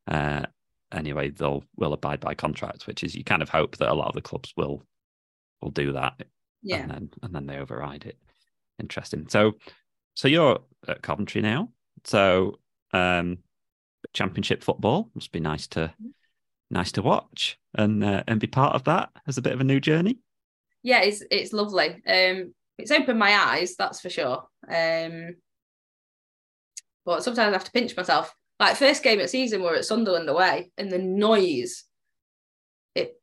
uh, 0.09 0.47
anyway, 0.93 1.31
they'll 1.31 1.65
will 1.77 1.93
abide 1.93 2.21
by 2.21 2.35
contracts, 2.35 2.87
which 2.87 3.05
is 3.05 3.15
you 3.15 3.25
kind 3.25 3.43
of 3.43 3.49
hope 3.49 3.77
that 3.77 3.91
a 3.91 3.95
lot 3.95 4.09
of 4.09 4.15
the 4.15 4.23
clubs 4.23 4.53
will 4.57 4.83
will 5.61 5.71
do 5.71 5.93
that. 5.93 6.23
Yeah. 6.63 6.79
And 6.79 6.91
then 6.91 7.11
and 7.23 7.35
then 7.35 7.47
they 7.47 7.59
override 7.59 8.05
it. 8.05 8.19
Interesting. 8.79 9.27
So 9.29 9.55
so 10.15 10.29
you're 10.29 10.61
at 10.89 11.03
Coventry 11.03 11.43
now. 11.43 11.71
So 12.05 12.59
um 12.93 13.39
championship 14.13 14.63
football 14.63 15.11
must 15.15 15.33
be 15.33 15.41
nice 15.41 15.67
to 15.69 15.93
nice 16.71 16.93
to 16.93 17.03
watch 17.03 17.59
and 17.75 18.03
uh, 18.03 18.23
and 18.27 18.41
be 18.41 18.47
part 18.47 18.75
of 18.75 18.85
that 18.85 19.11
as 19.27 19.39
a 19.39 19.43
bit 19.43 19.53
of 19.53 19.61
a 19.61 19.65
new 19.65 19.81
journey. 19.81 20.19
Yeah, 20.83 21.03
it's 21.03 21.23
it's 21.31 21.53
lovely. 21.53 22.03
Um 22.07 22.55
it's 22.79 22.91
opened 22.91 23.19
my 23.19 23.37
eyes, 23.37 23.77
that's 23.77 24.01
for 24.01 24.11
sure. 24.11 24.45
Um 24.69 25.37
but 27.05 27.25
sometimes 27.25 27.49
I 27.49 27.53
have 27.53 27.65
to 27.65 27.73
pinch 27.73 27.97
myself 27.97 28.35
like 28.61 28.77
first 28.77 29.03
game 29.03 29.21
of 29.21 29.31
season, 29.31 29.63
we're 29.63 29.77
at 29.77 29.87
Sunderland 29.87 30.29
away, 30.29 30.71
and 30.77 30.93
the 30.93 30.99
noise, 30.99 31.85
it, 32.95 33.19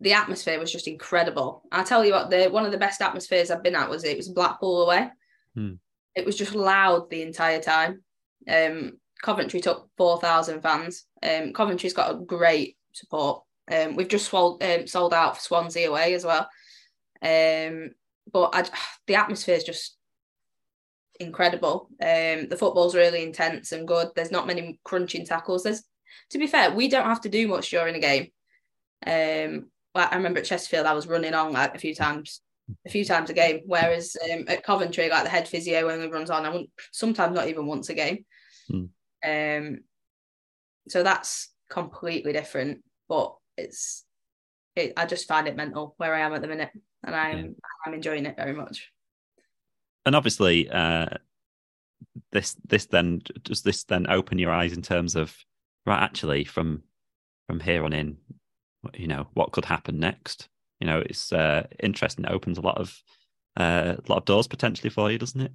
the 0.00 0.12
atmosphere 0.12 0.58
was 0.58 0.72
just 0.72 0.88
incredible. 0.88 1.62
I 1.70 1.84
tell 1.84 2.04
you 2.04 2.12
what, 2.12 2.30
the 2.30 2.48
one 2.48 2.66
of 2.66 2.72
the 2.72 2.78
best 2.78 3.00
atmospheres 3.00 3.50
I've 3.50 3.62
been 3.62 3.76
at 3.76 3.88
was 3.88 4.02
it 4.02 4.16
was 4.16 4.28
Blackpool 4.28 4.82
away. 4.82 5.08
Hmm. 5.54 5.74
It 6.16 6.26
was 6.26 6.36
just 6.36 6.56
loud 6.56 7.08
the 7.08 7.22
entire 7.22 7.60
time. 7.60 8.02
Um, 8.50 8.98
Coventry 9.22 9.60
took 9.60 9.88
four 9.96 10.20
thousand 10.20 10.62
fans. 10.62 11.04
Um, 11.22 11.52
Coventry's 11.52 11.94
got 11.94 12.10
a 12.10 12.18
great 12.18 12.76
support. 12.92 13.44
Um, 13.70 13.94
we've 13.94 14.08
just 14.08 14.28
sold 14.28 14.64
um, 14.64 14.88
sold 14.88 15.14
out 15.14 15.36
for 15.36 15.42
Swansea 15.42 15.88
away 15.88 16.14
as 16.14 16.24
well. 16.24 16.48
Um, 17.22 17.92
but 18.32 18.50
I, 18.52 18.64
the 19.06 19.14
atmosphere 19.14 19.54
is 19.54 19.64
just 19.64 19.96
incredible. 21.20 21.88
Um, 22.00 22.48
the 22.48 22.56
football's 22.58 22.94
really 22.94 23.22
intense 23.22 23.72
and 23.72 23.86
good. 23.86 24.08
There's 24.14 24.30
not 24.30 24.46
many 24.46 24.78
crunching 24.84 25.26
tackles. 25.26 25.62
There's, 25.62 25.82
to 26.30 26.38
be 26.38 26.46
fair, 26.46 26.72
we 26.72 26.88
don't 26.88 27.06
have 27.06 27.20
to 27.22 27.28
do 27.28 27.48
much 27.48 27.70
during 27.70 27.94
a 27.94 28.00
game. 28.00 28.28
Um, 29.06 29.70
I 29.94 30.16
remember 30.16 30.40
at 30.40 30.46
Chesterfield, 30.46 30.86
I 30.86 30.94
was 30.94 31.06
running 31.06 31.34
on 31.34 31.52
like 31.52 31.74
a 31.74 31.78
few 31.78 31.94
times, 31.94 32.40
a 32.86 32.90
few 32.90 33.04
times 33.04 33.30
a 33.30 33.34
game. 33.34 33.60
Whereas 33.66 34.16
um, 34.32 34.44
at 34.48 34.64
Coventry, 34.64 35.08
like 35.08 35.24
the 35.24 35.30
head 35.30 35.48
physio 35.48 35.90
only 35.90 36.08
runs 36.08 36.30
on, 36.30 36.46
I 36.46 36.48
wouldn't 36.48 36.70
sometimes 36.92 37.34
not 37.34 37.48
even 37.48 37.66
once 37.66 37.88
a 37.90 37.94
game. 37.94 38.24
Mm. 38.70 38.88
Um, 39.24 39.80
so 40.88 41.02
that's 41.02 41.52
completely 41.68 42.32
different. 42.32 42.82
But 43.08 43.34
it's, 43.58 44.04
it, 44.74 44.94
I 44.96 45.04
just 45.04 45.28
find 45.28 45.46
it 45.46 45.56
mental 45.56 45.94
where 45.98 46.14
I 46.14 46.20
am 46.20 46.32
at 46.32 46.40
the 46.40 46.48
minute, 46.48 46.70
and 47.04 47.14
I'm 47.14 47.44
yeah. 47.44 47.50
I'm 47.84 47.94
enjoying 47.94 48.24
it 48.24 48.36
very 48.36 48.54
much. 48.54 48.90
And 50.06 50.16
obviously, 50.16 50.68
uh, 50.70 51.06
this 52.32 52.56
this 52.66 52.86
then 52.86 53.22
does 53.42 53.62
this 53.62 53.84
then 53.84 54.06
open 54.08 54.38
your 54.38 54.50
eyes 54.50 54.72
in 54.72 54.82
terms 54.82 55.16
of 55.16 55.36
right? 55.86 56.02
Actually, 56.02 56.44
from 56.44 56.82
from 57.46 57.60
here 57.60 57.84
on 57.84 57.92
in, 57.92 58.16
you 58.94 59.06
know, 59.06 59.28
what 59.34 59.52
could 59.52 59.64
happen 59.64 59.98
next? 59.98 60.48
You 60.80 60.86
know, 60.86 61.00
it's 61.00 61.32
uh, 61.32 61.66
interesting. 61.82 62.24
It 62.24 62.32
opens 62.32 62.58
a 62.58 62.62
lot 62.62 62.78
of 62.78 62.96
uh, 63.58 63.96
a 63.98 64.10
lot 64.10 64.18
of 64.18 64.24
doors 64.24 64.48
potentially 64.48 64.90
for 64.90 65.10
you, 65.10 65.18
doesn't 65.18 65.40
it? 65.40 65.52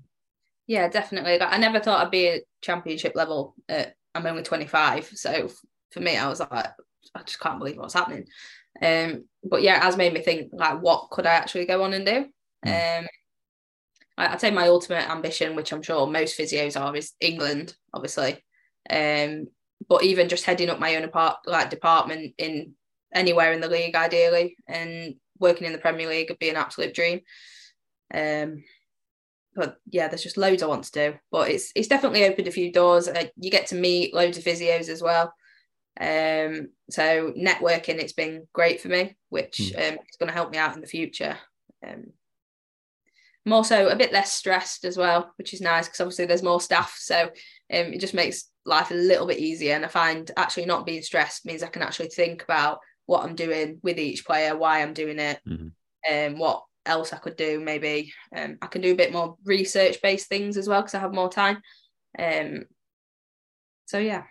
Yeah, 0.67 0.89
definitely. 0.89 1.41
I 1.41 1.57
never 1.57 1.79
thought 1.79 2.05
I'd 2.05 2.11
be 2.11 2.27
at 2.27 2.43
championship 2.61 3.13
level. 3.15 3.55
At, 3.69 3.95
I'm 4.13 4.25
only 4.25 4.43
25, 4.43 5.11
so 5.13 5.49
for 5.91 5.99
me, 5.99 6.17
I 6.17 6.27
was 6.27 6.39
like, 6.39 6.51
I 6.51 7.23
just 7.23 7.39
can't 7.39 7.59
believe 7.59 7.77
what's 7.77 7.93
happening. 7.93 8.25
Um, 8.81 9.25
but 9.43 9.61
yeah, 9.61 9.77
it 9.77 9.83
has 9.83 9.95
made 9.95 10.13
me 10.13 10.21
think 10.21 10.49
like, 10.53 10.81
what 10.81 11.09
could 11.11 11.25
I 11.25 11.33
actually 11.33 11.65
go 11.65 11.83
on 11.83 11.93
and 11.93 12.05
do? 12.05 12.25
Mm. 12.65 12.99
Um, 12.99 13.07
I, 14.17 14.31
would 14.31 14.41
say 14.41 14.51
my 14.51 14.67
ultimate 14.67 15.09
ambition, 15.09 15.55
which 15.55 15.71
I'm 15.71 15.81
sure 15.83 16.07
most 16.07 16.37
physios 16.37 16.79
are, 16.79 16.95
is 16.95 17.13
England, 17.19 17.75
obviously. 17.93 18.43
Um, 18.89 19.47
but 19.87 20.03
even 20.03 20.29
just 20.29 20.45
heading 20.45 20.69
up 20.69 20.79
my 20.79 20.95
own 20.95 21.03
apart, 21.03 21.37
like 21.45 21.69
department 21.69 22.33
in 22.37 22.73
anywhere 23.13 23.51
in 23.53 23.61
the 23.61 23.69
league, 23.69 23.95
ideally, 23.95 24.57
and 24.67 25.15
working 25.39 25.67
in 25.67 25.73
the 25.73 25.79
Premier 25.79 26.09
League 26.09 26.29
would 26.29 26.39
be 26.39 26.49
an 26.49 26.55
absolute 26.55 26.93
dream. 26.93 27.21
Um, 28.13 28.63
but 29.55 29.77
yeah, 29.89 30.07
there's 30.07 30.23
just 30.23 30.37
loads 30.37 30.63
I 30.63 30.67
want 30.67 30.85
to 30.85 30.91
do. 30.91 31.17
But 31.31 31.49
it's 31.49 31.71
it's 31.75 31.87
definitely 31.87 32.25
opened 32.25 32.47
a 32.47 32.51
few 32.51 32.71
doors. 32.71 33.07
Uh, 33.07 33.25
you 33.37 33.51
get 33.51 33.67
to 33.67 33.75
meet 33.75 34.13
loads 34.13 34.37
of 34.37 34.43
physios 34.43 34.89
as 34.89 35.01
well. 35.01 35.33
Um, 35.99 36.69
so 36.89 37.33
networking, 37.37 37.97
it's 37.97 38.13
been 38.13 38.47
great 38.53 38.81
for 38.81 38.87
me, 38.87 39.15
which 39.29 39.57
mm. 39.57 39.75
um, 39.75 39.97
is 40.09 40.17
going 40.19 40.27
to 40.27 40.33
help 40.33 40.51
me 40.51 40.57
out 40.57 40.75
in 40.75 40.81
the 40.81 40.87
future. 40.87 41.37
Um, 41.85 42.05
I'm 43.47 43.53
also 43.53 43.87
a 43.87 43.95
bit 43.95 44.11
less 44.11 44.33
stressed 44.33 44.83
as 44.83 44.97
well, 44.97 45.31
which 45.37 45.53
is 45.53 45.61
nice 45.61 45.87
because 45.87 46.01
obviously 46.01 46.25
there's 46.25 46.43
more 46.43 46.59
staff, 46.59 46.97
so 46.99 47.23
um, 47.23 47.31
it 47.69 48.01
just 48.01 48.13
makes 48.13 48.49
life 48.65 48.91
a 48.91 48.95
little 48.95 49.25
bit 49.25 49.39
easier. 49.39 49.73
And 49.73 49.85
I 49.85 49.87
find 49.87 50.29
actually 50.35 50.65
not 50.65 50.85
being 50.85 51.01
stressed 51.01 51.45
means 51.45 51.63
I 51.63 51.67
can 51.67 51.81
actually 51.81 52.09
think 52.09 52.43
about 52.43 52.79
what 53.05 53.23
I'm 53.23 53.35
doing 53.35 53.79
with 53.81 53.99
each 53.99 54.25
player, 54.25 54.57
why 54.57 54.81
I'm 54.81 54.93
doing 54.93 55.17
it, 55.17 55.39
and 55.45 55.71
mm-hmm. 56.05 56.33
um, 56.33 56.39
what 56.39 56.63
else 56.85 57.13
I 57.13 57.17
could 57.19 57.37
do. 57.37 57.61
Maybe 57.61 58.11
um, 58.35 58.57
I 58.61 58.67
can 58.67 58.81
do 58.81 58.91
a 58.91 58.97
bit 58.97 59.13
more 59.13 59.37
research 59.45 60.01
based 60.01 60.27
things 60.27 60.57
as 60.57 60.67
well 60.67 60.81
because 60.81 60.95
I 60.95 60.99
have 60.99 61.13
more 61.13 61.29
time. 61.29 61.61
Um, 62.19 62.65
so 63.85 63.97
yeah 63.97 64.23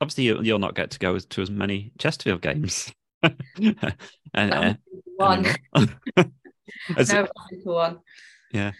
obviously 0.00 0.24
you, 0.24 0.36
will 0.36 0.58
not 0.58 0.74
get 0.74 0.90
to 0.90 0.98
go 0.98 1.18
to 1.18 1.42
as 1.42 1.50
many 1.50 1.92
Chesterfield 1.98 2.42
games. 2.42 2.92
and, 3.22 4.54
uh, 4.54 4.74
one. 5.16 5.46
no, 7.10 7.28
one. 7.64 8.00
Yeah. 8.52 8.72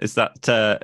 Is 0.00 0.14
that 0.14 0.48
uh, 0.48 0.78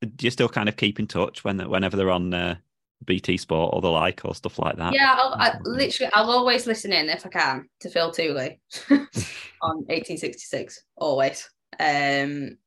do 0.00 0.26
you 0.26 0.30
still 0.30 0.48
kind 0.48 0.68
of 0.68 0.76
keep 0.76 0.98
in 0.98 1.06
touch 1.06 1.44
when 1.44 1.58
whenever 1.68 1.96
they're 1.96 2.10
on 2.10 2.32
uh, 2.32 2.56
BT 3.04 3.36
Sport 3.36 3.74
or 3.74 3.80
the 3.80 3.90
like 3.90 4.24
or 4.24 4.34
stuff 4.34 4.58
like 4.58 4.76
that? 4.76 4.94
Yeah, 4.94 5.16
I'll, 5.18 5.34
I, 5.34 5.58
literally, 5.62 6.12
I'll 6.14 6.30
always 6.30 6.66
listen 6.66 6.92
in 6.92 7.08
if 7.08 7.26
I 7.26 7.28
can 7.28 7.68
to 7.80 7.90
Phil 7.90 8.10
Tooley 8.10 8.60
on 8.90 9.76
1866. 9.86 10.84
Always. 10.96 11.50
Um, 11.80 12.58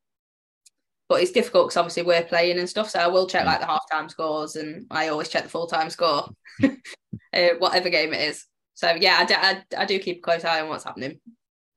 but 1.10 1.22
it's 1.22 1.32
difficult 1.32 1.68
because 1.68 1.78
obviously 1.78 2.04
we're 2.04 2.24
playing 2.24 2.60
and 2.60 2.70
stuff. 2.70 2.90
So 2.90 3.00
I 3.00 3.08
will 3.08 3.28
check 3.28 3.44
mm. 3.44 3.48
like 3.48 3.62
the 3.62 3.66
halftime 3.66 4.10
scores, 4.10 4.56
and 4.56 4.86
I 4.92 5.08
always 5.08 5.30
check 5.30 5.44
the 5.44 5.50
full 5.50 5.68
time 5.68 5.90
score, 5.90 6.30
uh, 6.64 7.50
whatever 7.60 7.90
game 7.90 8.14
it 8.14 8.22
is. 8.22 8.46
So 8.74 8.92
yeah, 8.92 9.18
I 9.20 9.26
do, 9.26 9.34
I, 9.36 9.64
I 9.78 9.86
do 9.86 10.00
keep 10.00 10.18
a 10.18 10.22
close 10.22 10.44
eye 10.44 10.62
on 10.62 10.70
what's 10.70 10.84
happening. 10.84 11.20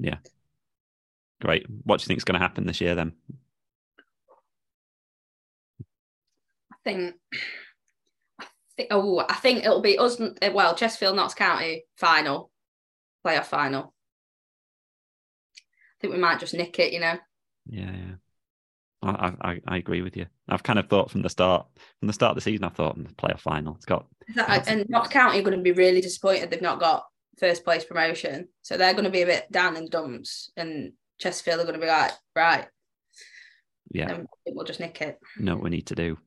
Yeah, 0.01 0.17
great. 1.41 1.67
What 1.85 1.99
do 1.99 2.05
you 2.05 2.07
think 2.07 2.19
is 2.19 2.25
going 2.25 2.39
to 2.39 2.47
happen 2.47 2.67
this 2.67 2.81
year 2.81 2.95
then? 2.95 3.13
I 6.73 6.77
think. 6.85 7.15
I 8.41 8.47
think, 8.77 8.89
oh, 8.93 9.19
I 9.29 9.35
think 9.35 9.65
it'll 9.65 9.83
be 9.83 9.99
us. 9.99 10.21
Well, 10.53 10.75
Chesterfield 10.75 11.17
Notts 11.17 11.35
County 11.35 11.85
final, 11.97 12.51
playoff 13.27 13.47
final. 13.47 13.93
I 15.59 15.97
think 16.01 16.15
we 16.15 16.21
might 16.21 16.41
just 16.41 16.55
nick 16.55 16.79
it, 16.79 16.93
you 16.93 17.01
know. 17.01 17.19
Yeah, 17.67 17.93
yeah. 17.93 18.15
I, 19.03 19.33
I, 19.41 19.61
I 19.67 19.77
agree 19.77 20.03
with 20.03 20.17
you. 20.17 20.27
I've 20.49 20.63
kind 20.63 20.79
of 20.79 20.89
thought 20.89 21.11
from 21.11 21.23
the 21.23 21.29
start, 21.29 21.67
from 21.99 22.07
the 22.07 22.13
start 22.13 22.31
of 22.31 22.37
the 22.37 22.41
season, 22.43 22.65
I 22.65 22.71
thought 22.71 22.97
in 22.97 23.05
the 23.05 23.11
playoff 23.11 23.41
final, 23.41 23.75
it's 23.75 23.87
got. 23.87 24.07
That, 24.35 24.69
and 24.69 24.89
Notts 24.89 25.09
County 25.09 25.39
are 25.39 25.43
going 25.43 25.57
to 25.57 25.63
be 25.63 25.73
really 25.73 26.01
disappointed 26.01 26.51
they've 26.51 26.63
not 26.63 26.81
got 26.81 27.05
first 27.39 27.65
place 27.65 27.85
promotion, 27.85 28.49
so 28.63 28.77
they're 28.77 28.93
going 28.93 29.05
to 29.05 29.11
be 29.11 29.23
a 29.23 29.27
bit 29.27 29.51
down 29.51 29.77
in 29.77 29.89
dumps, 29.89 30.51
and 30.57 30.93
Chesterfield 31.21 31.61
are 31.61 31.65
going 31.65 31.75
to 31.75 31.81
be 31.81 31.87
like, 31.87 32.13
right, 32.35 32.67
yeah, 33.93 34.19
we'll 34.47 34.65
just 34.65 34.81
nick 34.81 35.01
it. 35.03 35.19
Know 35.39 35.55
what 35.55 35.65
we 35.65 35.71
need 35.71 35.87
to 35.87 35.95
do. 35.95 36.19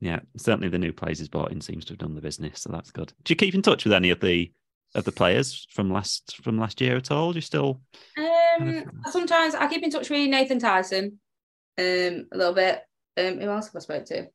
Yeah, 0.00 0.20
certainly 0.36 0.68
the 0.68 0.78
new 0.78 0.92
players 0.92 1.18
he's 1.18 1.28
brought 1.28 1.52
in 1.52 1.60
seems 1.60 1.84
to 1.86 1.92
have 1.92 1.98
done 1.98 2.14
the 2.14 2.20
business, 2.20 2.60
so 2.60 2.70
that's 2.70 2.90
good. 2.90 3.12
Do 3.24 3.32
you 3.32 3.36
keep 3.36 3.54
in 3.54 3.62
touch 3.62 3.84
with 3.84 3.92
any 3.92 4.10
of 4.10 4.20
the 4.20 4.52
of 4.94 5.04
the 5.04 5.12
players 5.12 5.66
from 5.70 5.90
last 5.90 6.36
from 6.42 6.58
last 6.58 6.80
year 6.80 6.96
at 6.96 7.10
all? 7.10 7.32
Do 7.32 7.36
you 7.36 7.42
still? 7.42 7.80
Um, 8.18 8.84
sometimes 9.10 9.54
I 9.54 9.66
keep 9.66 9.82
in 9.82 9.90
touch 9.90 10.10
with 10.10 10.28
Nathan 10.28 10.58
Tyson 10.58 11.18
um, 11.78 12.26
a 12.32 12.36
little 12.36 12.54
bit. 12.54 12.82
Um, 13.16 13.38
who 13.38 13.48
else 13.48 13.66
have 13.66 13.76
I 13.76 13.78
spoke 13.78 14.04
to? 14.06 14.28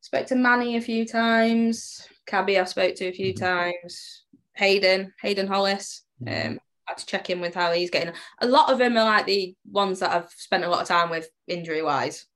Spoke 0.00 0.26
to 0.26 0.36
Manny 0.36 0.76
a 0.76 0.80
few 0.80 1.06
times. 1.06 2.06
Cabby 2.26 2.58
I've 2.58 2.68
spoke 2.68 2.94
to 2.96 3.06
a 3.06 3.12
few 3.12 3.32
mm-hmm. 3.32 3.44
times. 3.44 4.24
Hayden, 4.54 5.12
Hayden 5.20 5.46
Hollis. 5.46 6.02
Mm-hmm. 6.22 6.48
Um, 6.48 6.54
I 6.54 6.60
to 6.92 7.06
check 7.06 7.30
in 7.30 7.40
with 7.40 7.54
how 7.54 7.72
he's 7.72 7.90
getting. 7.90 8.12
A 8.40 8.46
lot 8.46 8.70
of 8.70 8.78
them 8.78 8.96
are 8.96 9.04
like 9.04 9.26
the 9.26 9.54
ones 9.70 10.00
that 10.00 10.12
I've 10.12 10.30
spent 10.30 10.64
a 10.64 10.68
lot 10.68 10.82
of 10.82 10.88
time 10.88 11.10
with 11.10 11.28
injury 11.46 11.82
wise. 11.82 12.26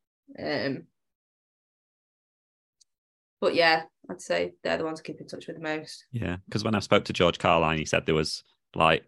Um, 0.43 0.85
but 3.41 3.55
yeah, 3.55 3.83
I'd 4.11 4.21
say 4.21 4.55
they're 4.63 4.79
the 4.79 4.85
ones 4.85 5.01
I 5.01 5.03
keep 5.03 5.21
in 5.21 5.27
touch 5.27 5.47
with 5.47 5.57
the 5.57 5.63
most. 5.63 6.05
Yeah, 6.13 6.37
because 6.47 6.65
when 6.65 6.75
I 6.75 6.81
spoke 6.81 7.05
to 7.07 7.13
George 7.13 7.39
Carline, 7.39 7.79
he 7.79 7.85
said 7.85 8.07
there 8.07 8.15
was 8.15 8.43
like 8.75 9.05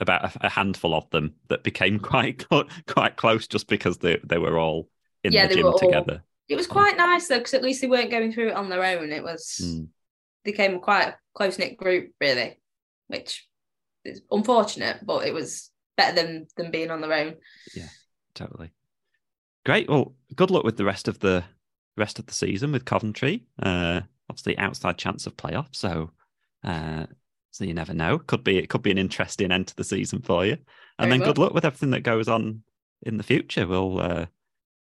about 0.00 0.34
a, 0.40 0.48
handful 0.48 0.94
of 0.94 1.08
them 1.10 1.34
that 1.48 1.62
became 1.62 1.98
quite 2.00 2.46
quite 2.86 3.16
close 3.16 3.46
just 3.46 3.68
because 3.68 3.98
they 3.98 4.18
they 4.24 4.38
were 4.38 4.58
all 4.58 4.88
in 5.24 5.32
yeah, 5.32 5.46
the 5.46 5.54
gym 5.54 5.66
all, 5.66 5.78
together. 5.78 6.22
It 6.48 6.56
was 6.56 6.66
quite 6.66 6.96
nice 6.96 7.28
though 7.28 7.38
because 7.38 7.54
at 7.54 7.62
least 7.62 7.80
they 7.80 7.86
weren't 7.86 8.10
going 8.10 8.32
through 8.32 8.48
it 8.48 8.56
on 8.56 8.68
their 8.68 8.84
own. 8.84 9.12
It 9.12 9.22
was 9.22 9.60
mm. 9.62 9.88
became 10.44 10.80
quite 10.80 11.08
a 11.08 11.18
close 11.34 11.58
knit 11.58 11.76
group 11.76 12.12
really, 12.20 12.58
which 13.06 13.46
is 14.04 14.22
unfortunate, 14.30 14.98
but 15.04 15.26
it 15.26 15.34
was 15.34 15.70
better 15.96 16.14
than 16.14 16.46
than 16.56 16.70
being 16.70 16.90
on 16.90 17.00
their 17.00 17.12
own. 17.12 17.36
Yeah, 17.74 17.88
totally. 18.34 18.72
Great. 19.64 19.88
Well, 19.88 20.14
good 20.34 20.50
luck 20.50 20.64
with 20.64 20.76
the 20.76 20.84
rest 20.84 21.08
of 21.08 21.18
the 21.18 21.44
rest 21.96 22.18
of 22.18 22.26
the 22.26 22.34
season 22.34 22.72
with 22.72 22.84
Coventry. 22.84 23.44
Uh, 23.62 24.00
obviously, 24.28 24.56
outside 24.58 24.98
chance 24.98 25.26
of 25.26 25.36
playoff. 25.36 25.68
So 25.72 26.10
uh, 26.64 27.06
so 27.50 27.64
you 27.64 27.74
never 27.74 27.94
know. 27.94 28.18
Could 28.18 28.44
be 28.44 28.58
it 28.58 28.68
could 28.68 28.82
be 28.82 28.90
an 28.90 28.98
interesting 28.98 29.52
end 29.52 29.68
to 29.68 29.76
the 29.76 29.84
season 29.84 30.22
for 30.22 30.44
you. 30.44 30.56
And 30.98 31.08
Very 31.08 31.18
then 31.18 31.26
good 31.26 31.38
luck 31.38 31.52
with 31.52 31.64
everything 31.64 31.90
that 31.90 32.02
goes 32.02 32.28
on 32.28 32.62
in 33.02 33.16
the 33.16 33.22
future. 33.22 33.66
We'll 33.66 34.00
uh, 34.00 34.26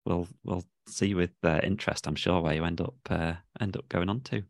we'll 0.06 0.28
we'll 0.44 0.64
see 0.88 1.14
with 1.14 1.32
uh, 1.44 1.60
interest, 1.64 2.08
I'm 2.08 2.16
sure, 2.16 2.42
where 2.42 2.54
you 2.54 2.66
end 2.66 2.82
up 2.82 2.96
uh, 3.10 3.34
end 3.60 3.78
up 3.78 3.88
going 3.90 4.10
on 4.10 4.22
to. 4.22 4.44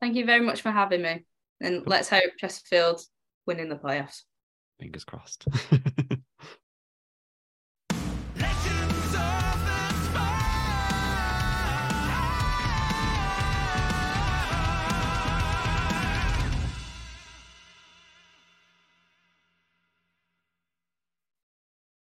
Thank 0.00 0.16
you 0.16 0.24
very 0.24 0.40
much 0.40 0.62
for 0.62 0.70
having 0.70 1.02
me. 1.02 1.24
And 1.60 1.86
let's 1.86 2.08
hope 2.08 2.32
Chesterfield 2.38 3.02
winning 3.46 3.68
the 3.68 3.76
playoffs. 3.76 4.22
Fingers 4.80 5.04
crossed. 5.04 5.46